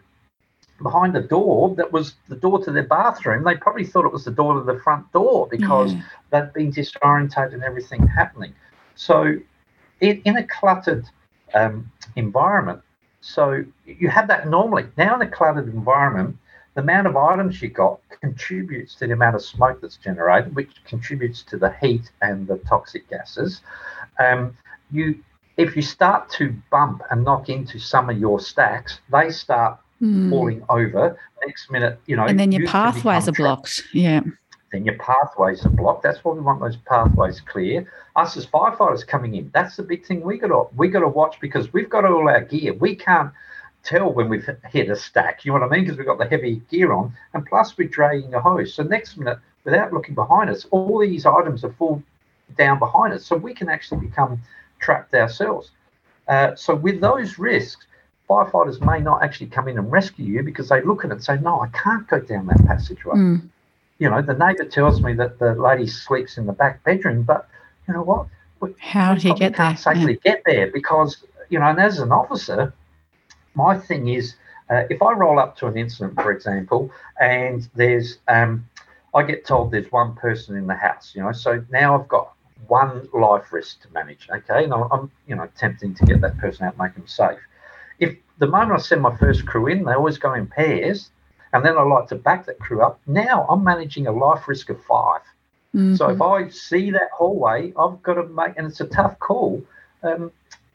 behind 0.83 1.15
the 1.15 1.21
door 1.21 1.75
that 1.77 1.93
was 1.93 2.15
the 2.29 2.37
door 2.37 2.65
to 2.65 2.73
their 2.73 2.87
bathroom. 2.87 3.45
They 3.45 3.57
probably 3.57 3.85
thought 3.85 4.07
it 4.07 4.13
was 4.13 4.25
the 4.25 4.31
door 4.31 4.55
to 4.55 4.65
the 4.65 4.81
front 4.81 5.13
door 5.13 5.47
because 5.51 5.93
yeah. 5.93 6.03
they'd 6.31 6.53
been 6.55 6.73
disorientated 6.73 7.53
and 7.53 7.63
everything 7.63 8.07
happening. 8.07 8.55
So, 8.95 9.37
in, 10.03 10.21
in 10.25 10.37
a 10.37 10.47
cluttered 10.47 11.07
um, 11.55 11.91
environment, 12.17 12.83
so 13.23 13.65
you 13.87 14.09
have 14.09 14.29
that 14.29 14.49
normally. 14.49 14.85
Now, 14.99 15.15
in 15.15 15.23
a 15.23 15.31
cluttered 15.31 15.69
environment, 15.73 16.37
the 16.75 16.81
amount 16.83 17.07
of 17.07 17.17
items 17.17 17.63
you 17.63 17.69
got 17.69 18.01
contributes 18.21 18.95
to 18.97 19.07
the 19.07 19.13
amount 19.13 19.37
of 19.37 19.43
smoke 19.43 19.81
that's 19.81 19.97
generated, 19.97 20.55
which 20.55 20.71
contributes 20.85 21.43
to 21.45 21.57
the 21.57 21.75
heat 21.81 22.11
and 22.21 22.47
the 22.47 22.59
toxic 22.59 23.09
gases. 23.09 23.61
Um, 24.19 24.57
you, 24.91 25.23
if 25.57 25.77
you 25.77 25.83
start 25.83 26.31
to 26.31 26.55
bump 26.71 27.03
and 27.11 27.25
knock 27.25 27.49
into 27.49 27.79
some 27.79 28.11
of 28.11 28.19
your 28.19 28.41
stacks, 28.41 29.01
they 29.11 29.31
start 29.31 29.79
mm. 30.01 30.31
falling 30.31 30.65
over. 30.69 31.19
Next 31.47 31.71
minute, 31.71 32.01
you 32.07 32.17
know, 32.17 32.25
and 32.25 32.39
then 32.39 32.53
your 32.53 32.67
pathways 32.67 33.29
are 33.29 33.33
blocked. 33.33 33.83
Yeah. 33.93 34.21
Then 34.73 34.85
your 34.87 34.97
pathways 34.97 35.65
are 35.67 35.71
blocked. 35.71 36.03
That's 36.03 36.25
why 36.25 36.33
we 36.33 36.41
want 36.41 36.61
those 36.61 36.77
pathways 36.77 37.41
clear. 37.41 37.93
Us 38.17 38.37
as 38.37 38.47
firefighters 38.47 39.07
coming 39.07 39.35
in, 39.35 39.51
that's 39.53 39.77
the 39.77 39.83
big 39.83 40.07
thing 40.07 40.23
we 40.23 40.39
got 40.39 40.49
to 40.49 40.67
we 40.77 40.89
got 40.89 41.01
to 41.01 41.09
watch 41.09 41.39
because 41.41 41.73
we've 41.73 41.91
got 41.91 42.05
all 42.05 42.29
our 42.29 42.41
gear. 42.41 42.73
We 42.73 42.97
can't 42.97 43.31
tell 43.85 44.13
when 44.13 44.29
we've 44.29 44.49
hit 44.71 44.89
a 44.89 44.97
stack. 44.97 45.45
You 45.45 45.53
know 45.53 45.61
what 45.61 45.73
I 45.73 45.77
mean? 45.77 45.85
Because 45.85 45.99
we've 45.99 46.07
got 46.07 46.19
the 46.19 46.27
heavy 46.27 46.63
gear 46.71 46.93
on, 46.93 47.15
and 47.35 47.45
plus 47.45 47.77
we're 47.77 47.89
dragging 47.89 48.33
a 48.35 48.41
hose. 48.41 48.75
So 48.75 48.83
next 48.83 49.19
minute, 49.19 49.39
without 49.65 49.93
looking 49.93 50.15
behind 50.15 50.49
us, 50.51 50.67
all 50.71 50.99
these 50.99 51.27
items 51.27 51.65
are 51.65 51.73
full 51.75 52.03
down 52.57 52.79
behind 52.79 53.13
us, 53.13 53.27
so 53.27 53.37
we 53.37 53.55
can 53.55 53.69
actually 53.69 54.07
become 54.07 54.41
trapped 54.81 55.15
ourselves. 55.15 55.71
Uh, 56.29 56.55
so 56.55 56.75
with 56.75 57.01
those 57.01 57.39
risks, 57.39 57.87
firefighters 58.29 58.81
may 58.81 59.01
not 59.01 59.23
actually 59.23 59.49
come 59.49 59.69
in 59.69 59.79
and 59.79 59.91
rescue 59.93 60.25
you 60.25 60.43
because 60.43 60.69
they 60.69 60.83
look 60.83 61.05
at 61.05 61.11
it 61.11 61.15
and 61.15 61.25
say, 61.25 61.39
no, 61.39 61.61
I 61.61 61.69
can't 61.69 62.07
go 62.09 62.21
down 62.21 62.47
that 62.47 62.65
passageway. 62.67 63.17
Mm. 63.17 63.49
You 64.03 64.11
know, 64.11 64.21
the 64.21 64.35
neighbour 64.35 64.65
tells 64.65 65.01
me 65.01 65.13
that 65.15 65.39
the 65.39 65.55
lady 65.55 65.87
sleeps 65.87 66.37
in 66.37 66.47
the 66.47 66.53
back 66.53 66.83
bedroom, 66.83 67.23
but 67.23 67.49
you 67.87 67.95
know 67.95 68.03
what? 68.03 68.27
How 68.79 69.15
do 69.15 69.29
you 69.29 69.35
get 69.37 69.55
can't 69.55 69.79
there? 69.79 69.95
safely 69.95 70.19
yeah. 70.25 70.33
get 70.33 70.43
there 70.45 70.71
because 70.73 71.25
you 71.51 71.59
know, 71.61 71.67
and 71.67 71.79
as 71.79 72.01
an 72.01 72.11
officer, 72.11 72.73
my 73.55 73.79
thing 73.79 74.09
is 74.09 74.35
uh, 74.71 74.85
if 74.89 75.03
I 75.03 75.13
roll 75.13 75.39
up 75.39 75.57
to 75.59 75.67
an 75.67 75.77
incident, 75.77 76.15
for 76.15 76.33
example, 76.33 76.91
and 77.21 77.69
there's, 77.75 78.19
um, 78.27 78.69
I 79.15 79.23
get 79.23 79.45
told 79.45 79.71
there's 79.71 79.93
one 79.93 80.15
person 80.15 80.57
in 80.57 80.67
the 80.67 80.75
house, 80.75 81.13
you 81.15 81.23
know, 81.23 81.33
so 81.33 81.63
now 81.71 82.01
I've 82.01 82.09
got 82.09 82.33
one 82.69 83.09
life 83.13 83.53
risk 83.53 83.83
to 83.83 83.89
manage, 83.93 84.29
okay, 84.35 84.65
and 84.65 84.73
I'm, 84.73 85.11
you 85.27 85.37
know, 85.37 85.43
attempting 85.43 85.95
to 85.97 86.07
get 86.07 86.23
that 86.23 86.39
person 86.39 86.65
out, 86.65 86.79
make 86.79 86.95
them 86.95 87.07
safe. 87.07 87.39
If 87.99 88.17
the 88.39 88.47
moment 88.47 88.81
I 88.81 88.83
send 88.83 89.03
my 89.03 89.15
first 89.19 89.45
crew 89.45 89.67
in, 89.67 89.85
they 89.85 89.93
always 89.93 90.17
go 90.17 90.33
in 90.33 90.47
pairs, 90.47 91.11
and 91.53 91.65
then 91.65 91.77
I 91.77 91.83
like 91.83 92.09
to 92.09 92.17
back 92.17 92.47
that 92.47 92.59
crew 92.59 92.83
up. 92.83 93.01
Now 93.07 93.47
I'm 93.49 93.63
managing 93.63 94.07
a 94.07 94.13
life 94.13 94.49
risk 94.49 94.71
of 94.71 94.83
5 94.85 95.21
mm-hmm. 95.75 95.95
So 95.97 96.11
if 96.11 96.21
I 96.21 96.49
see 96.49 96.91
that 96.91 97.11
hallway, 97.13 97.73
I've 97.79 98.03
got 98.03 98.15
to 98.15 98.27
make, 98.29 98.57
and 98.57 98.67
it's 98.67 98.81
a 98.81 98.87
tough 98.87 99.19
call. 99.19 99.63
Um, 100.03 100.33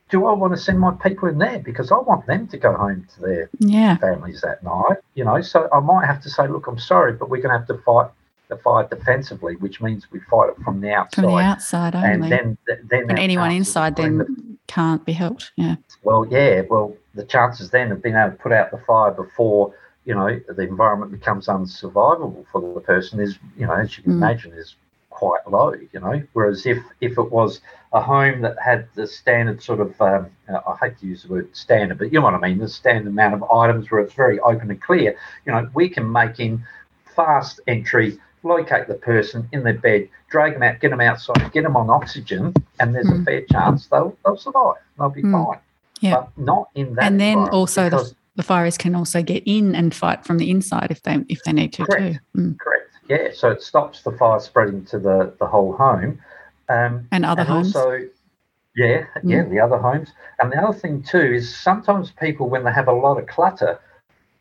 do 0.09 0.25
I 0.25 0.33
want 0.33 0.53
to 0.53 0.59
send 0.59 0.79
my 0.79 0.91
people 0.91 1.27
in 1.27 1.37
there 1.37 1.59
because 1.59 1.91
I 1.91 1.97
want 1.97 2.25
them 2.27 2.47
to 2.47 2.57
go 2.57 2.73
home 2.73 3.05
to 3.15 3.21
their 3.21 3.49
yeah. 3.59 3.97
families 3.97 4.41
that 4.41 4.63
night? 4.63 4.97
You 5.15 5.25
know, 5.25 5.41
so 5.41 5.67
I 5.73 5.81
might 5.81 6.05
have 6.05 6.21
to 6.23 6.29
say, 6.29 6.47
look, 6.47 6.67
I'm 6.67 6.79
sorry, 6.79 7.13
but 7.13 7.29
we're 7.29 7.41
going 7.41 7.51
to 7.51 7.57
have 7.57 7.67
to 7.67 7.77
fight 7.83 8.09
the 8.47 8.57
fight 8.57 8.89
defensively, 8.89 9.55
which 9.57 9.81
means 9.81 10.09
we 10.11 10.21
fight 10.21 10.49
it 10.49 10.63
from 10.63 10.79
the 10.79 10.91
outside. 10.91 11.23
From 11.23 11.31
the 11.31 11.37
outside 11.37 11.95
only. 11.95 12.09
And 12.09 12.23
then, 12.23 12.57
then 12.65 13.09
and 13.09 13.19
anyone 13.19 13.51
inside 13.51 13.97
then 13.97 14.19
the, 14.19 14.57
can't 14.67 15.05
be 15.05 15.11
helped. 15.11 15.51
Yeah. 15.57 15.75
Well, 16.03 16.25
yeah. 16.29 16.61
Well, 16.69 16.95
the 17.13 17.25
chances 17.25 17.71
then 17.71 17.91
of 17.91 18.01
being 18.01 18.15
able 18.15 18.31
to 18.31 18.37
put 18.37 18.53
out 18.53 18.71
the 18.71 18.77
fire 18.77 19.11
before 19.11 19.73
you 20.07 20.15
know 20.15 20.39
the 20.47 20.61
environment 20.61 21.11
becomes 21.11 21.47
unsurvivable 21.47 22.45
for 22.51 22.61
the 22.73 22.79
person 22.79 23.19
is, 23.19 23.37
you 23.57 23.67
know, 23.67 23.73
as 23.73 23.97
you 23.97 24.03
can 24.03 24.13
mm. 24.13 24.17
imagine, 24.17 24.53
is 24.53 24.75
quite 25.09 25.45
low, 25.49 25.73
you 25.73 25.99
know. 25.99 26.23
Whereas 26.33 26.65
if 26.65 26.77
if 27.01 27.17
it 27.17 27.29
was 27.31 27.59
a 27.91 28.01
home 28.01 28.41
that 28.41 28.55
had 28.63 28.87
the 28.95 29.05
standard 29.05 29.61
sort 29.61 29.81
of, 29.81 29.99
um, 30.01 30.27
I 30.47 30.75
hate 30.81 30.97
to 30.99 31.05
use 31.05 31.23
the 31.23 31.29
word 31.29 31.55
standard, 31.55 31.97
but 31.97 32.13
you 32.13 32.19
know 32.19 32.25
what 32.25 32.35
I 32.35 32.39
mean, 32.39 32.59
the 32.59 32.69
standard 32.69 33.07
amount 33.07 33.33
of 33.33 33.43
items 33.51 33.91
where 33.91 33.99
it's 33.99 34.13
very 34.13 34.39
open 34.39 34.71
and 34.71 34.81
clear, 34.81 35.17
you 35.45 35.51
know, 35.51 35.69
we 35.73 35.89
can 35.89 36.09
make 36.09 36.39
in 36.39 36.63
fast 37.15 37.59
entry, 37.67 38.17
locate 38.43 38.87
the 38.87 38.93
person 38.93 39.49
in 39.51 39.63
their 39.63 39.73
bed, 39.73 40.07
drag 40.29 40.53
them 40.53 40.63
out, 40.63 40.79
get 40.79 40.91
them 40.91 41.01
outside, 41.01 41.51
get 41.51 41.63
them 41.63 41.75
on 41.75 41.89
oxygen, 41.89 42.53
and 42.79 42.95
there's 42.95 43.07
mm. 43.07 43.21
a 43.21 43.25
fair 43.25 43.41
chance 43.51 43.87
they'll 43.87 44.15
they'll 44.23 44.37
survive. 44.37 44.75
They'll 44.97 45.09
be 45.09 45.23
mm. 45.23 45.33
fine. 45.33 45.59
Yeah. 45.99 46.15
But 46.15 46.37
not 46.37 46.69
in 46.75 46.95
that. 46.95 47.05
And 47.05 47.19
then 47.19 47.39
also 47.49 47.89
the, 47.89 48.13
the 48.37 48.43
fires 48.43 48.77
can 48.77 48.95
also 48.95 49.21
get 49.21 49.43
in 49.45 49.75
and 49.75 49.93
fight 49.93 50.23
from 50.23 50.37
the 50.37 50.49
inside 50.49 50.91
if 50.91 51.01
they 51.01 51.17
if 51.27 51.43
they 51.43 51.51
need 51.51 51.73
to 51.73 51.85
correct, 51.85 52.19
too. 52.35 52.39
Mm. 52.39 52.59
Correct. 52.59 52.91
Yeah, 53.09 53.29
so 53.33 53.49
it 53.49 53.61
stops 53.61 54.03
the 54.03 54.11
fire 54.11 54.39
spreading 54.39 54.85
to 54.85 54.99
the, 54.99 55.33
the 55.39 55.47
whole 55.47 55.73
home. 55.73 56.19
Um, 56.69 57.07
and 57.11 57.25
other 57.25 57.41
and 57.41 57.49
homes. 57.49 57.75
Also, 57.75 58.07
yeah, 58.75 59.05
yeah, 59.23 59.43
mm. 59.43 59.49
the 59.49 59.59
other 59.59 59.77
homes. 59.77 60.09
And 60.39 60.51
the 60.51 60.57
other 60.57 60.77
thing 60.77 61.01
too 61.01 61.33
is 61.33 61.57
sometimes 61.57 62.11
people, 62.11 62.47
when 62.47 62.63
they 62.63 62.71
have 62.71 62.87
a 62.87 62.93
lot 62.93 63.17
of 63.17 63.25
clutter, 63.25 63.79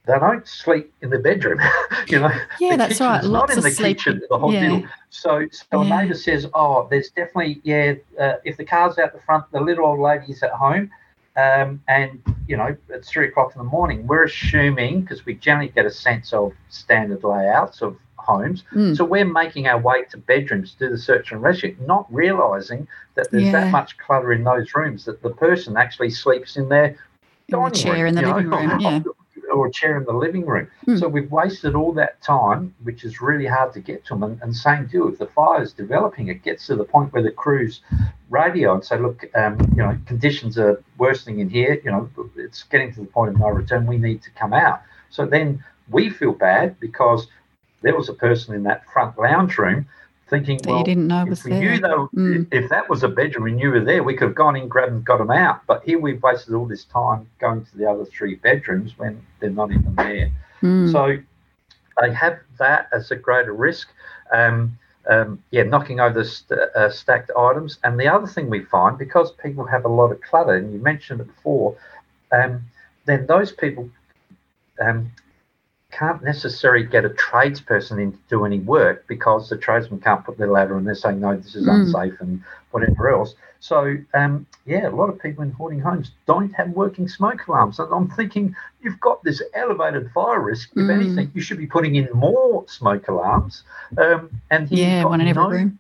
they 0.07 0.19
don't 0.19 0.47
sleep 0.47 0.93
in 1.01 1.11
the 1.11 1.19
bedroom. 1.19 1.61
you 2.09 2.21
know, 2.21 2.31
yeah, 2.61 2.77
that's 2.77 3.01
right. 3.01 3.25
Lots 3.25 3.49
not 3.49 3.57
in 3.57 3.65
the 3.65 3.71
sleep. 3.71 3.99
kitchen. 3.99 4.21
The 4.29 4.39
whole 4.39 4.53
yeah. 4.53 4.69
deal. 4.69 4.89
So, 5.09 5.47
so 5.51 5.83
yeah. 5.83 6.01
a 6.01 6.03
neighbour 6.03 6.15
says, 6.15 6.47
"Oh, 6.53 6.87
there's 6.91 7.09
definitely 7.09 7.61
yeah. 7.65 7.95
Uh, 8.21 8.35
if 8.45 8.57
the 8.59 8.65
car's 8.65 8.99
out 8.99 9.15
the 9.15 9.21
front, 9.21 9.51
the 9.53 9.61
little 9.61 9.87
old 9.87 10.01
lady's 10.01 10.43
at 10.43 10.53
home." 10.53 10.91
Um, 11.37 11.83
and 11.87 12.23
you 12.49 12.57
know 12.57 12.75
it's 12.89 13.11
three 13.11 13.29
o'clock 13.29 13.53
in 13.55 13.59
the 13.59 13.65
morning. 13.65 14.07
We're 14.07 14.25
assuming 14.25 15.03
because 15.03 15.27
we 15.27 15.35
generally 15.35 15.69
get 15.69 15.85
a 15.85 15.91
sense 15.91 16.33
of 16.33 16.53
standard 16.69 17.25
layouts 17.25 17.83
of 17.83 17.97
homes. 18.17 18.65
Mm. 18.73 18.97
So 18.97 19.05
we're 19.05 19.25
making 19.25 19.67
our 19.67 19.79
way 19.79 20.05
to 20.11 20.19
bedrooms 20.19 20.73
to 20.73 20.79
do 20.87 20.91
the 20.91 20.99
search 20.99 21.33
and 21.33 21.43
rescue, 21.43 21.77
not 21.81 22.13
realizing 22.13 22.89
that 23.15 23.31
there's 23.31 23.45
yeah. 23.45 23.53
that 23.53 23.71
much 23.71 23.97
clutter 23.99 24.33
in 24.33 24.45
those 24.45 24.75
rooms 24.75 25.05
that 25.05 25.23
the 25.23 25.31
person 25.31 25.77
actually 25.77 26.11
sleeps 26.11 26.57
in 26.57 26.69
their 26.69 26.99
in 27.49 27.63
the 27.63 27.71
chair 27.71 28.05
room, 28.05 28.07
in 28.09 28.15
the 28.15 28.23
living 28.23 28.51
know, 28.51 28.59
room, 28.59 28.81
yeah. 28.81 29.01
Or 29.57 29.67
a 29.69 29.73
chair 29.73 29.97
in 29.97 30.05
the 30.05 30.13
living 30.13 30.45
room. 30.45 30.69
Mm. 30.87 30.99
So 31.01 31.09
we've 31.09 31.31
wasted 31.31 31.75
all 31.75 31.93
that 31.95 32.21
time, 32.21 32.75
which 32.83 33.05
is 33.05 33.21
really 33.21 33.47
hard 33.47 33.73
to 33.73 33.81
get 33.81 34.05
to 34.07 34.15
them. 34.15 34.23
And, 34.23 34.43
and 34.43 34.55
same 34.55 34.87
deal, 34.87 35.09
if 35.09 35.19
the 35.19 35.27
fire 35.27 35.63
is 35.63 35.73
developing, 35.73 36.29
it 36.29 36.43
gets 36.43 36.67
to 36.67 36.77
the 36.77 36.85
point 36.85 37.13
where 37.13 37.23
the 37.23 37.31
crews 37.31 37.81
radio 38.31 38.75
and 38.75 38.85
say, 38.85 38.99
look, 38.99 39.25
um, 39.35 39.59
you 39.77 39.83
know, 39.83 39.97
conditions 40.07 40.59
are 40.59 40.83
worsening 40.99 41.41
in 41.41 41.49
here. 41.49 41.81
You 41.85 41.91
know, 41.91 42.11
it's 42.37 42.65
getting 42.65 42.93
to 42.95 43.01
the 43.01 43.07
point 43.07 43.31
of 43.31 43.39
no 43.39 43.49
return. 43.49 43.87
We 43.87 43.99
need 43.99 44.23
to 44.23 44.31
come 44.31 44.53
out. 44.53 44.83
So 45.11 45.27
then 45.27 45.65
we 45.89 46.11
feel 46.11 46.33
bad 46.33 46.79
because 46.81 47.29
there 47.83 47.97
was 47.97 48.09
a 48.09 48.15
person 48.15 48.55
in 48.55 48.63
that 48.65 48.85
front 48.93 49.19
lounge 49.19 49.57
room 49.59 49.87
thinking, 50.29 50.59
that 50.59 50.69
well, 50.69 50.79
you 50.79 50.85
didn't 50.85 51.07
know 51.07 51.23
if 51.23 51.29
was 51.29 51.45
we 51.45 51.51
there. 51.51 51.61
knew 51.61 51.81
though, 51.81 52.11
mm. 52.15 52.47
if 52.51 52.69
that 52.71 52.89
was 52.89 53.03
a 53.03 53.09
bedroom 53.09 53.47
and 53.47 53.61
you 53.61 53.71
were 53.71 53.85
there, 53.85 54.03
we 54.03 54.15
could 54.15 54.29
have 54.29 54.35
gone 54.35 54.57
in, 54.57 54.69
grabbed 54.69 54.93
and 54.93 55.05
got 55.05 55.19
them 55.19 55.31
out. 55.31 55.61
But 55.67 55.85
here 55.85 55.99
we've 55.99 56.23
wasted 56.23 56.55
all 56.55 56.67
this 56.67 56.85
time 56.85 57.29
going 57.39 57.65
to 57.65 57.77
the 57.77 57.89
other 57.89 58.05
three 58.05 58.35
bedrooms 58.37 58.99
when 58.99 59.25
they're 59.41 59.51
not 59.51 59.71
even 59.71 59.95
there. 59.95 60.33
Mm. 60.63 60.93
So 60.93 61.17
they 62.01 62.13
have 62.13 62.39
that 62.59 62.89
as 62.93 63.11
a 63.11 63.17
greater 63.17 63.53
risk. 63.53 63.89
Um, 64.33 64.79
um, 65.09 65.43
yeah, 65.53 65.63
knocking 65.63 66.01
over 66.01 66.25
st- 66.25 66.59
uh, 66.75 66.91
stacked 66.91 67.31
items. 67.37 67.79
And 67.85 67.99
the 67.99 68.09
other 68.09 68.27
thing 68.27 68.51
we 68.51 68.65
find, 68.65 68.99
because 68.99 69.31
people 69.33 69.65
have 69.65 69.85
a 69.85 69.89
lot 69.89 70.11
of 70.11 70.21
clutter, 70.21 70.55
and 70.55 70.73
you 70.73 70.81
mentioned 70.81 71.21
it 71.21 71.29
before, 71.29 71.77
um, 72.33 72.63
then 73.05 73.27
those 73.27 73.53
people 73.53 73.89
um, 74.81 75.13
can't 75.97 76.23
necessarily 76.23 76.85
get 76.85 77.05
a 77.05 77.11
tradesperson 77.11 78.01
in 78.01 78.13
to 78.13 78.19
do 78.29 78.45
any 78.45 78.59
work 78.61 79.07
because 79.07 79.49
the 79.49 79.57
tradesman 79.57 80.01
can't 80.01 80.25
put 80.25 80.37
their 80.37 80.51
ladder 80.51 80.77
and 80.77 80.87
they're 80.87 80.95
saying 80.95 81.21
no 81.21 81.37
this 81.37 81.55
is 81.55 81.67
mm. 81.67 81.73
unsafe 81.73 82.21
and 82.21 82.43
whatever 82.71 83.09
else 83.11 83.35
so 83.61 83.97
um, 84.13 84.47
yeah 84.67 84.89
a 84.89 84.91
lot 84.91 85.09
of 85.09 85.19
people 85.21 85.43
in 85.43 85.51
hoarding 85.53 85.81
homes 85.81 86.11
don't 86.27 86.53
have 86.53 86.69
working 86.71 87.09
smoke 87.09 87.47
alarms 87.47 87.79
and 87.79 87.93
i'm 87.95 88.11
thinking 88.11 88.55
you've 88.83 89.01
got 89.01 89.23
this 89.25 89.43
elevated 89.55 90.11
fire 90.13 90.41
risk 90.41 90.71
if 90.77 90.83
mm. 90.83 90.95
anything 90.95 91.31
you 91.35 91.41
should 91.41 91.59
be 91.59 91.67
putting 91.67 91.95
in 91.95 92.09
more 92.13 92.65
smoke 92.69 93.09
alarms 93.09 93.63
um, 93.99 94.31
and 94.51 94.71
yeah 94.71 95.05
one 95.05 95.21
in 95.21 95.29
every 95.29 95.43
no, 95.43 95.49
room 95.51 95.79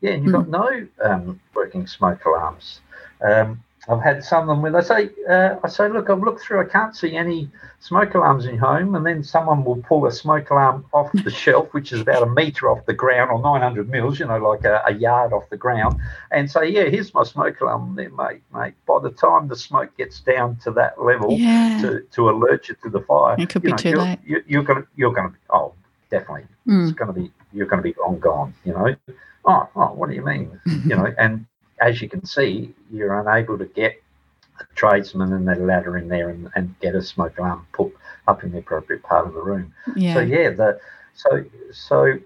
yeah 0.00 0.12
and 0.12 0.24
you've 0.24 0.34
mm. 0.34 0.44
got 0.44 0.48
no 0.48 0.86
um, 1.10 1.40
working 1.54 1.86
smoke 1.86 2.24
alarms 2.24 2.80
um, 3.20 3.62
I've 3.88 4.02
had 4.02 4.22
some 4.22 4.42
of 4.42 4.48
them 4.48 4.62
where 4.62 4.72
they 4.72 4.82
say, 4.82 5.10
uh, 5.28 5.56
I 5.64 5.68
say, 5.68 5.88
look, 5.88 6.10
I've 6.10 6.20
looked 6.20 6.42
through, 6.42 6.60
I 6.60 6.64
can't 6.64 6.94
see 6.94 7.16
any 7.16 7.50
smoke 7.80 8.14
alarms 8.14 8.44
in 8.44 8.56
your 8.56 8.64
home. 8.64 8.94
And 8.94 9.06
then 9.06 9.24
someone 9.24 9.64
will 9.64 9.76
pull 9.76 10.04
a 10.06 10.12
smoke 10.12 10.50
alarm 10.50 10.84
off 10.92 11.10
the 11.12 11.30
shelf, 11.44 11.72
which 11.72 11.92
is 11.92 12.02
about 12.02 12.22
a 12.22 12.26
metre 12.26 12.70
off 12.70 12.84
the 12.84 12.92
ground 12.92 13.30
or 13.30 13.40
900 13.40 13.88
mils, 13.88 14.20
you 14.20 14.26
know, 14.26 14.36
like 14.38 14.64
a, 14.64 14.82
a, 14.86 14.92
yard 14.92 15.32
off 15.32 15.48
the 15.48 15.56
ground, 15.56 15.98
and 16.30 16.50
say, 16.50 16.68
yeah, 16.68 16.84
here's 16.84 17.14
my 17.14 17.22
smoke 17.22 17.60
alarm 17.60 17.94
there, 17.96 18.10
mate, 18.10 18.42
mate. 18.54 18.74
By 18.86 18.98
the 19.02 19.10
time 19.10 19.48
the 19.48 19.56
smoke 19.56 19.96
gets 19.96 20.20
down 20.20 20.56
to 20.64 20.70
that 20.72 21.02
level 21.02 21.32
yeah. 21.32 21.78
to, 21.80 22.00
to 22.00 22.28
alert 22.28 22.68
you 22.68 22.76
to 22.82 22.90
the 22.90 23.00
fire, 23.00 23.36
it 23.38 23.48
could 23.48 23.62
be 23.62 23.70
know, 23.70 23.76
too 23.76 23.90
you're, 23.90 24.02
late. 24.02 24.18
You're, 24.24 24.42
you're 24.46 24.64
going 24.64 24.82
to, 24.82 24.88
you're 24.96 25.14
going 25.14 25.30
to, 25.30 25.36
oh, 25.50 25.72
definitely. 26.10 26.46
Mm. 26.66 26.88
It's 26.88 26.98
going 26.98 27.14
to 27.14 27.18
be, 27.18 27.32
you're 27.54 27.66
going 27.66 27.82
to 27.82 27.88
be 27.88 27.94
long 27.98 28.18
gone, 28.18 28.54
you 28.64 28.72
know. 28.72 28.94
Oh, 29.46 29.68
oh, 29.76 29.94
what 29.94 30.10
do 30.10 30.14
you 30.14 30.22
mean? 30.22 30.60
you 30.66 30.94
know, 30.94 31.14
and 31.16 31.46
as 31.80 32.02
you 32.02 32.08
can 32.08 32.24
see, 32.24 32.74
you're 32.90 33.18
unable 33.20 33.58
to 33.58 33.66
get 33.66 34.00
a 34.60 34.64
tradesman 34.74 35.32
and 35.32 35.46
their 35.46 35.56
ladder 35.56 35.96
in 35.96 36.08
there 36.08 36.30
and, 36.30 36.50
and 36.54 36.74
get 36.80 36.94
a 36.94 37.02
smoke 37.02 37.38
alarm 37.38 37.66
put 37.72 37.94
up 38.26 38.42
in 38.42 38.52
the 38.52 38.58
appropriate 38.58 39.02
part 39.02 39.26
of 39.26 39.34
the 39.34 39.40
room. 39.40 39.72
Yeah. 39.96 40.14
So 40.14 40.20
yeah, 40.20 40.50
the 40.50 40.80
so 41.14 41.44
so 41.72 42.18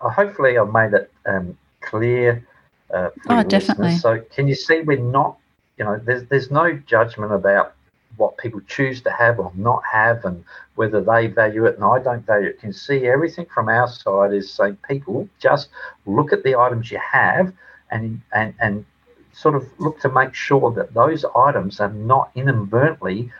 uh, 0.00 0.10
hopefully 0.10 0.58
I've 0.58 0.72
made 0.72 0.92
it 0.92 1.10
um, 1.26 1.56
clear. 1.80 2.46
Uh, 2.92 3.10
oh, 3.28 3.42
definitely. 3.42 3.96
So 3.96 4.20
can 4.34 4.48
you 4.48 4.54
see 4.54 4.80
we're 4.80 4.98
not, 4.98 5.38
you 5.78 5.84
know, 5.84 6.00
there's 6.02 6.24
there's 6.28 6.50
no 6.50 6.72
judgment 6.72 7.32
about 7.32 7.74
what 8.16 8.36
people 8.36 8.60
choose 8.66 9.00
to 9.00 9.10
have 9.10 9.38
or 9.38 9.52
not 9.54 9.82
have 9.90 10.24
and 10.24 10.44
whether 10.74 11.00
they 11.00 11.26
value 11.28 11.64
it 11.64 11.76
and 11.76 11.84
I 11.84 12.00
don't 12.00 12.26
value 12.26 12.48
it. 12.48 12.60
Can 12.60 12.72
see 12.72 13.06
everything 13.06 13.46
from 13.46 13.68
our 13.68 13.88
side 13.88 14.34
is 14.34 14.52
saying 14.52 14.76
people 14.86 15.28
just 15.38 15.68
look 16.06 16.32
at 16.32 16.42
the 16.42 16.56
items 16.56 16.90
you 16.90 16.98
have 16.98 17.52
and 17.90 18.20
and 18.32 18.54
and 18.60 18.84
sort 19.32 19.54
of 19.54 19.66
look 19.78 20.00
to 20.00 20.08
make 20.08 20.34
sure 20.34 20.72
that 20.72 20.92
those 20.94 21.24
items 21.36 21.80
are 21.80 21.92
not 21.92 22.30
inadvertently 22.34 23.30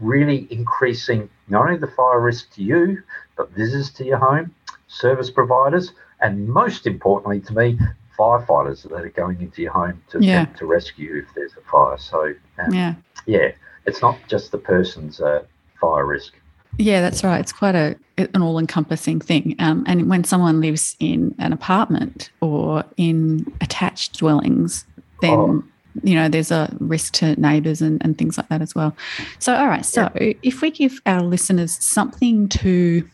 really 0.00 0.46
increasing 0.50 1.28
not 1.48 1.66
only 1.66 1.78
the 1.78 1.86
fire 1.86 2.20
risk 2.20 2.52
to 2.52 2.62
you, 2.62 3.02
but 3.36 3.50
visitors 3.52 3.90
to 3.90 4.04
your 4.04 4.18
home, 4.18 4.54
service 4.86 5.30
providers, 5.30 5.92
and 6.20 6.48
most 6.48 6.86
importantly 6.86 7.40
to 7.40 7.54
me, 7.54 7.78
firefighters 8.18 8.82
that 8.82 8.92
are 8.92 9.08
going 9.10 9.40
into 9.40 9.62
your 9.62 9.72
home 9.72 10.02
to 10.10 10.18
yeah. 10.20 10.46
to 10.56 10.66
rescue 10.66 11.24
if 11.24 11.34
there's 11.34 11.52
a 11.56 11.70
fire. 11.70 11.96
So 11.98 12.34
um, 12.58 12.74
yeah, 12.74 12.94
yeah, 13.26 13.52
it's 13.86 14.02
not 14.02 14.18
just 14.28 14.50
the 14.50 14.58
person's 14.58 15.20
uh, 15.20 15.44
fire 15.80 16.04
risk. 16.04 16.34
Yeah, 16.78 17.00
that's 17.00 17.24
right. 17.24 17.40
It's 17.40 17.52
quite 17.52 17.74
a 17.74 17.96
an 18.16 18.42
all 18.42 18.58
encompassing 18.58 19.20
thing. 19.20 19.56
Um, 19.58 19.84
and 19.86 20.08
when 20.08 20.24
someone 20.24 20.60
lives 20.60 20.96
in 21.00 21.34
an 21.38 21.52
apartment 21.52 22.30
or 22.40 22.84
in 22.96 23.52
attached 23.60 24.18
dwellings, 24.18 24.86
then 25.20 25.32
oh. 25.32 25.64
you 26.02 26.14
know 26.14 26.28
there's 26.28 26.52
a 26.52 26.74
risk 26.78 27.14
to 27.14 27.38
neighbours 27.40 27.82
and, 27.82 28.02
and 28.04 28.16
things 28.16 28.38
like 28.38 28.48
that 28.48 28.62
as 28.62 28.74
well. 28.74 28.96
So 29.40 29.54
all 29.54 29.66
right, 29.66 29.84
so 29.84 30.08
yeah. 30.20 30.32
if 30.42 30.62
we 30.62 30.70
give 30.70 31.00
our 31.04 31.20
listeners 31.20 31.72
something 31.84 32.48
to 32.50 33.08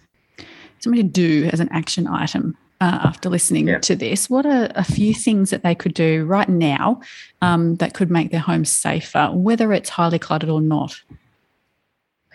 something 0.80 1.00
to 1.00 1.08
do 1.08 1.48
as 1.50 1.60
an 1.60 1.70
action 1.70 2.06
item 2.06 2.56
uh, 2.82 3.00
after 3.02 3.30
listening 3.30 3.68
yeah. 3.68 3.78
to 3.78 3.96
this, 3.96 4.28
what 4.28 4.44
are 4.44 4.70
a 4.74 4.84
few 4.84 5.14
things 5.14 5.48
that 5.48 5.62
they 5.62 5.74
could 5.74 5.94
do 5.94 6.26
right 6.26 6.50
now 6.50 7.00
um, 7.40 7.76
that 7.76 7.94
could 7.94 8.10
make 8.10 8.30
their 8.30 8.40
home 8.40 8.66
safer, 8.66 9.28
whether 9.32 9.72
it's 9.72 9.88
highly 9.88 10.18
cluttered 10.18 10.50
or 10.50 10.60
not? 10.60 11.00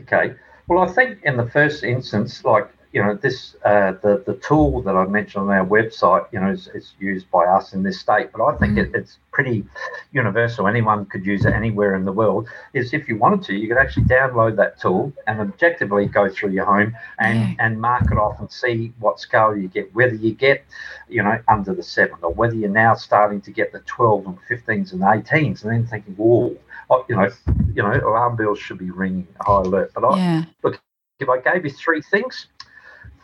Okay. 0.02 0.34
Well, 0.70 0.88
I 0.88 0.94
think 0.94 1.24
in 1.24 1.36
the 1.36 1.48
first 1.50 1.84
instance, 1.84 2.46
like 2.46 2.70
you 2.92 3.04
know, 3.04 3.14
this 3.14 3.56
uh, 3.64 3.92
the 4.02 4.24
the 4.26 4.34
tool 4.36 4.82
that 4.82 4.96
I 4.96 5.06
mentioned 5.06 5.44
on 5.44 5.52
our 5.52 5.66
website, 5.66 6.26
you 6.32 6.40
know, 6.40 6.50
is, 6.50 6.68
is 6.74 6.94
used 7.00 7.30
by 7.30 7.46
us 7.46 7.74
in 7.74 7.84
this 7.84 8.00
state, 8.00 8.32
but 8.32 8.44
I 8.44 8.58
think 8.58 8.78
mm. 8.78 8.80
it, 8.80 8.96
it's 8.96 9.20
pretty 9.32 9.64
universal. 10.12 10.68
Anyone 10.68 11.06
could 11.06 11.24
use 11.24 11.46
it 11.46 11.54
anywhere 11.54 11.96
in 11.96 12.04
the 12.04 12.12
world. 12.12 12.48
Is 12.74 12.92
if 12.94 13.08
you 13.08 13.18
wanted 13.18 13.44
to, 13.44 13.54
you 13.54 13.68
could 13.68 13.78
actually 13.78 14.06
download 14.06 14.56
that 14.56 14.80
tool 14.80 15.14
and 15.28 15.40
objectively 15.40 16.08
go 16.08 16.30
through 16.30 16.50
your 16.50 16.66
home 16.66 16.96
and 17.20 17.40
yeah. 17.40 17.56
and 17.60 17.80
mark 17.80 18.12
it 18.12 18.18
off 18.18 18.40
and 18.40 18.52
see 18.52 18.92
what 18.98 19.20
scale 19.20 19.56
you 19.56 19.68
get, 19.68 19.94
whether 19.94 20.16
you 20.16 20.34
get, 20.34 20.66
you 21.08 21.22
know, 21.22 21.40
under 21.48 21.76
the 21.76 21.84
seven 21.84 22.18
or 22.24 22.34
whether 22.34 22.56
you're 22.56 22.70
now 22.70 22.96
starting 22.96 23.40
to 23.42 23.52
get 23.52 23.72
the 23.72 23.82
12 23.82 24.26
and 24.26 24.38
15s 24.50 24.94
and 24.94 25.02
18s, 25.02 25.64
and 25.64 25.72
then 25.72 25.86
thinking, 25.86 26.16
whoa, 26.16 26.58
oh, 26.90 27.06
you 27.08 27.16
know, 27.16 27.30
you 27.76 27.84
know, 27.84 27.94
alarm 27.94 28.36
bells 28.36 28.58
should 28.58 28.80
be 28.80 28.90
ringing 28.90 29.28
high 29.42 29.62
alert. 29.62 29.92
But 29.94 30.06
I 30.06 30.18
yeah. 30.18 30.44
look, 30.64 30.82
if 31.20 31.30
I 31.30 31.40
gave 31.40 31.66
you 31.66 31.72
three 31.72 32.02
things 32.02 32.48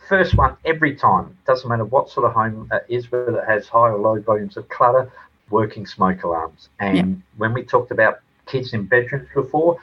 first 0.08 0.34
one 0.34 0.56
every 0.64 0.94
time. 0.94 1.36
Doesn't 1.46 1.68
matter 1.68 1.84
what 1.84 2.10
sort 2.10 2.26
of 2.26 2.32
home 2.32 2.68
it 2.72 2.84
is, 2.88 3.10
whether 3.10 3.40
it 3.40 3.48
has 3.48 3.68
high 3.68 3.90
or 3.90 3.98
low 3.98 4.20
volumes 4.20 4.56
of 4.56 4.68
clutter, 4.68 5.10
working 5.50 5.86
smoke 5.86 6.24
alarms. 6.24 6.68
And 6.80 6.96
yeah. 6.96 7.04
when 7.36 7.52
we 7.52 7.62
talked 7.62 7.90
about 7.90 8.20
kids 8.46 8.72
in 8.72 8.84
bedrooms 8.84 9.28
before, 9.34 9.78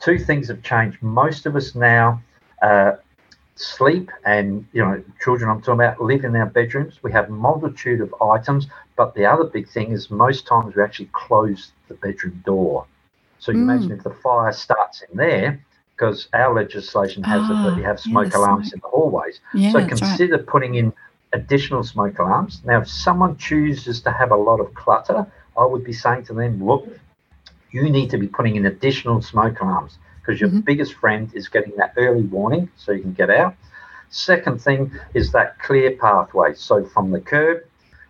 two 0.00 0.18
things 0.18 0.48
have 0.48 0.62
changed. 0.62 1.02
Most 1.02 1.46
of 1.46 1.56
us 1.56 1.74
now 1.74 2.22
uh, 2.62 2.92
sleep 3.54 4.10
and, 4.24 4.66
you 4.72 4.82
know, 4.84 5.02
children 5.22 5.50
I'm 5.50 5.60
talking 5.60 5.74
about 5.74 6.00
live 6.00 6.24
in 6.24 6.36
our 6.36 6.46
bedrooms. 6.46 7.02
We 7.02 7.12
have 7.12 7.30
multitude 7.30 8.00
of 8.00 8.14
items, 8.22 8.68
but 8.96 9.14
the 9.14 9.26
other 9.26 9.44
big 9.44 9.68
thing 9.68 9.92
is 9.92 10.10
most 10.10 10.46
times 10.46 10.74
we 10.74 10.82
actually 10.82 11.10
close 11.12 11.72
the 11.88 11.94
bedroom 11.94 12.42
door. 12.44 12.86
So 13.38 13.52
you 13.52 13.58
mm. 13.58 13.62
imagine 13.62 13.92
if 13.92 14.02
the 14.02 14.10
fire 14.10 14.52
starts 14.52 15.02
in 15.02 15.16
there, 15.16 15.64
because 15.96 16.28
our 16.34 16.54
legislation 16.54 17.22
has 17.22 17.40
oh, 17.44 17.52
it 17.52 17.70
that 17.70 17.76
you 17.78 17.84
have 17.84 17.98
smoke 17.98 18.30
yeah, 18.32 18.38
alarms 18.38 18.68
smoke. 18.68 18.74
in 18.74 18.80
the 18.80 18.88
hallways. 18.88 19.40
Yeah, 19.54 19.72
so 19.72 19.86
consider 19.86 20.36
right. 20.36 20.46
putting 20.46 20.74
in 20.74 20.92
additional 21.32 21.82
smoke 21.82 22.18
alarms. 22.18 22.60
Now, 22.64 22.82
if 22.82 22.88
someone 22.88 23.36
chooses 23.38 24.00
to 24.02 24.10
have 24.10 24.30
a 24.30 24.36
lot 24.36 24.60
of 24.60 24.74
clutter, 24.74 25.26
I 25.56 25.64
would 25.64 25.84
be 25.84 25.92
saying 25.92 26.24
to 26.24 26.34
them, 26.34 26.64
look, 26.64 26.86
you 27.70 27.88
need 27.88 28.10
to 28.10 28.18
be 28.18 28.28
putting 28.28 28.56
in 28.56 28.66
additional 28.66 29.22
smoke 29.22 29.60
alarms 29.60 29.98
because 30.20 30.40
your 30.40 30.50
mm-hmm. 30.50 30.60
biggest 30.60 30.94
friend 30.94 31.30
is 31.34 31.48
getting 31.48 31.74
that 31.76 31.94
early 31.96 32.22
warning 32.22 32.70
so 32.76 32.92
you 32.92 33.02
can 33.02 33.12
get 33.12 33.30
out. 33.30 33.54
Second 34.10 34.60
thing 34.60 34.92
is 35.14 35.32
that 35.32 35.58
clear 35.58 35.92
pathway. 35.92 36.54
So 36.54 36.84
from 36.84 37.10
the 37.10 37.20
curb 37.20 37.64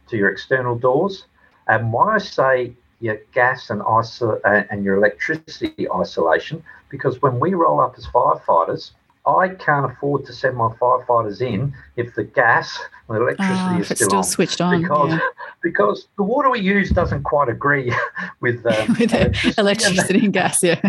to 0.08 0.16
your 0.16 0.30
external 0.30 0.76
doors. 0.76 1.26
And 1.68 1.92
why 1.92 2.14
I 2.14 2.18
say 2.18 2.72
your 3.00 3.18
gas 3.32 3.70
and, 3.70 3.80
iso- 3.82 4.40
uh, 4.44 4.64
and 4.70 4.84
your 4.84 4.96
electricity 4.96 5.90
isolation 5.90 6.62
because 6.90 7.20
when 7.22 7.40
we 7.40 7.54
roll 7.54 7.80
up 7.80 7.94
as 7.96 8.06
firefighters, 8.06 8.92
I 9.26 9.48
can't 9.48 9.90
afford 9.90 10.24
to 10.26 10.32
send 10.32 10.56
my 10.56 10.68
firefighters 10.80 11.40
in 11.40 11.74
if 11.96 12.14
the 12.14 12.22
gas 12.22 12.78
and 13.08 13.16
the 13.16 13.22
electricity 13.22 13.58
oh, 13.58 13.78
is 13.78 13.86
still, 13.86 13.96
still 13.96 14.18
on. 14.18 14.24
switched 14.24 14.60
on. 14.60 14.82
Because, 14.82 15.10
yeah. 15.10 15.18
because 15.62 16.06
the 16.16 16.22
water 16.22 16.48
we 16.48 16.60
use 16.60 16.90
doesn't 16.90 17.24
quite 17.24 17.48
agree 17.48 17.92
with, 18.40 18.64
um, 18.66 18.96
with 18.98 19.12
electricity, 19.12 19.60
electricity 19.60 20.24
and, 20.26 20.32
gas. 20.32 20.62
Yeah. 20.62 20.80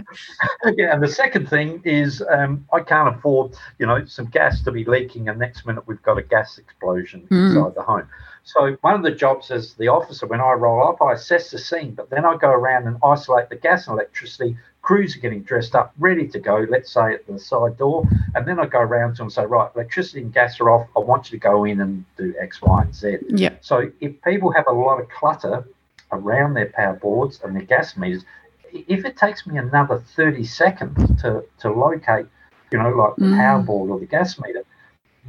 yeah. 0.76 0.94
And 0.94 1.02
the 1.02 1.08
second 1.08 1.50
thing 1.50 1.82
is 1.84 2.24
um, 2.30 2.66
I 2.72 2.82
can't 2.82 3.16
afford, 3.16 3.56
you 3.80 3.88
know, 3.88 4.06
some 4.06 4.28
gas 4.28 4.62
to 4.64 4.72
be 4.72 4.86
leaking, 4.86 5.30
and 5.30 5.40
next 5.40 5.66
minute 5.66 5.88
we've 5.88 6.02
got 6.04 6.20
a 6.20 6.24
gas 6.24 6.60
explosion 6.60 7.28
mm. 7.32 7.50
inside 7.50 7.74
the 7.74 7.84
home. 7.84 8.08
So 8.44 8.78
one 8.82 8.94
of 8.94 9.04
the 9.04 9.12
jobs 9.12 9.52
as 9.52 9.74
the 9.74 9.90
officer, 9.90 10.26
when 10.26 10.40
I 10.40 10.54
roll 10.54 10.88
up, 10.88 11.02
I 11.02 11.14
assess 11.14 11.52
the 11.52 11.58
scene, 11.58 11.96
but 11.96 12.10
then 12.10 12.24
I 12.24 12.38
go 12.38 12.50
around 12.50 12.88
and 12.88 12.98
isolate 13.04 13.50
the 13.50 13.58
gas 13.58 13.88
and 13.88 13.96
electricity. 13.96 14.56
Crews 14.88 15.18
are 15.18 15.20
getting 15.20 15.42
dressed 15.42 15.76
up, 15.76 15.94
ready 16.00 16.26
to 16.30 16.40
go, 16.40 16.66
let's 16.70 16.94
say 16.94 17.14
at 17.14 17.28
the 17.28 17.38
side 17.38 17.78
door. 17.78 18.08
And 18.36 18.48
then 18.48 18.58
I 18.58 18.66
go 18.68 18.80
around 18.80 19.16
to 19.16 19.18
them 19.18 19.26
and 19.26 19.34
say, 19.34 19.46
right, 19.46 19.70
electricity 19.76 20.22
and 20.22 20.34
gas 20.34 20.62
are 20.62 20.70
off. 20.70 20.88
I 20.96 21.00
want 21.00 21.30
you 21.30 21.38
to 21.38 21.44
go 21.44 21.66
in 21.66 21.82
and 21.82 22.06
do 22.16 22.34
X, 22.40 22.62
Y, 22.62 22.82
and 22.84 22.96
Z. 22.96 23.18
Yeah. 23.28 23.50
So 23.60 23.92
if 24.00 24.14
people 24.22 24.50
have 24.54 24.64
a 24.66 24.72
lot 24.72 25.02
of 25.02 25.10
clutter 25.10 25.68
around 26.14 26.54
their 26.54 26.68
power 26.68 26.94
boards 26.94 27.42
and 27.44 27.54
their 27.54 27.64
gas 27.64 27.98
meters, 27.98 28.24
if 28.72 29.04
it 29.04 29.18
takes 29.18 29.46
me 29.46 29.58
another 29.58 30.00
30 30.16 30.46
seconds 30.46 31.22
to, 31.22 31.44
to 31.60 31.70
locate, 31.70 32.28
you 32.72 32.78
know, 32.78 32.90
like 32.92 33.18
the 33.18 33.26
mm. 33.26 33.36
power 33.36 33.62
board 33.62 33.90
or 33.90 34.00
the 34.00 34.06
gas 34.06 34.40
meter, 34.40 34.64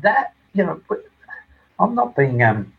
that, 0.02 0.34
you 0.52 0.64
know, 0.64 0.80
I'm 1.80 1.96
not 1.96 2.14
being 2.14 2.44
um, 2.44 2.72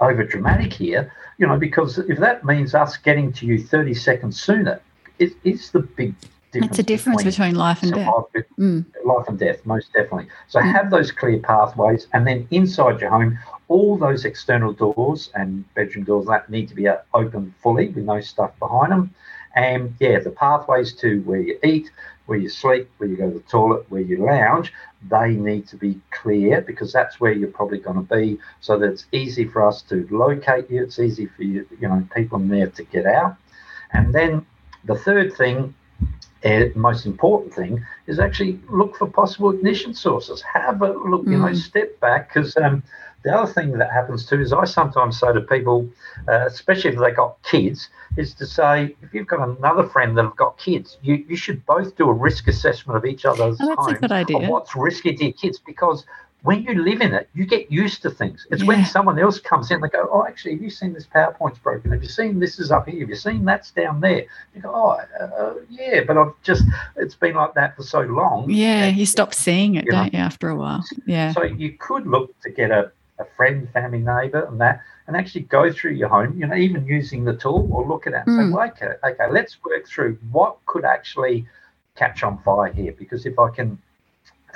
over 0.00 0.22
dramatic 0.22 0.74
here, 0.74 1.10
you 1.38 1.46
know, 1.46 1.58
because 1.58 1.96
if 1.96 2.18
that 2.18 2.44
means 2.44 2.74
us 2.74 2.98
getting 2.98 3.32
to 3.32 3.46
you 3.46 3.58
30 3.58 3.94
seconds 3.94 4.38
sooner, 4.38 4.82
it, 5.18 5.32
it's 5.44 5.70
the 5.70 5.80
big 5.80 6.14
difference. 6.52 6.70
It's 6.70 6.78
a 6.78 6.82
difference 6.82 7.22
between, 7.22 7.30
between 7.30 7.54
life 7.56 7.82
and 7.82 7.92
death. 7.92 8.14
Mm. 8.58 8.84
Life 9.04 9.28
and 9.28 9.38
death, 9.38 9.64
most 9.66 9.92
definitely. 9.92 10.28
So 10.48 10.60
mm. 10.60 10.72
have 10.72 10.90
those 10.90 11.12
clear 11.12 11.38
pathways, 11.38 12.06
and 12.12 12.26
then 12.26 12.46
inside 12.50 13.00
your 13.00 13.10
home, 13.10 13.38
all 13.68 13.96
those 13.96 14.24
external 14.24 14.72
doors 14.72 15.30
and 15.34 15.64
bedroom 15.74 16.04
doors 16.04 16.26
that 16.26 16.50
need 16.50 16.68
to 16.68 16.74
be 16.74 16.88
open 17.12 17.54
fully 17.62 17.88
with 17.88 18.04
no 18.04 18.20
stuff 18.20 18.58
behind 18.58 18.92
them. 18.92 19.14
And 19.56 19.94
yeah, 20.00 20.18
the 20.18 20.30
pathways 20.30 20.94
to 20.94 21.20
where 21.22 21.40
you 21.40 21.58
eat, 21.62 21.90
where 22.26 22.38
you 22.38 22.48
sleep, 22.48 22.90
where 22.98 23.08
you 23.08 23.16
go 23.16 23.30
to 23.30 23.38
the 23.38 23.44
toilet, 23.44 23.86
where 23.88 24.00
you 24.00 24.24
lounge, 24.24 24.72
they 25.08 25.30
need 25.30 25.68
to 25.68 25.76
be 25.76 26.00
clear 26.10 26.60
because 26.60 26.92
that's 26.92 27.20
where 27.20 27.32
you're 27.32 27.50
probably 27.50 27.78
going 27.78 27.96
to 27.96 28.14
be 28.14 28.38
so 28.60 28.78
that 28.78 28.90
it's 28.90 29.06
easy 29.12 29.44
for 29.44 29.66
us 29.66 29.82
to 29.82 30.08
locate 30.10 30.70
you. 30.70 30.82
It's 30.82 30.98
easy 30.98 31.26
for 31.26 31.42
you, 31.42 31.66
you 31.78 31.88
know, 31.88 32.06
people 32.14 32.38
in 32.38 32.48
there 32.48 32.68
to 32.68 32.82
get 32.84 33.06
out. 33.06 33.36
And 33.92 34.12
then 34.12 34.44
the 34.84 34.94
third 34.94 35.34
thing, 35.34 35.74
uh, 36.44 36.64
most 36.74 37.06
important 37.06 37.54
thing, 37.54 37.84
is 38.06 38.18
actually 38.18 38.60
look 38.68 38.96
for 38.96 39.06
possible 39.08 39.50
ignition 39.50 39.94
sources. 39.94 40.42
Have 40.42 40.82
a 40.82 40.92
look, 40.92 41.24
you 41.26 41.38
know, 41.38 41.46
mm. 41.46 41.56
step 41.56 41.98
back 42.00 42.32
because 42.32 42.56
um, 42.56 42.82
the 43.24 43.34
other 43.34 43.50
thing 43.50 43.72
that 43.78 43.90
happens 43.90 44.26
too 44.26 44.40
is 44.40 44.52
I 44.52 44.64
sometimes 44.64 45.18
say 45.18 45.32
to 45.32 45.40
people, 45.40 45.88
uh, 46.28 46.44
especially 46.46 46.90
if 46.92 46.98
they 46.98 47.10
got 47.10 47.42
kids, 47.42 47.88
is 48.16 48.34
to 48.34 48.46
say 48.46 48.94
if 49.02 49.14
you've 49.14 49.26
got 49.26 49.48
another 49.48 49.84
friend 49.84 50.16
that 50.18 50.24
have 50.24 50.36
got 50.36 50.58
kids, 50.58 50.98
you, 51.02 51.24
you 51.28 51.36
should 51.36 51.64
both 51.64 51.96
do 51.96 52.08
a 52.08 52.12
risk 52.12 52.46
assessment 52.48 52.98
of 52.98 53.06
each 53.06 53.24
other's 53.24 53.56
oh, 53.60 53.74
that's 53.74 53.98
a 53.98 54.00
good 54.00 54.12
idea. 54.12 54.38
of 54.38 54.48
what's 54.48 54.76
risky 54.76 55.14
to 55.16 55.24
your 55.24 55.32
kids 55.32 55.58
because 55.58 56.04
when 56.44 56.62
you 56.62 56.74
live 56.74 57.00
in 57.00 57.14
it, 57.14 57.30
you 57.32 57.46
get 57.46 57.72
used 57.72 58.02
to 58.02 58.10
things. 58.10 58.46
It's 58.50 58.60
yeah. 58.60 58.68
when 58.68 58.84
someone 58.84 59.18
else 59.18 59.40
comes 59.40 59.70
in, 59.70 59.80
they 59.80 59.88
go, 59.88 60.06
"Oh, 60.12 60.26
actually, 60.26 60.52
have 60.52 60.62
you 60.62 60.68
seen 60.68 60.92
this 60.92 61.06
power 61.06 61.34
point's 61.38 61.58
broken? 61.58 61.90
Have 61.90 62.02
you 62.02 62.08
seen 62.08 62.38
this 62.38 62.58
is 62.58 62.70
up 62.70 62.86
here? 62.86 63.00
Have 63.00 63.08
you 63.08 63.16
seen 63.16 63.46
that's 63.46 63.70
down 63.70 64.00
there?" 64.02 64.26
You 64.54 64.60
go, 64.60 64.70
"Oh, 64.74 65.24
uh, 65.24 65.54
yeah," 65.70 66.02
but 66.06 66.18
I've 66.18 66.34
just 66.42 66.64
it's 66.96 67.14
been 67.14 67.34
like 67.34 67.54
that 67.54 67.74
for 67.76 67.82
so 67.82 68.02
long. 68.02 68.50
Yeah, 68.50 68.88
you 68.88 69.06
stop 69.06 69.32
seeing 69.32 69.76
it, 69.76 69.86
you 69.86 69.92
don't 69.92 70.12
know? 70.12 70.18
you, 70.18 70.24
after 70.24 70.50
a 70.50 70.56
while? 70.56 70.84
Yeah. 71.06 71.32
So 71.32 71.44
you 71.44 71.72
could 71.78 72.06
look 72.06 72.38
to 72.42 72.50
get 72.50 72.70
a 72.70 72.92
a 73.18 73.24
friend, 73.36 73.66
family, 73.70 74.00
neighbour, 74.00 74.44
and 74.44 74.60
that, 74.60 74.82
and 75.06 75.16
actually 75.16 75.42
go 75.42 75.72
through 75.72 75.92
your 75.92 76.08
home, 76.08 76.36
you 76.36 76.46
know, 76.46 76.56
even 76.56 76.84
using 76.84 77.24
the 77.24 77.34
tool 77.34 77.68
or 77.72 77.86
look 77.86 78.06
at 78.06 78.12
it 78.12 78.22
and 78.26 78.28
mm. 78.28 78.48
say, 78.48 78.52
well, 78.52 78.68
okay, 78.68 78.94
okay, 79.04 79.30
let's 79.32 79.56
work 79.64 79.86
through 79.86 80.18
what 80.30 80.58
could 80.66 80.84
actually 80.84 81.46
catch 81.94 82.22
on 82.22 82.38
fire 82.42 82.72
here. 82.72 82.92
Because 82.92 83.24
if 83.24 83.38
I 83.38 83.50
can 83.50 83.78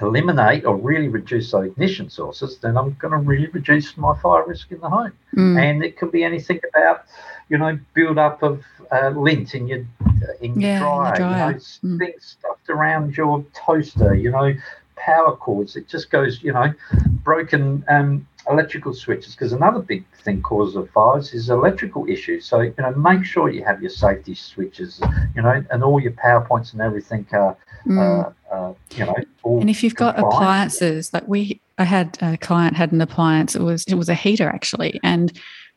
eliminate 0.00 0.64
or 0.64 0.76
really 0.76 1.08
reduce 1.08 1.50
those 1.50 1.66
ignition 1.66 2.10
sources, 2.10 2.58
then 2.58 2.76
I'm 2.76 2.94
going 2.94 3.12
to 3.12 3.18
really 3.18 3.48
reduce 3.48 3.96
my 3.96 4.16
fire 4.20 4.44
risk 4.46 4.70
in 4.70 4.80
the 4.80 4.88
home. 4.88 5.12
Mm. 5.34 5.62
And 5.62 5.84
it 5.84 5.96
could 5.96 6.12
be 6.12 6.24
anything 6.24 6.60
about, 6.74 7.04
you 7.48 7.58
know, 7.58 7.78
build 7.94 8.18
up 8.18 8.42
of 8.42 8.62
uh, 8.92 9.08
lint 9.10 9.54
in 9.54 9.66
your 9.68 9.84
in 10.40 10.60
your 10.60 10.70
yeah, 10.70 10.78
dryer, 10.78 11.16
dryer. 11.16 11.46
You 11.48 11.54
know, 11.54 11.96
mm. 11.96 11.98
things 11.98 12.36
stuffed 12.38 12.70
around 12.70 13.16
your 13.16 13.44
toaster, 13.54 14.14
you 14.14 14.30
know, 14.30 14.54
power 14.96 15.36
cords. 15.36 15.76
It 15.76 15.88
just 15.88 16.10
goes, 16.10 16.42
you 16.42 16.52
know, 16.52 16.72
broken 17.22 17.84
um, 17.88 18.26
electrical 18.48 18.94
switches 18.94 19.34
because 19.34 19.52
another 19.52 19.80
big 19.80 20.04
thing 20.22 20.42
cause 20.42 20.74
of 20.76 20.90
fires 20.90 21.34
is 21.34 21.50
electrical 21.50 22.08
issues. 22.08 22.46
So 22.46 22.60
you 22.60 22.74
know, 22.78 22.92
make 22.92 23.24
sure 23.24 23.50
you 23.50 23.64
have 23.64 23.82
your 23.82 23.90
safety 23.90 24.34
switches, 24.34 25.00
you 25.34 25.42
know, 25.42 25.64
and 25.70 25.82
all 25.82 26.00
your 26.00 26.12
power 26.12 26.40
points 26.40 26.72
and 26.72 26.80
everything 26.80 27.26
are, 27.32 27.56
mm. 27.88 28.32
uh, 28.50 28.54
uh, 28.54 28.74
you 28.94 29.04
know. 29.04 29.14
and 29.60 29.70
if 29.70 29.82
you've 29.82 29.94
got 29.94 30.16
compliant. 30.16 30.34
appliances, 30.34 31.12
like 31.12 31.26
we, 31.26 31.60
I 31.78 31.84
had 31.84 32.18
a 32.20 32.36
client 32.36 32.76
had 32.76 32.92
an 32.92 33.00
appliance. 33.00 33.54
It 33.54 33.62
was 33.62 33.84
it 33.84 33.94
was 33.94 34.08
a 34.08 34.14
heater 34.14 34.48
actually, 34.48 35.00
and 35.02 35.32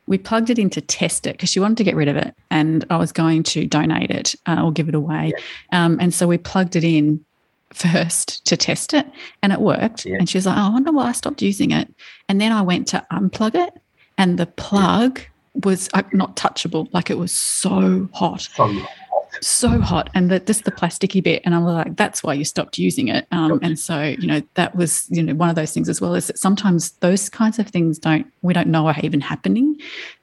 we 0.08 0.18
plugged 0.18 0.50
it 0.50 0.60
in 0.60 0.70
to 0.72 0.82
test 0.82 1.28
it 1.28 1.34
because 1.34 1.50
she 1.50 1.60
wanted 1.60 1.78
to 1.78 1.84
get 1.84 1.96
rid 1.96 2.08
of 2.08 2.18
it, 2.18 2.36
and 2.50 2.86
I 2.90 2.98
was 2.98 3.12
going 3.12 3.44
to 3.44 3.66
donate 3.66 4.12
it 4.12 4.36
uh, 4.46 4.62
or 4.64 4.72
give 4.72 4.90
it 4.90 4.96
away. 4.96 5.34
Yeah. 5.72 5.86
Um, 5.86 5.98
and 6.00 6.14
so 6.14 6.28
we 6.28 6.38
plugged 6.38 6.76
it 6.76 6.84
in 6.84 7.24
first 7.74 8.44
to 8.46 8.58
test 8.58 8.94
it 8.94 9.08
and 9.42 9.54
it 9.54 9.62
worked. 9.62 10.06
Yeah. 10.06 10.18
And 10.18 10.30
she 10.30 10.38
was 10.38 10.46
like, 10.46 10.58
oh, 10.58 10.62
I 10.62 10.70
wonder 10.70 10.92
why 10.92 11.08
I 11.08 11.12
stopped 11.14 11.42
using 11.42 11.72
it. 11.72 11.94
And 12.30 12.40
then 12.40 12.52
I 12.52 12.62
went 12.62 12.88
to 12.90 13.06
unplug 13.12 13.56
it 13.56 13.74
and 14.18 14.38
the 14.38 14.46
plug 14.46 15.20
yeah. 15.20 15.26
was 15.64 15.90
uh, 15.94 16.04
not 16.12 16.36
touchable. 16.36 16.88
Like 16.94 17.10
it 17.10 17.18
was 17.18 17.32
so 17.32 18.10
hot. 18.14 18.42
So 18.42 18.68
hot. 18.68 18.90
So 19.42 19.80
hot, 19.80 20.10
and 20.14 20.30
the, 20.30 20.40
just 20.40 20.66
the 20.66 20.72
plasticky 20.72 21.22
bit. 21.22 21.42
And 21.46 21.56
I'm 21.56 21.66
like, 21.66 21.96
that's 21.96 22.24
why 22.24 22.34
you 22.34 22.46
stopped 22.46 22.78
using 22.78 23.08
it. 23.08 23.28
Um, 23.32 23.60
and 23.62 23.78
so, 23.78 24.02
you 24.02 24.28
know, 24.28 24.42
that 24.54 24.76
was, 24.76 25.08
you 25.10 25.24
know, 25.24 25.34
one 25.34 25.50
of 25.50 25.56
those 25.56 25.74
things 25.74 25.90
as 25.90 26.00
well. 26.00 26.16
Is 26.16 26.28
that 26.28 26.38
sometimes 26.38 26.92
those 27.00 27.30
kinds 27.30 27.60
of 27.60 27.68
things 27.68 28.00
don't 28.00 28.26
we 28.42 28.54
don't 28.54 28.68
know 28.68 28.88
are 28.88 28.96
even 29.02 29.22
happening. 29.22 29.78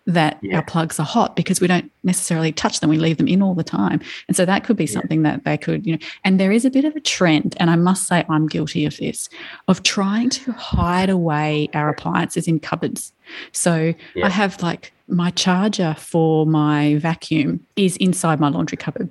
That 0.06 0.38
yeah. 0.40 0.56
our 0.56 0.62
plugs 0.62 0.98
are 0.98 1.04
hot 1.04 1.36
because 1.36 1.60
we 1.60 1.66
don't 1.66 1.92
necessarily 2.02 2.50
touch 2.50 2.80
them. 2.80 2.88
We 2.88 2.96
leave 2.96 3.18
them 3.18 3.28
in 3.28 3.42
all 3.42 3.54
the 3.54 3.62
time, 3.62 4.00
and 4.26 4.36
so 4.36 4.46
that 4.46 4.64
could 4.64 4.76
be 4.76 4.86
something 4.86 5.22
yeah. 5.22 5.32
that 5.32 5.44
they 5.44 5.58
could, 5.58 5.86
you 5.86 5.92
know. 5.92 5.98
And 6.24 6.40
there 6.40 6.50
is 6.50 6.64
a 6.64 6.70
bit 6.70 6.86
of 6.86 6.96
a 6.96 7.00
trend, 7.00 7.56
and 7.60 7.68
I 7.68 7.76
must 7.76 8.06
say 8.06 8.24
I'm 8.30 8.46
guilty 8.46 8.86
of 8.86 8.96
this, 8.96 9.28
of 9.66 9.82
trying 9.82 10.30
to 10.30 10.52
hide 10.52 11.10
away 11.10 11.68
our 11.74 11.90
appliances 11.90 12.48
in 12.48 12.58
cupboards. 12.58 13.12
So 13.52 13.94
yeah. 14.14 14.26
I 14.26 14.28
have 14.28 14.62
like 14.62 14.92
my 15.08 15.30
charger 15.30 15.94
for 15.98 16.46
my 16.46 16.96
vacuum 16.96 17.66
is 17.76 17.96
inside 17.96 18.40
my 18.40 18.48
laundry 18.48 18.76
cupboard. 18.76 19.10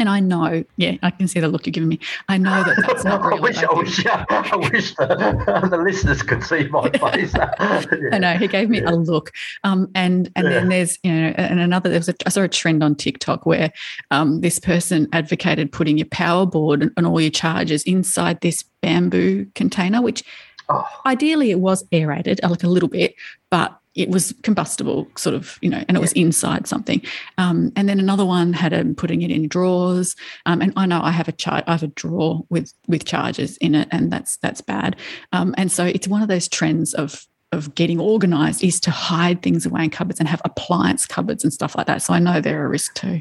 And 0.00 0.08
I 0.08 0.18
know, 0.18 0.64
yeah, 0.78 0.96
I 1.02 1.10
can 1.10 1.28
see 1.28 1.40
the 1.40 1.48
look 1.48 1.66
you're 1.66 1.72
giving 1.72 1.90
me. 1.90 2.00
I 2.30 2.38
know 2.38 2.64
that 2.64 2.82
that's 2.86 3.04
not 3.04 3.22
real. 3.24 3.36
I 3.36 3.40
wish, 3.40 3.62
I 3.62 3.72
wish, 3.74 4.06
I 4.06 4.56
wish 4.56 4.94
the, 4.94 5.68
the, 5.70 5.76
listeners 5.76 6.22
could 6.22 6.42
see 6.42 6.68
my 6.68 6.88
face. 7.12 7.34
yeah. 7.34 7.52
I 8.10 8.18
know 8.18 8.34
he 8.38 8.48
gave 8.48 8.70
me 8.70 8.80
yeah. 8.80 8.92
a 8.92 8.92
look, 8.92 9.30
um, 9.62 9.90
and 9.94 10.32
and 10.36 10.46
yeah. 10.46 10.54
then 10.54 10.68
there's 10.70 10.98
you 11.02 11.12
know, 11.12 11.34
and 11.36 11.60
another. 11.60 11.90
There 11.90 11.98
was 11.98 12.08
a, 12.08 12.14
I 12.24 12.30
saw 12.30 12.40
a 12.40 12.48
trend 12.48 12.82
on 12.82 12.94
TikTok 12.94 13.44
where 13.44 13.70
um, 14.10 14.40
this 14.40 14.58
person 14.58 15.06
advocated 15.12 15.70
putting 15.70 15.98
your 15.98 16.06
power 16.06 16.46
board 16.46 16.80
and, 16.80 16.92
and 16.96 17.06
all 17.06 17.20
your 17.20 17.30
chargers 17.30 17.82
inside 17.82 18.40
this 18.40 18.64
bamboo 18.80 19.44
container, 19.54 20.00
which 20.00 20.24
oh. 20.70 20.84
ideally 21.06 21.50
it 21.50 21.60
was 21.60 21.84
aerated, 21.92 22.40
like 22.42 22.62
a 22.62 22.68
little 22.68 22.88
bit, 22.88 23.14
but 23.50 23.76
it 23.94 24.08
was 24.08 24.32
combustible, 24.42 25.08
sort 25.16 25.34
of, 25.34 25.58
you 25.62 25.68
know, 25.68 25.82
and 25.88 25.96
it 25.96 26.00
was 26.00 26.12
inside 26.12 26.66
something. 26.66 27.02
Um, 27.38 27.72
and 27.74 27.88
then 27.88 27.98
another 27.98 28.24
one 28.24 28.52
had 28.52 28.72
him 28.72 28.94
putting 28.94 29.22
it 29.22 29.30
in 29.30 29.48
drawers. 29.48 30.14
Um, 30.46 30.62
and 30.62 30.72
I 30.76 30.86
know 30.86 31.00
I 31.02 31.10
have 31.10 31.28
a 31.28 31.32
chart, 31.32 31.64
I 31.66 31.72
have 31.72 31.82
a 31.82 31.88
drawer 31.88 32.44
with 32.50 32.72
with 32.86 33.04
charges 33.04 33.56
in 33.56 33.74
it, 33.74 33.88
and 33.90 34.12
that's 34.12 34.36
that's 34.38 34.60
bad. 34.60 34.96
Um, 35.32 35.54
and 35.58 35.72
so 35.72 35.84
it's 35.84 36.06
one 36.06 36.22
of 36.22 36.28
those 36.28 36.48
trends 36.48 36.94
of 36.94 37.26
of 37.52 37.74
getting 37.74 37.98
organized 37.98 38.62
is 38.62 38.78
to 38.80 38.92
hide 38.92 39.42
things 39.42 39.66
away 39.66 39.84
in 39.84 39.90
cupboards 39.90 40.20
and 40.20 40.28
have 40.28 40.40
appliance 40.44 41.04
cupboards 41.04 41.42
and 41.42 41.52
stuff 41.52 41.76
like 41.76 41.88
that. 41.88 42.00
So 42.00 42.14
I 42.14 42.20
know 42.20 42.40
they're 42.40 42.64
a 42.64 42.68
risk 42.68 42.94
too. 42.94 43.20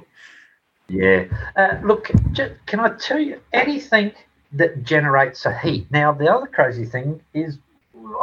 Yeah. 0.88 1.26
Uh, 1.56 1.78
look, 1.84 2.12
can 2.66 2.80
I 2.80 2.89
tell 2.89 3.20
you 3.20 3.39
anything 3.54 4.12
that 4.54 4.84
generates 4.84 5.45
a 5.45 5.58
heat? 5.58 5.88
Now, 5.91 6.12
the 6.12 6.32
other 6.34 6.47
crazy 6.47 6.86
thing 6.86 7.22
is 7.34 7.58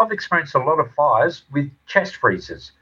I've 0.00 0.12
experienced 0.12 0.54
a 0.54 0.58
lot 0.58 0.78
of 0.80 0.92
fires 0.94 1.42
with 1.52 1.70
chest 1.86 2.16
freezers. 2.16 2.72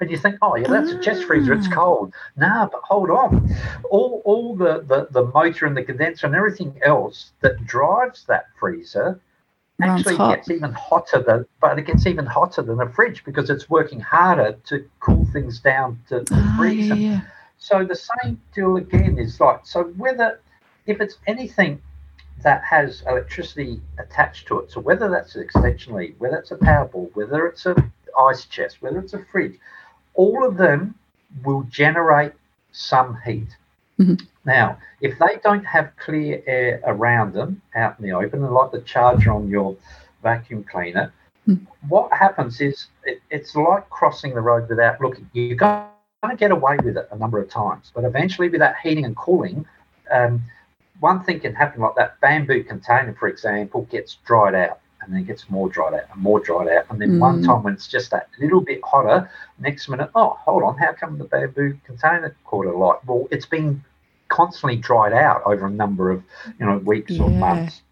And 0.00 0.10
you 0.10 0.18
think, 0.18 0.36
oh, 0.42 0.56
yeah, 0.56 0.68
that's 0.68 0.90
a 0.90 0.98
chest 0.98 1.24
freezer, 1.24 1.52
it's 1.52 1.68
ah. 1.70 1.74
cold. 1.74 2.14
Nah, 2.36 2.66
but 2.66 2.80
hold 2.82 3.10
on. 3.10 3.48
All, 3.90 4.22
all 4.24 4.56
the, 4.56 4.84
the, 4.86 5.06
the 5.10 5.30
motor 5.32 5.66
and 5.66 5.76
the 5.76 5.84
condenser 5.84 6.26
and 6.26 6.34
everything 6.34 6.78
else 6.82 7.30
that 7.42 7.64
drives 7.64 8.24
that 8.24 8.46
freezer 8.58 9.20
actually 9.82 10.16
gets 10.16 10.50
even 10.50 10.72
hotter 10.72 11.22
than 11.22 11.44
but 11.60 11.78
it 11.78 11.86
gets 11.86 12.06
even 12.06 12.24
hotter 12.24 12.62
than 12.62 12.80
a 12.80 12.88
fridge 12.88 13.24
because 13.24 13.50
it's 13.50 13.68
working 13.68 14.00
harder 14.00 14.56
to 14.64 14.88
cool 15.00 15.26
things 15.32 15.58
down 15.58 15.98
to, 16.08 16.22
to 16.24 16.34
oh, 16.34 16.54
freeze 16.56 16.88
them. 16.88 16.98
Yeah. 16.98 17.20
So 17.58 17.84
the 17.84 17.96
same 17.96 18.40
deal 18.54 18.76
again 18.76 19.18
is 19.18 19.40
like 19.40 19.66
so 19.66 19.84
whether 19.96 20.40
if 20.86 21.00
it's 21.00 21.18
anything 21.26 21.80
that 22.42 22.62
has 22.64 23.02
electricity 23.06 23.80
attached 23.98 24.46
to 24.48 24.60
it. 24.60 24.70
So 24.70 24.80
whether 24.80 25.08
that's 25.08 25.34
an 25.34 25.42
extension 25.42 25.94
lead, 25.94 26.14
whether 26.18 26.36
it's 26.36 26.50
a 26.50 26.56
power 26.56 26.86
ball, 26.86 27.10
whether 27.14 27.46
it's 27.46 27.64
a 27.66 27.74
ice 28.18 28.44
chest, 28.46 28.80
whether 28.80 28.98
it's 28.98 29.14
a 29.14 29.24
fridge, 29.30 29.58
all 30.14 30.46
of 30.46 30.56
them 30.56 30.94
will 31.44 31.62
generate 31.64 32.32
some 32.72 33.18
heat. 33.24 33.48
Mm-hmm. 33.98 34.24
Now, 34.44 34.78
if 35.00 35.18
they 35.18 35.38
don't 35.42 35.64
have 35.64 35.92
clear 35.96 36.42
air 36.46 36.80
around 36.84 37.32
them 37.32 37.62
out 37.74 37.98
in 37.98 38.04
the 38.04 38.12
open, 38.12 38.42
like 38.42 38.72
the 38.72 38.80
charger 38.80 39.32
on 39.32 39.48
your 39.48 39.76
vacuum 40.22 40.64
cleaner, 40.64 41.12
mm-hmm. 41.48 41.64
what 41.88 42.12
happens 42.12 42.60
is 42.60 42.88
it, 43.04 43.22
it's 43.30 43.54
like 43.54 43.88
crossing 43.90 44.34
the 44.34 44.40
road 44.40 44.68
without 44.68 45.00
looking. 45.00 45.28
You're 45.32 45.56
going 45.56 45.86
to 46.28 46.36
get 46.36 46.50
away 46.50 46.76
with 46.84 46.96
it 46.96 47.08
a 47.10 47.16
number 47.16 47.40
of 47.40 47.48
times, 47.48 47.92
but 47.94 48.04
eventually, 48.04 48.48
with 48.48 48.60
that 48.60 48.76
heating 48.82 49.04
and 49.04 49.16
cooling, 49.16 49.64
um, 50.10 50.42
one 51.04 51.22
thing 51.22 51.38
can 51.38 51.54
happen 51.54 51.82
like 51.82 51.94
that 51.96 52.18
bamboo 52.22 52.64
container, 52.64 53.14
for 53.20 53.28
example, 53.28 53.82
gets 53.90 54.14
dried 54.24 54.54
out 54.54 54.80
and 55.02 55.14
then 55.14 55.22
gets 55.22 55.50
more 55.50 55.68
dried 55.68 55.92
out 55.92 56.04
and 56.10 56.22
more 56.22 56.40
dried 56.40 56.66
out. 56.66 56.86
And 56.88 56.98
then 56.98 57.10
mm. 57.10 57.18
one 57.18 57.42
time 57.42 57.62
when 57.62 57.74
it's 57.74 57.88
just 57.88 58.10
that 58.12 58.30
little 58.40 58.62
bit 58.62 58.80
hotter, 58.82 59.30
next 59.58 59.86
minute, 59.90 60.08
oh, 60.14 60.30
hold 60.40 60.62
on, 60.62 60.78
how 60.78 60.94
come 60.94 61.18
the 61.18 61.24
bamboo 61.24 61.76
container 61.84 62.34
caught 62.46 62.64
alight? 62.64 63.04
Well, 63.04 63.28
it's 63.30 63.44
been 63.44 63.84
constantly 64.28 64.76
dried 64.76 65.12
out 65.12 65.42
over 65.44 65.66
a 65.66 65.70
number 65.70 66.10
of 66.10 66.22
you 66.58 66.64
know 66.64 66.78
weeks 66.78 67.12
yeah. 67.12 67.24
or 67.24 67.28
months. 67.28 67.82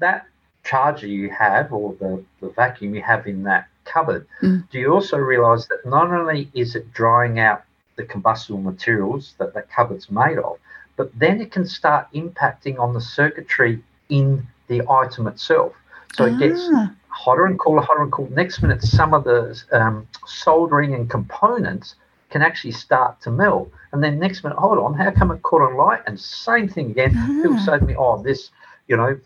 That 0.00 0.26
charger 0.64 1.06
you 1.06 1.30
have 1.30 1.72
or 1.72 1.94
the, 1.98 2.22
the 2.42 2.50
vacuum 2.50 2.94
you 2.94 3.00
have 3.00 3.26
in 3.26 3.44
that 3.44 3.68
cupboard, 3.86 4.26
mm. 4.42 4.68
do 4.68 4.78
you 4.78 4.92
also 4.92 5.16
realize 5.16 5.66
that 5.68 5.80
not 5.86 6.10
only 6.10 6.50
is 6.52 6.76
it 6.76 6.92
drying 6.92 7.38
out 7.38 7.64
the 7.96 8.04
combustible 8.04 8.60
materials 8.60 9.34
that 9.38 9.54
that 9.54 9.70
cupboard's 9.70 10.10
made 10.10 10.36
of, 10.36 10.58
but 10.96 11.10
then 11.18 11.40
it 11.40 11.50
can 11.50 11.66
start 11.66 12.06
impacting 12.14 12.78
on 12.78 12.94
the 12.94 13.00
circuitry 13.00 13.82
in 14.08 14.46
the 14.68 14.82
item 14.88 15.26
itself. 15.26 15.72
So 16.14 16.24
ah. 16.24 16.28
it 16.28 16.38
gets 16.38 16.60
ah. 16.72 16.92
hotter 17.08 17.46
and 17.46 17.58
cooler, 17.58 17.82
hotter 17.82 18.02
and 18.02 18.12
cooler. 18.12 18.30
Next 18.30 18.62
minute, 18.62 18.82
some 18.82 19.14
of 19.14 19.24
the 19.24 19.60
um, 19.72 20.06
soldering 20.26 20.94
and 20.94 21.08
components 21.10 21.96
can 22.30 22.42
actually 22.42 22.72
start 22.72 23.20
to 23.22 23.30
melt. 23.30 23.70
And 23.92 24.02
then 24.02 24.18
next 24.18 24.42
minute, 24.42 24.58
hold 24.58 24.78
on, 24.78 24.94
how 24.94 25.10
come 25.10 25.30
it 25.30 25.42
caught 25.42 25.62
on 25.62 25.76
light? 25.76 26.02
And 26.06 26.18
same 26.18 26.68
thing 26.68 26.90
again. 26.90 27.14
Ah. 27.16 27.26
People 27.42 27.58
say 27.58 27.78
to 27.78 27.84
me, 27.84 27.94
oh, 27.96 28.22
this, 28.22 28.50
you 28.88 28.96
know, 28.96 29.18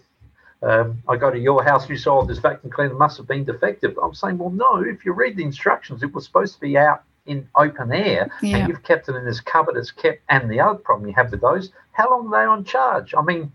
um, 0.62 1.02
I 1.08 1.16
go 1.16 1.30
to 1.30 1.38
your 1.38 1.62
house, 1.62 1.88
you 1.88 1.96
saw 1.96 2.24
this 2.24 2.38
vacuum 2.38 2.72
cleaner 2.72 2.94
must 2.94 3.16
have 3.18 3.28
been 3.28 3.44
defective. 3.44 3.96
I'm 4.02 4.14
saying, 4.14 4.38
well, 4.38 4.50
no, 4.50 4.80
if 4.80 5.04
you 5.04 5.12
read 5.12 5.36
the 5.36 5.44
instructions, 5.44 6.02
it 6.02 6.12
was 6.12 6.24
supposed 6.24 6.54
to 6.54 6.60
be 6.60 6.76
out 6.76 7.04
in 7.28 7.48
open 7.56 7.92
air 7.92 8.30
yeah. 8.42 8.58
and 8.58 8.68
you've 8.68 8.82
kept 8.82 9.08
it 9.08 9.14
in 9.14 9.24
this 9.24 9.40
cupboard 9.40 9.76
it's 9.76 9.90
kept 9.90 10.20
and 10.28 10.50
the 10.50 10.58
other 10.58 10.78
problem 10.78 11.08
you 11.08 11.14
have 11.14 11.30
with 11.30 11.40
those 11.40 11.70
how 11.92 12.10
long 12.10 12.26
are 12.26 12.40
they 12.40 12.46
on 12.46 12.64
charge 12.64 13.14
i 13.16 13.22
mean 13.22 13.52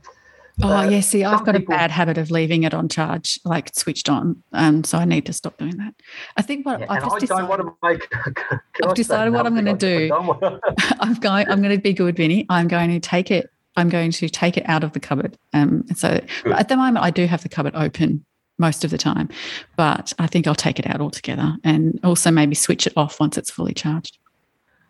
Oh 0.61 0.69
uh, 0.69 0.84
yeah, 0.84 0.99
see, 0.99 1.24
I've 1.24 1.43
got 1.43 1.55
people, 1.55 1.74
a 1.74 1.78
bad 1.78 1.89
habit 1.89 2.19
of 2.19 2.30
leaving 2.30 2.61
it 2.61 2.76
on 2.76 2.88
charge, 2.88 3.39
like 3.43 3.74
switched 3.74 4.07
on, 4.07 4.43
um, 4.51 4.84
so 4.84 4.99
I 4.99 5.05
need 5.05 5.26
to 5.26 5.34
stop 5.34 5.57
doing 5.57 5.78
that. 5.78 5.95
I 6.38 6.43
think 6.43 6.63
what 6.63 6.80
yeah, 6.80 6.86
I've 6.89 7.01
just 7.01 7.21
decided, 7.21 7.65
make, 7.82 8.07
I've 8.86 8.93
decided 8.93 9.34
what 9.34 9.47
I'm 9.47 9.53
going 9.53 9.65
to 9.65 9.74
do. 9.74 10.13
I'm 10.99 11.15
going. 11.15 11.47
I'm 11.49 11.61
going 11.63 11.76
to 11.76 11.82
be 11.82 11.93
good, 11.93 12.15
Vinny. 12.15 12.45
I'm 12.49 12.67
going 12.67 12.91
to 12.91 12.99
take 12.99 13.32
it. 13.32 13.49
I'm 13.78 13.89
going 13.89 14.11
to 14.11 14.30
take 14.30 14.55
it 14.55 14.69
out 14.69 14.84
of 14.84 14.93
the 14.93 14.99
cupboard. 14.99 15.36
Um, 15.53 15.86
so 15.95 16.21
at 16.45 16.69
the 16.69 16.78
moment, 16.78 17.03
I 17.03 17.09
do 17.09 17.26
have 17.26 17.41
the 17.41 17.49
cupboard 17.49 17.74
open 17.76 18.24
most 18.58 18.84
of 18.84 18.91
the 18.91 18.97
time. 18.97 19.30
But 19.76 20.14
I 20.20 20.28
think 20.28 20.47
I'll 20.47 20.56
take 20.56 20.80
it 20.80 20.88
out 20.88 21.01
altogether 21.01 21.56
and 21.64 21.99
also 22.04 22.32
maybe 22.32 22.56
switch 22.56 22.88
it 22.88 22.93
off 22.95 23.20
once 23.20 23.38
it's 23.38 23.49
fully 23.49 23.74
charged. 23.74 24.18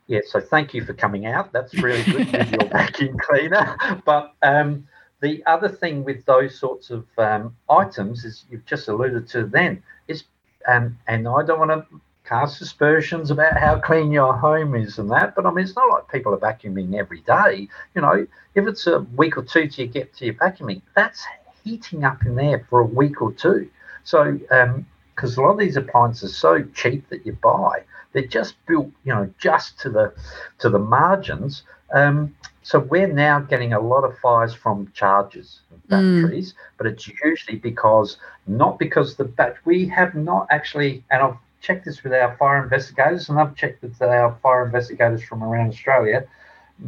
Yeah, 0.07 0.20
so 0.26 0.39
thank 0.39 0.74
you 0.74 0.84
for 0.84 0.93
coming 0.93 1.26
out. 1.26 1.53
That's 1.53 1.74
really 1.76 2.03
good 2.11 2.32
with 2.32 2.51
your 2.51 2.70
vacuum 2.70 3.18
cleaner. 3.20 3.76
But 4.05 4.34
um, 4.41 4.88
the 5.22 5.43
other 5.45 5.70
thing 5.70 6.03
with 6.03 6.26
those 6.26 6.59
sorts 6.59 6.89
of 6.89 7.05
um, 7.18 7.55
items 7.70 8.26
is 8.26 8.45
you've 8.49 8.66
just 8.66 8.88
alluded 8.89 9.28
to 9.30 9.45
then 9.45 9.82
is, 10.07 10.26
um, 10.68 10.97
and 11.07 11.28
I 11.28 11.43
don't 11.43 11.59
want 11.59 11.72
to 11.72 12.01
cast 12.26 12.61
aspersions 12.61 13.32
about 13.32 13.57
how 13.57 13.80
clean 13.80 14.11
your 14.11 14.34
home 14.34 14.76
is 14.76 14.97
and 14.97 15.09
that, 15.11 15.36
but 15.36 15.45
I 15.45 15.51
mean, 15.51 15.64
it's 15.66 15.76
not 15.76 15.89
like 15.89 16.11
people 16.11 16.34
are 16.34 16.38
vacuuming 16.38 16.95
every 16.95 17.22
day. 17.22 17.68
You 17.95 18.01
know, 18.01 18.28
if 18.55 18.68
it's 18.68 18.88
a 18.88 19.01
week 19.16 19.38
or 19.38 19.43
two 19.43 19.68
till 19.68 19.86
you 19.86 19.91
get 19.91 20.14
to 20.16 20.26
your 20.26 20.34
vacuuming, 20.36 20.82
that's 20.95 21.26
heating 21.64 22.03
up 22.03 22.26
in 22.26 22.36
there 22.36 22.66
for 22.70 22.82
a 22.82 22.86
week 22.86 23.22
or 23.22 23.32
two. 23.32 23.70
So, 24.03 24.34
because 24.34 25.38
um, 25.38 25.43
a 25.43 25.45
lot 25.45 25.53
of 25.53 25.59
these 25.59 25.78
appliances 25.78 26.32
are 26.32 26.34
so 26.34 26.64
cheap 26.74 27.07
that 27.09 27.26
you 27.26 27.34
buy, 27.34 27.84
they're 28.11 28.28
just 28.28 28.55
built, 28.68 28.91
you 29.03 29.14
know, 29.14 29.34
just 29.39 29.80
to 29.82 29.89
the 29.89 30.14
to 30.59 30.70
the 30.70 30.80
margins. 30.80 31.64
Um, 31.93 32.36
so 32.64 32.80
we're 32.80 33.07
now 33.07 33.39
getting 33.39 33.74
a 33.74 33.80
lot 33.80 34.03
of 34.03 34.18
fires 34.20 34.53
from 34.53 34.91
chargers 34.93 35.61
and 35.70 35.88
batteries, 35.88 36.53
mm. 36.53 36.55
but 36.78 36.88
it's 36.88 37.07
usually 37.24 37.57
because 37.57 38.18
not 38.47 38.80
because 38.80 39.16
the 39.16 39.26
bat 39.26 39.57
we 39.66 39.86
have 39.88 40.16
not 40.16 40.47
actually, 40.49 41.03
and 41.11 41.22
I've 41.22 41.38
checked 41.61 41.86
this 41.86 42.03
with 42.03 42.14
our 42.14 42.36
fire 42.38 42.64
investigators, 42.64 43.30
and 43.30 43.39
I've 43.39 43.55
checked 43.55 43.84
with 43.84 44.01
our 44.01 44.38
fire 44.41 44.66
investigators 44.66 45.24
from 45.24 45.43
around 45.43 45.70
Australia. 45.70 46.26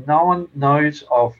No 0.07 0.25
one 0.25 0.47
knows 0.55 1.03
of 1.11 1.35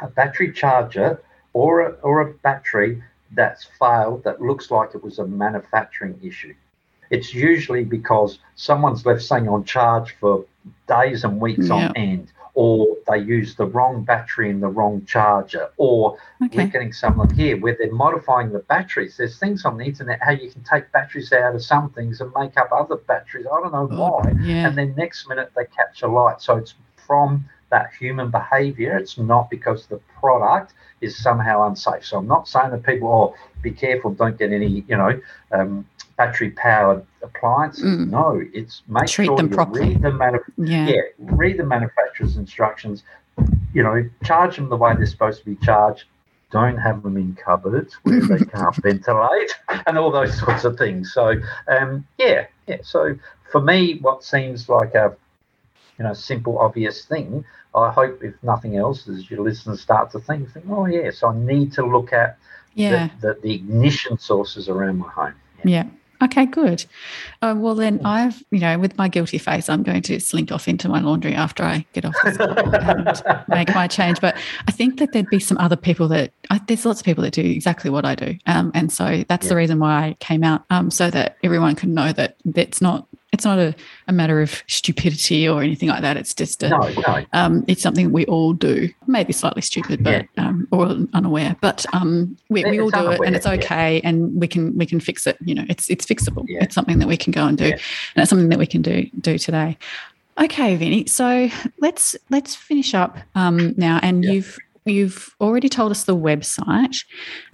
a 0.00 0.08
battery 0.08 0.52
charger 0.52 1.20
or 1.54 1.80
a, 1.80 1.90
or 2.02 2.20
a 2.20 2.34
battery 2.34 3.02
that's 3.32 3.66
failed 3.78 4.22
that 4.24 4.42
looks 4.42 4.70
like 4.70 4.94
it 4.94 5.02
was 5.02 5.18
a 5.18 5.26
manufacturing 5.26 6.18
issue. 6.22 6.54
It's 7.10 7.32
usually 7.32 7.84
because 7.84 8.38
someone's 8.56 9.06
left 9.06 9.22
something 9.22 9.48
on 9.48 9.64
charge 9.64 10.16
for 10.20 10.44
days 10.88 11.24
and 11.24 11.40
weeks 11.40 11.70
on 11.70 11.96
end, 11.96 12.32
or 12.54 12.96
they 13.08 13.18
use 13.18 13.54
the 13.56 13.66
wrong 13.66 14.04
battery 14.04 14.48
in 14.48 14.60
the 14.60 14.68
wrong 14.68 15.04
charger, 15.04 15.70
or 15.76 16.16
okay. 16.44 16.64
we're 16.64 16.70
getting 16.70 16.92
someone 16.92 17.32
here 17.34 17.56
where 17.60 17.76
they're 17.78 17.92
modifying 17.92 18.50
the 18.52 18.60
batteries. 18.60 19.16
There's 19.16 19.38
things 19.38 19.64
on 19.64 19.76
the 19.76 19.84
internet 19.84 20.20
how 20.22 20.32
you 20.32 20.50
can 20.50 20.64
take 20.64 20.90
batteries 20.92 21.32
out 21.32 21.54
of 21.54 21.62
some 21.62 21.90
things 21.90 22.20
and 22.20 22.32
make 22.36 22.56
up 22.56 22.70
other 22.72 22.96
batteries. 22.96 23.46
I 23.46 23.60
don't 23.60 23.72
know 23.72 23.88
oh, 23.90 23.96
why. 23.96 24.32
Yeah. 24.40 24.68
And 24.68 24.78
then 24.78 24.94
next 24.96 25.28
minute 25.28 25.52
they 25.56 25.66
catch 25.66 26.02
a 26.02 26.08
light. 26.08 26.40
So 26.40 26.56
it's 26.56 26.74
from 27.06 27.44
that 27.74 27.90
human 27.98 28.30
behavior. 28.30 28.96
It's 28.96 29.18
not 29.18 29.50
because 29.50 29.86
the 29.86 29.98
product 30.20 30.74
is 31.00 31.16
somehow 31.20 31.66
unsafe. 31.66 32.04
So 32.04 32.18
I'm 32.18 32.28
not 32.28 32.46
saying 32.46 32.70
that 32.70 32.84
people, 32.84 33.08
oh, 33.08 33.34
be 33.62 33.72
careful, 33.72 34.12
don't 34.14 34.38
get 34.38 34.52
any, 34.52 34.84
you 34.88 34.96
know, 34.96 35.20
um, 35.50 35.84
battery 36.16 36.50
powered 36.50 37.04
appliances. 37.22 37.82
Mm. 37.84 38.10
No, 38.10 38.40
it's 38.52 38.82
make 38.86 39.08
Treat 39.08 39.26
sure 39.26 39.36
them 39.36 39.48
you 39.50 39.56
properly. 39.56 39.88
read 39.88 40.02
the 40.02 40.10
manuf- 40.10 40.52
Yeah. 40.56 40.86
yeah, 40.86 41.00
read 41.18 41.56
the 41.58 41.64
manufacturer's 41.64 42.36
instructions. 42.36 43.02
You 43.72 43.82
know, 43.82 44.08
charge 44.22 44.54
them 44.54 44.68
the 44.68 44.76
way 44.76 44.94
they're 44.94 45.06
supposed 45.06 45.40
to 45.40 45.44
be 45.44 45.56
charged. 45.56 46.04
Don't 46.52 46.76
have 46.76 47.02
them 47.02 47.16
in 47.16 47.34
cupboards 47.34 47.94
where 48.04 48.20
they 48.20 48.44
can't 48.44 48.76
ventilate 48.76 49.50
and 49.86 49.98
all 49.98 50.12
those 50.12 50.38
sorts 50.38 50.62
of 50.64 50.78
things. 50.78 51.12
So, 51.12 51.34
um, 51.66 52.06
yeah, 52.18 52.46
yeah. 52.68 52.78
So 52.82 53.16
for 53.50 53.60
me, 53.60 53.98
what 54.00 54.22
seems 54.22 54.68
like 54.68 54.94
a 54.94 55.16
you 55.98 56.04
know 56.04 56.12
simple, 56.12 56.58
obvious 56.58 57.04
thing, 57.04 57.44
I 57.74 57.90
hope 57.90 58.22
if 58.22 58.34
nothing 58.42 58.76
else, 58.76 59.08
as 59.08 59.30
your 59.30 59.42
listeners 59.42 59.80
start 59.80 60.10
to 60.12 60.20
think, 60.20 60.52
think, 60.52 60.66
oh 60.68 60.86
yes, 60.86 61.22
I 61.22 61.34
need 61.36 61.72
to 61.74 61.84
look 61.86 62.12
at 62.12 62.36
Yeah. 62.74 63.08
the, 63.20 63.34
the, 63.34 63.40
the 63.42 63.54
ignition 63.54 64.18
sources 64.18 64.68
around 64.68 64.98
my 64.98 65.08
home. 65.08 65.34
Yeah. 65.64 65.84
Okay, 66.22 66.46
good. 66.46 66.84
Uh, 67.42 67.54
well, 67.56 67.74
then 67.74 68.00
I've, 68.04 68.42
you 68.50 68.60
know, 68.60 68.78
with 68.78 68.96
my 68.96 69.08
guilty 69.08 69.36
face, 69.36 69.68
I'm 69.68 69.82
going 69.82 70.00
to 70.02 70.20
slink 70.20 70.52
off 70.52 70.68
into 70.68 70.88
my 70.88 71.00
laundry 71.00 71.34
after 71.34 71.62
I 71.64 71.84
get 71.92 72.04
off 72.04 72.14
this 72.24 72.36
and 72.38 73.44
make 73.48 73.74
my 73.74 73.86
change. 73.88 74.20
But 74.20 74.36
I 74.66 74.70
think 74.70 74.98
that 75.00 75.12
there'd 75.12 75.28
be 75.28 75.40
some 75.40 75.58
other 75.58 75.76
people 75.76 76.08
that 76.08 76.32
I, 76.50 76.60
there's 76.66 76.86
lots 76.86 77.00
of 77.00 77.04
people 77.04 77.24
that 77.24 77.34
do 77.34 77.42
exactly 77.42 77.90
what 77.90 78.06
I 78.06 78.14
do, 78.14 78.38
um, 78.46 78.70
and 78.74 78.90
so 78.92 79.24
that's 79.28 79.48
the 79.48 79.56
reason 79.56 79.80
why 79.80 79.92
I 79.92 80.16
came 80.20 80.44
out, 80.44 80.64
um, 80.70 80.90
so 80.90 81.10
that 81.10 81.36
everyone 81.42 81.74
can 81.74 81.92
know 81.92 82.12
that 82.12 82.36
it's 82.54 82.80
not 82.80 83.06
it's 83.34 83.44
not 83.44 83.58
a, 83.58 83.74
a 84.08 84.12
matter 84.12 84.40
of 84.40 84.62
stupidity 84.68 85.46
or 85.48 85.62
anything 85.62 85.88
like 85.90 86.02
that. 86.02 86.16
It's 86.16 86.32
just 86.34 86.62
a, 86.62 86.68
No, 86.70 86.78
no. 87.06 87.24
um, 87.32 87.64
it's 87.68 87.82
something 87.82 88.12
we 88.12 88.24
all 88.26 88.52
do. 88.54 88.88
Maybe 89.06 89.32
slightly 89.32 89.60
stupid, 89.62 90.02
but 90.02 90.26
um, 90.38 90.66
or 90.70 90.86
unaware. 91.12 91.56
But 91.60 91.84
um, 91.92 92.36
we, 92.48 92.64
we 92.64 92.80
all 92.80 92.88
It's 92.88 92.98
do 92.98 93.10
it, 93.10 93.20
and 93.26 93.36
it's 93.36 93.46
yeah. 93.46 93.52
okay, 93.54 94.00
and 94.02 94.40
we 94.40 94.48
can 94.48 94.76
we 94.78 94.86
can 94.86 95.00
fix 95.00 95.26
it. 95.26 95.36
You 95.44 95.54
know, 95.56 95.64
it's 95.68 95.90
it's 95.90 96.06
fixable. 96.06 96.44
Yeah. 96.48 96.62
It's 96.64 96.74
something 96.74 96.98
that 97.00 97.08
we 97.08 97.16
can 97.16 97.32
go 97.32 97.44
and 97.46 97.58
do, 97.58 97.66
Yeah. 97.66 97.72
and 98.14 98.22
it's 98.22 98.30
something 98.30 98.48
that 98.48 98.58
we 98.58 98.66
can 98.66 98.82
do 98.82 99.06
do 99.20 99.36
today. 99.36 99.76
Okay, 100.40 100.76
Vinny. 100.76 101.06
So 101.06 101.48
let's 101.80 102.16
let's 102.30 102.54
finish 102.54 102.94
up 102.94 103.18
um, 103.34 103.74
now, 103.76 104.00
and 104.02 104.24
Yeah. 104.24 104.32
you've 104.32 104.58
you've 104.84 105.34
already 105.40 105.68
told 105.68 105.90
us 105.90 106.04
the 106.04 106.16
website. 106.16 107.04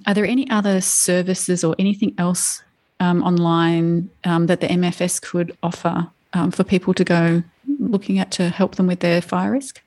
Are 0.07 0.15
there 0.15 0.27
any 0.27 0.49
other 0.51 0.81
services 0.81 1.65
or 1.65 1.75
anything 1.79 2.15
else 2.19 2.63
um, 3.01 3.23
online 3.23 4.11
um, 4.25 4.47
that 4.47 4.61
the 4.61 4.69
MFS 4.69 5.21
could 5.21 5.57
offer 5.63 6.09
um, 6.33 6.51
for 6.51 6.65
people 6.65 6.95
to 6.95 7.05
go 7.05 7.43
looking 7.79 8.19
at 8.19 8.31
to 8.33 8.49
help 8.51 8.77
them 8.77 8.87
with 8.87 9.01
their 9.01 9.21
fire 9.21 9.53
risk? 9.53 9.83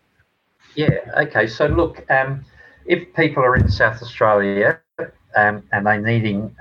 Yeah. 0.76 0.99
Okay. 1.18 1.47
So 1.47 1.68
look, 1.68 2.05
um, 2.11 2.43
if 2.86 3.14
people 3.14 3.43
are 3.43 3.55
in 3.55 3.70
South 3.70 4.01
Australia 4.01 4.80
um, 5.36 5.64
and 5.72 5.86
they're 5.86 6.01
needing 6.01 6.55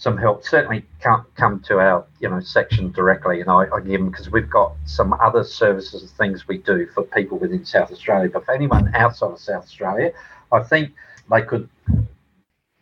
some 0.00 0.16
help, 0.16 0.44
certainly 0.44 0.82
come 1.00 1.26
come 1.34 1.60
to 1.60 1.78
our 1.78 2.06
you 2.20 2.28
know 2.28 2.40
section 2.40 2.90
directly, 2.92 3.40
and 3.40 3.50
I, 3.50 3.66
I 3.74 3.80
give 3.80 4.00
them 4.00 4.10
because 4.10 4.30
we've 4.30 4.48
got 4.48 4.74
some 4.86 5.12
other 5.14 5.44
services 5.44 6.02
and 6.02 6.10
things 6.12 6.48
we 6.48 6.56
do 6.56 6.86
for 6.94 7.02
people 7.02 7.38
within 7.38 7.64
South 7.66 7.92
Australia. 7.92 8.30
But 8.32 8.46
for 8.46 8.54
anyone 8.54 8.94
outside 8.94 9.32
of 9.32 9.38
South 9.38 9.64
Australia, 9.64 10.12
I 10.52 10.62
think 10.62 10.92
they 11.30 11.42
could 11.42 11.68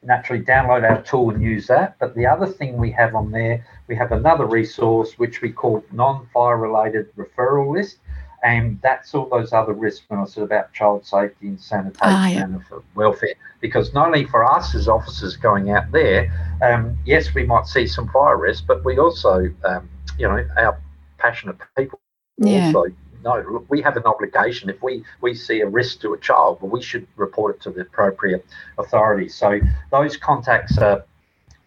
naturally 0.08 0.42
download 0.42 0.82
our 0.90 1.02
tool 1.02 1.30
and 1.30 1.42
use 1.42 1.66
that. 1.68 1.96
But 2.00 2.14
the 2.16 2.26
other 2.26 2.46
thing 2.46 2.76
we 2.78 2.90
have 2.92 3.14
on 3.14 3.30
there, 3.30 3.64
we 3.88 3.94
have 3.94 4.10
another 4.10 4.46
resource 4.46 5.14
which 5.18 5.42
we 5.42 5.52
call 5.52 5.84
non-fire 5.92 6.56
related 6.56 7.14
referral 7.14 7.72
list. 7.76 7.98
And 8.44 8.80
that's 8.82 9.14
all 9.14 9.28
those 9.28 9.52
other 9.52 9.72
risks 9.74 10.04
when 10.08 10.20
I 10.20 10.24
said 10.24 10.44
about 10.44 10.72
child 10.72 11.04
safety 11.04 11.48
and 11.48 11.60
sanitation 11.60 12.00
Ah, 12.02 12.28
yeah. 12.28 12.44
and 12.44 12.64
for 12.66 12.82
welfare. 12.94 13.34
Because 13.60 13.92
not 13.92 14.06
only 14.06 14.24
for 14.24 14.44
us 14.44 14.74
as 14.74 14.88
officers 14.88 15.36
going 15.36 15.70
out 15.70 15.90
there, 15.92 16.30
um, 16.62 16.96
yes, 17.04 17.34
we 17.34 17.44
might 17.44 17.66
see 17.66 17.86
some 17.86 18.08
fire 18.08 18.36
risk, 18.36 18.64
but 18.66 18.84
we 18.84 18.98
also, 18.98 19.52
um, 19.64 19.88
you 20.18 20.28
know, 20.28 20.44
our 20.56 20.78
passionate 21.18 21.56
people 21.76 22.00
Yeah. 22.38 22.66
also 22.68 22.86
know 23.28 23.40
look, 23.52 23.64
we 23.68 23.80
have 23.82 23.96
an 24.02 24.06
obligation. 24.12 24.64
If 24.70 24.80
we, 24.82 25.04
we 25.20 25.34
see 25.34 25.58
a 25.60 25.68
risk 25.80 26.00
to 26.02 26.08
a 26.16 26.18
child, 26.28 26.52
well, 26.60 26.70
we 26.70 26.82
should 26.82 27.06
report 27.16 27.48
it 27.56 27.60
to 27.64 27.70
the 27.70 27.82
appropriate 27.88 28.44
authorities. 28.82 29.34
So 29.34 29.60
those 29.96 30.16
contacts 30.16 30.78
are 30.78 30.98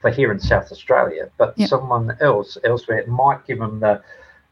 for 0.01 0.09
here 0.19 0.31
in 0.31 0.39
South 0.39 0.71
Australia, 0.71 1.23
but 1.37 1.49
Yep. 1.57 1.69
someone 1.69 2.07
else 2.21 2.57
elsewhere 2.63 2.99
it 3.03 3.07
might 3.07 3.45
give 3.47 3.59
them 3.59 3.79
the 3.79 4.01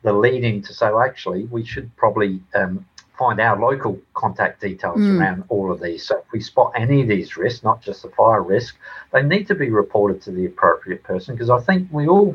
the 0.02 0.14
leading 0.14 0.62
to 0.62 0.74
say, 0.74 0.88
well, 0.92 1.02
actually, 1.02 1.44
we 1.56 1.66
should 1.66 1.88
probably 1.98 2.40
um, 2.56 2.86
find 3.18 3.38
our 3.42 3.60
local 3.60 4.00
contact 4.14 4.62
details 4.62 5.02
Mm. 5.02 5.20
around 5.20 5.44
all 5.50 5.68
of 5.74 5.82
these. 5.82 6.02
So 6.08 6.20
if 6.20 6.32
we 6.32 6.40
spot 6.40 6.72
any 6.84 7.02
of 7.02 7.10
these 7.10 7.36
risks, 7.36 7.64
not 7.66 7.82
just 7.82 8.04
the 8.04 8.10
fire 8.10 8.42
risk, 8.42 8.78
they 9.12 9.24
need 9.24 9.46
to 9.48 9.56
be 9.56 9.70
reported 9.70 10.22
to 10.22 10.32
the 10.32 10.46
appropriate 10.46 11.04
person 11.04 11.36
because 11.36 11.50
I 11.50 11.60
think 11.60 11.90
we 11.92 12.08
all 12.08 12.34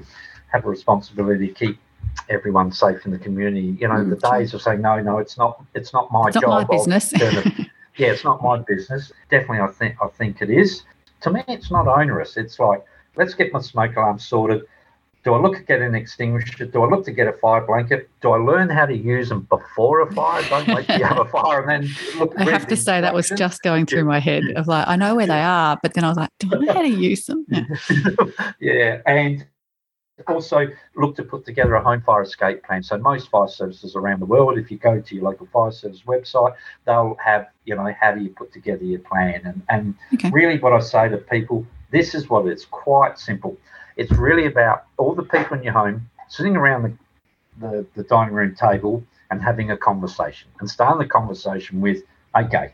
have 0.52 0.66
a 0.66 0.68
responsibility 0.68 1.48
to 1.48 1.54
keep 1.54 1.78
everyone 2.28 2.72
safe 2.72 3.04
in 3.06 3.12
the 3.12 3.18
community. 3.18 3.76
You 3.80 3.88
know, 3.88 3.94
Mm, 3.94 4.10
the 4.10 4.30
days 4.30 4.54
of 4.54 4.62
saying 4.62 4.80
no, 4.80 5.00
no, 5.00 5.18
it's 5.18 5.36
not, 5.38 5.62
it's 5.74 5.92
not 5.92 6.10
my 6.12 6.26
It's 6.28 6.34
not 6.36 6.42
job. 6.42 6.68
my 6.70 6.76
business. 6.76 7.12
it- 7.14 7.68
yeah, 7.96 8.08
it's 8.08 8.24
not 8.24 8.42
my 8.42 8.58
business. 8.58 9.12
Definitely, 9.30 9.60
I 9.60 9.68
think 9.68 9.96
I 10.02 10.08
think 10.08 10.40
it 10.42 10.50
is. 10.50 10.82
To 11.22 11.30
me, 11.30 11.42
it's 11.48 11.70
not 11.70 11.86
onerous. 11.88 12.36
It's 12.36 12.58
like 12.58 12.84
let's 13.16 13.34
get 13.34 13.52
my 13.52 13.60
smoke 13.60 13.96
alarm 13.96 14.18
sorted. 14.18 14.62
Do 15.24 15.32
I 15.32 15.38
look 15.40 15.56
to 15.56 15.62
get 15.62 15.80
an 15.80 15.94
extinguisher? 15.94 16.66
Do 16.66 16.82
I 16.82 16.86
look 16.86 17.06
to 17.06 17.10
get 17.10 17.26
a 17.26 17.32
fire 17.32 17.62
blanket? 17.62 18.10
Do 18.20 18.32
I 18.32 18.36
learn 18.36 18.68
how 18.68 18.84
to 18.84 18.94
use 18.94 19.30
them 19.30 19.46
before 19.48 20.02
a 20.02 20.12
fire? 20.12 20.42
Don't 20.50 20.68
wait 20.68 20.86
till 20.86 20.98
you 20.98 21.04
have 21.06 21.18
a 21.18 21.24
fire 21.24 21.62
and 21.62 21.86
then 21.86 22.18
look. 22.18 22.34
I 22.36 22.44
have 22.44 22.66
to 22.66 22.76
say 22.76 23.00
that 23.00 23.14
was 23.14 23.30
just 23.30 23.62
going 23.62 23.86
through 23.86 24.04
my 24.04 24.18
head 24.18 24.42
of 24.56 24.66
like 24.66 24.86
I 24.86 24.96
know 24.96 25.14
where 25.14 25.26
they 25.26 25.40
are, 25.40 25.78
but 25.82 25.94
then 25.94 26.04
I 26.04 26.08
was 26.08 26.18
like, 26.18 26.28
do 26.40 26.50
I 26.54 26.58
know 26.58 26.72
how 26.74 26.82
to 26.82 26.88
use 26.88 27.24
them? 27.24 27.46
Yeah. 27.48 27.64
yeah, 28.60 29.00
and 29.06 29.46
also 30.28 30.68
look 30.96 31.16
to 31.16 31.22
put 31.24 31.44
together 31.44 31.74
a 31.74 31.82
home 31.82 32.00
fire 32.02 32.22
escape 32.22 32.62
plan. 32.62 32.82
So 32.82 32.96
most 32.98 33.28
fire 33.30 33.48
services 33.48 33.96
around 33.96 34.20
the 34.20 34.26
world, 34.26 34.58
if 34.58 34.70
you 34.70 34.78
go 34.78 35.00
to 35.00 35.14
your 35.14 35.24
local 35.24 35.46
fire 35.52 35.72
service 35.72 36.02
website, 36.06 36.54
they'll 36.86 37.16
have, 37.22 37.48
you 37.64 37.74
know, 37.74 37.92
how 37.98 38.12
do 38.12 38.22
you 38.22 38.30
put 38.30 38.52
together 38.52 38.84
your 38.84 39.00
plan? 39.00 39.40
And 39.44 39.62
and 39.68 39.94
Okay. 40.14 40.30
really 40.30 40.58
what 40.58 40.72
I 40.72 40.80
say 40.80 41.08
to 41.08 41.18
people, 41.18 41.66
this 41.90 42.14
is 42.14 42.30
what 42.30 42.46
it's 42.46 42.64
quite 42.64 43.18
simple. 43.18 43.56
It's 43.96 44.12
really 44.12 44.46
about 44.46 44.84
all 44.98 45.14
the 45.14 45.24
people 45.24 45.56
in 45.56 45.62
your 45.62 45.72
home 45.72 46.08
sitting 46.28 46.56
around 46.56 46.82
the, 46.82 47.66
the, 47.66 47.86
the 47.94 48.02
dining 48.04 48.34
room 48.34 48.54
table 48.54 49.02
and 49.30 49.42
having 49.42 49.70
a 49.70 49.76
conversation 49.76 50.48
and 50.60 50.68
starting 50.68 50.98
the 50.98 51.06
conversation 51.06 51.80
with, 51.80 52.02
okay, 52.36 52.72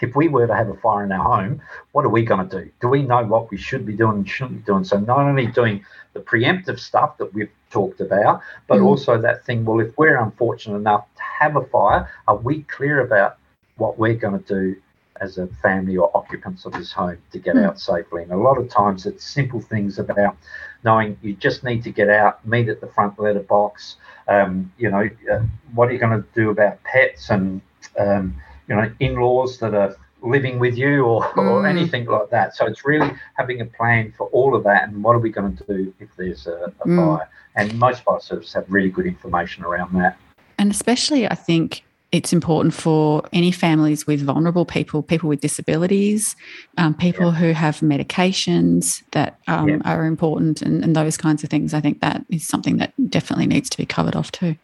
if 0.00 0.14
we 0.16 0.28
were 0.28 0.46
to 0.46 0.54
have 0.54 0.68
a 0.68 0.74
fire 0.74 1.04
in 1.04 1.12
our 1.12 1.24
home, 1.24 1.60
what 1.92 2.04
are 2.04 2.08
we 2.10 2.24
going 2.24 2.48
to 2.48 2.60
do? 2.64 2.70
Do 2.80 2.88
we 2.88 3.02
know 3.02 3.24
what 3.24 3.50
we 3.50 3.56
should 3.56 3.86
be 3.86 3.94
doing 3.94 4.16
and 4.18 4.28
shouldn't 4.28 4.58
be 4.60 4.64
doing? 4.64 4.84
So 4.84 4.98
not 4.98 5.18
only 5.18 5.46
doing 5.46 5.84
the 6.12 6.20
preemptive 6.20 6.78
stuff 6.78 7.16
that 7.18 7.32
we've 7.32 7.50
talked 7.70 8.00
about, 8.00 8.42
but 8.66 8.78
Mm. 8.78 8.86
also 8.86 9.18
that 9.20 9.44
thing, 9.44 9.64
well, 9.64 9.80
if 9.80 9.96
we're 9.96 10.16
unfortunate 10.18 10.76
enough 10.76 11.06
to 11.16 11.22
have 11.22 11.56
a 11.56 11.62
fire, 11.66 12.08
are 12.28 12.36
we 12.36 12.62
clear 12.64 13.00
about 13.00 13.36
what 13.76 13.98
we're 13.98 14.14
going 14.14 14.38
to 14.40 14.44
do 14.54 14.76
as 15.20 15.38
a 15.38 15.46
family 15.62 15.96
or 15.96 16.10
occupants 16.16 16.64
of 16.64 16.72
this 16.72 16.92
home 16.92 17.18
to 17.32 17.38
get 17.38 17.54
Mm. 17.54 17.64
out 17.66 17.80
safely? 17.80 18.22
And 18.22 18.32
a 18.32 18.36
lot 18.36 18.58
of 18.58 18.68
times 18.68 19.06
it's 19.06 19.24
simple 19.24 19.60
things 19.60 19.98
about 19.98 20.36
knowing 20.84 21.16
you 21.22 21.34
just 21.34 21.64
need 21.64 21.82
to 21.84 21.90
get 21.90 22.08
out, 22.10 22.44
meet 22.46 22.68
at 22.68 22.80
the 22.80 22.86
front 22.88 23.18
letterbox. 23.18 23.96
Um, 24.28 24.72
you 24.76 24.90
know, 24.90 25.08
uh, 25.30 25.40
what 25.74 25.88
are 25.88 25.92
you 25.92 25.98
going 25.98 26.20
to 26.22 26.28
do 26.34 26.50
about 26.50 26.82
pets 26.82 27.30
and 27.30 27.60
um, 27.98 28.34
you 28.68 28.74
know 28.74 28.90
in-laws 29.00 29.58
that 29.58 29.74
are 29.74 29.96
living 30.22 30.58
with 30.58 30.76
you 30.76 31.04
or, 31.04 31.26
or 31.38 31.62
Mm. 31.62 31.68
anything 31.68 32.06
like 32.06 32.30
that. 32.30 32.56
So 32.56 32.64
it's 32.66 32.84
really 32.84 33.10
having 33.34 33.60
a 33.60 33.66
plan 33.66 34.12
for 34.16 34.26
all 34.28 34.56
of 34.56 34.64
that 34.64 34.88
and 34.88 35.04
what 35.04 35.14
are 35.14 35.18
we 35.18 35.30
going 35.30 35.56
to 35.56 35.64
do 35.64 35.94
if 36.00 36.08
there's 36.16 36.46
a, 36.46 36.72
a 36.80 36.88
Mm. 36.88 37.18
fire. 37.18 37.28
And 37.56 37.78
most 37.78 38.02
fire 38.04 38.20
services 38.20 38.54
have 38.54 38.64
really 38.68 38.90
good 38.90 39.06
information 39.06 39.64
around 39.64 39.92
that. 39.94 40.16
And 40.58 40.70
especially, 40.70 41.28
I 41.30 41.34
think 41.34 41.84
it's 42.10 42.32
important 42.32 42.72
for 42.72 43.22
any 43.32 43.50
families 43.50 44.06
with 44.06 44.22
vulnerable 44.22 44.64
people, 44.64 45.02
people 45.02 45.28
with 45.28 45.40
disabilities, 45.40 46.36
um, 46.78 46.94
people 46.94 47.32
who 47.32 47.52
have 47.52 47.80
medications 47.80 49.02
that 49.12 49.38
um, 49.48 49.68
Yeah. 49.68 49.78
are 49.84 50.06
important, 50.06 50.62
and, 50.62 50.82
and 50.84 50.94
those 50.96 51.16
kinds 51.16 51.44
of 51.44 51.50
things. 51.50 51.74
I 51.74 51.80
think 51.80 52.00
that 52.00 52.24
is 52.30 52.46
something 52.46 52.76
that 52.78 52.94
definitely 53.10 53.46
needs 53.46 53.68
to 53.70 53.76
be 53.76 53.84
covered 53.84 54.16
off 54.16 54.32
too. 54.32 54.56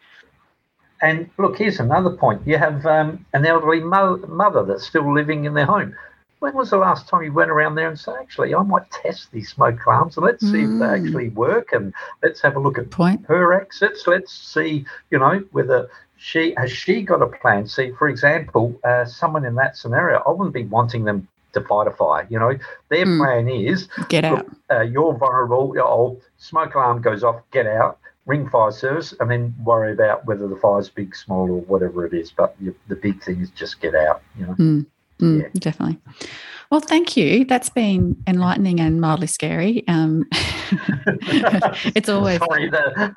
And 1.03 1.31
look, 1.39 1.57
here's 1.59 1.81
another 1.81 2.11
point. 2.11 2.43
You 2.47 2.59
have 2.59 2.85
um, 2.87 3.25
an 3.33 3.47
elderly 3.47 3.81
mo- 3.81 4.19
mother 4.29 4.65
that's 4.65 4.87
still 4.87 5.13
living 5.13 5.45
in 5.45 5.55
their 5.55 5.67
home. 5.67 5.95
When 6.41 6.55
was 6.55 6.71
the 6.71 6.79
last 6.79 7.07
time 7.09 7.23
you 7.23 7.33
went 7.33 7.51
around 7.51 7.75
there 7.75 7.89
and 7.89 7.99
said, 7.99 8.15
actually, 8.19 8.55
I 8.55 8.63
might 8.63 8.91
test 8.91 9.31
these 9.31 9.51
smoke 9.51 9.85
alarms 9.87 10.17
and 10.17 10.25
let's 10.25 10.43
see 10.51 10.63
if 10.63 10.71
they 10.79 10.87
Mm. 10.87 10.99
actually 11.07 11.29
work 11.31 11.73
and 11.73 11.93
let's 12.23 12.41
have 12.41 12.57
a 12.57 12.61
look 12.61 12.79
at 12.79 12.91
Point. 12.91 13.25
her 13.29 13.53
exits. 13.53 14.07
Let's 14.07 14.33
see, 14.33 14.87
you 15.11 15.19
know, 15.19 15.43
whether 15.53 15.91
she 16.17 16.55
has 16.57 16.71
she 16.73 17.03
got 17.03 17.21
a 17.23 17.27
plan. 17.27 17.67
See, 17.67 17.93
for 17.93 18.09
example, 18.09 18.75
uh, 18.85 19.05
someone 19.05 19.45
in 19.45 19.55
that 19.57 19.77
scenario, 19.77 20.23
I 20.27 20.31
wouldn't 20.31 20.55
be 20.55 20.65
wanting 20.65 21.05
them 21.05 21.29
to 21.53 21.61
fight 21.63 21.87
a 21.89 21.91
fire. 21.91 22.27
You 22.31 22.39
know, 22.39 22.57
their 22.89 23.05
Mm. 23.07 23.19
plan 23.19 23.49
is 23.49 23.89
Get 24.09 24.25
out. 24.25 24.47
look, 24.47 24.57
uh, 24.71 24.81
you're 24.83 25.13
vulnerable. 25.15 25.73
Your 25.75 25.85
old 25.87 26.23
smoke 26.39 26.75
alarm 26.75 27.03
goes 27.03 27.23
off. 27.23 27.43
Get 27.51 27.67
out. 27.67 27.99
Ring 28.27 28.49
fire 28.49 28.71
service 28.71 29.15
and 29.21 29.31
then 29.31 29.55
worry 29.65 29.93
about 29.93 30.27
whether 30.27 30.47
the 30.47 30.57
fire's 30.57 30.89
big, 30.89 31.17
small, 31.17 31.51
or 31.51 31.61
whatever 31.63 32.05
it 32.05 32.15
is. 32.15 32.31
But 32.31 32.55
you, 32.61 32.75
the 32.89 32.97
big 32.97 33.23
thing 33.23 33.41
is 33.41 33.51
just 33.51 33.81
get 33.81 33.95
out, 33.95 34.23
you 34.39 34.47
know. 34.47 34.55
Mm, 34.55 34.87
mm, 35.21 35.43
yeah. 35.43 35.49
Definitely. 35.55 35.99
Well, 36.71 36.81
thank 36.81 37.17
you. 37.17 37.45
That's 37.45 37.69
been 37.69 38.23
enlightening 38.29 38.79
and 38.79 39.01
mildly 39.01 39.27
scary. 39.27 39.83
Um, 39.89 40.25
it's 41.97 42.09
always 42.09 42.39
sorry, 42.49 42.71
the, 42.71 43.13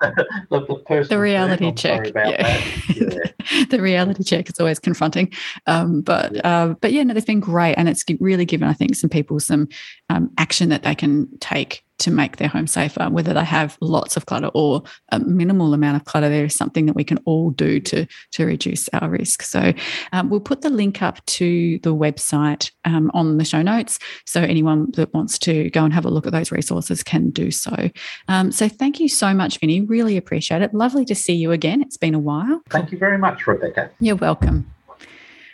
the, 0.49 0.65
the, 0.89 1.03
the 1.07 1.19
reality 1.19 1.71
check. 1.73 2.11
Yeah. 2.15 2.63
yeah. 2.95 3.65
the 3.69 3.79
reality 3.79 4.23
check 4.23 4.49
is 4.49 4.59
always 4.59 4.79
confronting. 4.79 5.31
Um, 5.67 6.01
but 6.01 6.33
yeah. 6.33 6.41
Uh, 6.43 6.67
but 6.81 6.93
yeah, 6.93 7.03
no, 7.03 7.13
they've 7.13 7.23
been 7.23 7.39
great, 7.39 7.75
and 7.75 7.87
it's 7.87 8.03
really 8.19 8.45
given 8.45 8.67
I 8.67 8.73
think 8.73 8.95
some 8.95 9.11
people 9.11 9.39
some 9.39 9.67
um, 10.09 10.31
action 10.39 10.69
that 10.69 10.81
they 10.81 10.95
can 10.95 11.29
take 11.37 11.85
to 12.03 12.11
make 12.11 12.37
their 12.37 12.47
home 12.47 12.67
safer, 12.67 13.09
whether 13.09 13.33
they 13.33 13.43
have 13.43 13.77
lots 13.81 14.17
of 14.17 14.25
clutter 14.25 14.49
or 14.53 14.83
a 15.11 15.19
minimal 15.19 15.73
amount 15.73 15.95
of 15.95 16.05
clutter. 16.05 16.29
There 16.29 16.45
is 16.45 16.55
something 16.55 16.85
that 16.85 16.95
we 16.95 17.03
can 17.03 17.17
all 17.25 17.49
do 17.51 17.79
to, 17.79 18.05
to 18.31 18.45
reduce 18.45 18.89
our 18.89 19.09
risk. 19.09 19.41
So 19.41 19.73
um, 20.11 20.29
we'll 20.29 20.39
put 20.39 20.61
the 20.61 20.69
link 20.69 21.01
up 21.01 21.25
to 21.25 21.79
the 21.79 21.95
website 21.95 22.71
um, 22.85 23.09
on 23.13 23.37
the 23.37 23.45
show 23.45 23.61
notes. 23.61 23.99
So 24.25 24.41
anyone 24.41 24.91
that 24.91 25.13
wants 25.13 25.39
to 25.39 25.69
go 25.69 25.83
and 25.83 25.93
have 25.93 26.05
a 26.05 26.09
look 26.09 26.27
at 26.27 26.33
those 26.33 26.51
resources 26.51 27.03
can 27.03 27.29
do 27.29 27.51
so. 27.51 27.89
Um, 28.27 28.51
so 28.51 28.67
thank 28.67 28.99
you 28.99 29.07
so 29.07 29.33
much, 29.33 29.59
Vinny. 29.59 29.81
Really 29.81 30.17
appreciate 30.17 30.61
it. 30.61 30.73
Lovely 30.73 31.05
to 31.05 31.15
see 31.15 31.33
you 31.33 31.51
again. 31.51 31.81
It's 31.81 31.97
been 31.97 32.15
a 32.15 32.19
while. 32.19 32.61
Thank 32.69 32.91
you 32.91 32.97
very 32.97 33.17
much, 33.17 33.47
Rebecca. 33.47 33.89
You're 33.99 34.17
welcome. 34.17 34.69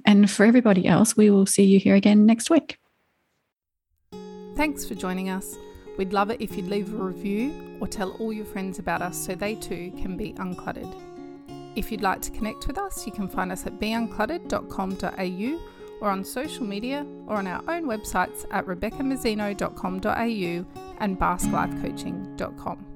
And 0.05 0.31
for 0.31 0.45
everybody 0.45 0.87
else, 0.87 1.15
we 1.15 1.29
will 1.29 1.45
see 1.45 1.63
you 1.63 1.79
here 1.79 1.95
again 1.95 2.25
next 2.25 2.49
week. 2.49 2.77
Thanks 4.55 4.85
for 4.85 4.95
joining 4.95 5.29
us. 5.29 5.55
We'd 5.99 6.13
love 6.13 6.31
it 6.31 6.39
if 6.39 6.55
you'd 6.55 6.69
leave 6.69 6.93
a 6.93 6.97
review 6.97 7.77
or 7.81 7.87
tell 7.87 8.11
all 8.11 8.31
your 8.31 8.45
friends 8.45 8.79
about 8.79 9.01
us 9.01 9.17
so 9.17 9.35
they 9.35 9.55
too 9.55 9.91
can 9.97 10.15
be 10.15 10.31
uncluttered. 10.35 10.95
If 11.75 11.91
you'd 11.91 12.03
like 12.03 12.21
to 12.21 12.31
connect 12.31 12.67
with 12.67 12.77
us, 12.77 13.05
you 13.05 13.11
can 13.11 13.27
find 13.27 13.51
us 13.51 13.65
at 13.65 13.81
beuncluttered.com.au 13.81 15.59
or 15.99 16.09
on 16.09 16.23
social 16.23 16.63
media 16.63 17.05
or 17.27 17.35
on 17.35 17.47
our 17.47 17.61
own 17.67 17.83
websites 17.83 18.45
at 18.49 18.65
rebeccamazzino.com.au 18.65 20.65
and 21.01 21.19
basklifecoaching.com. 21.19 22.88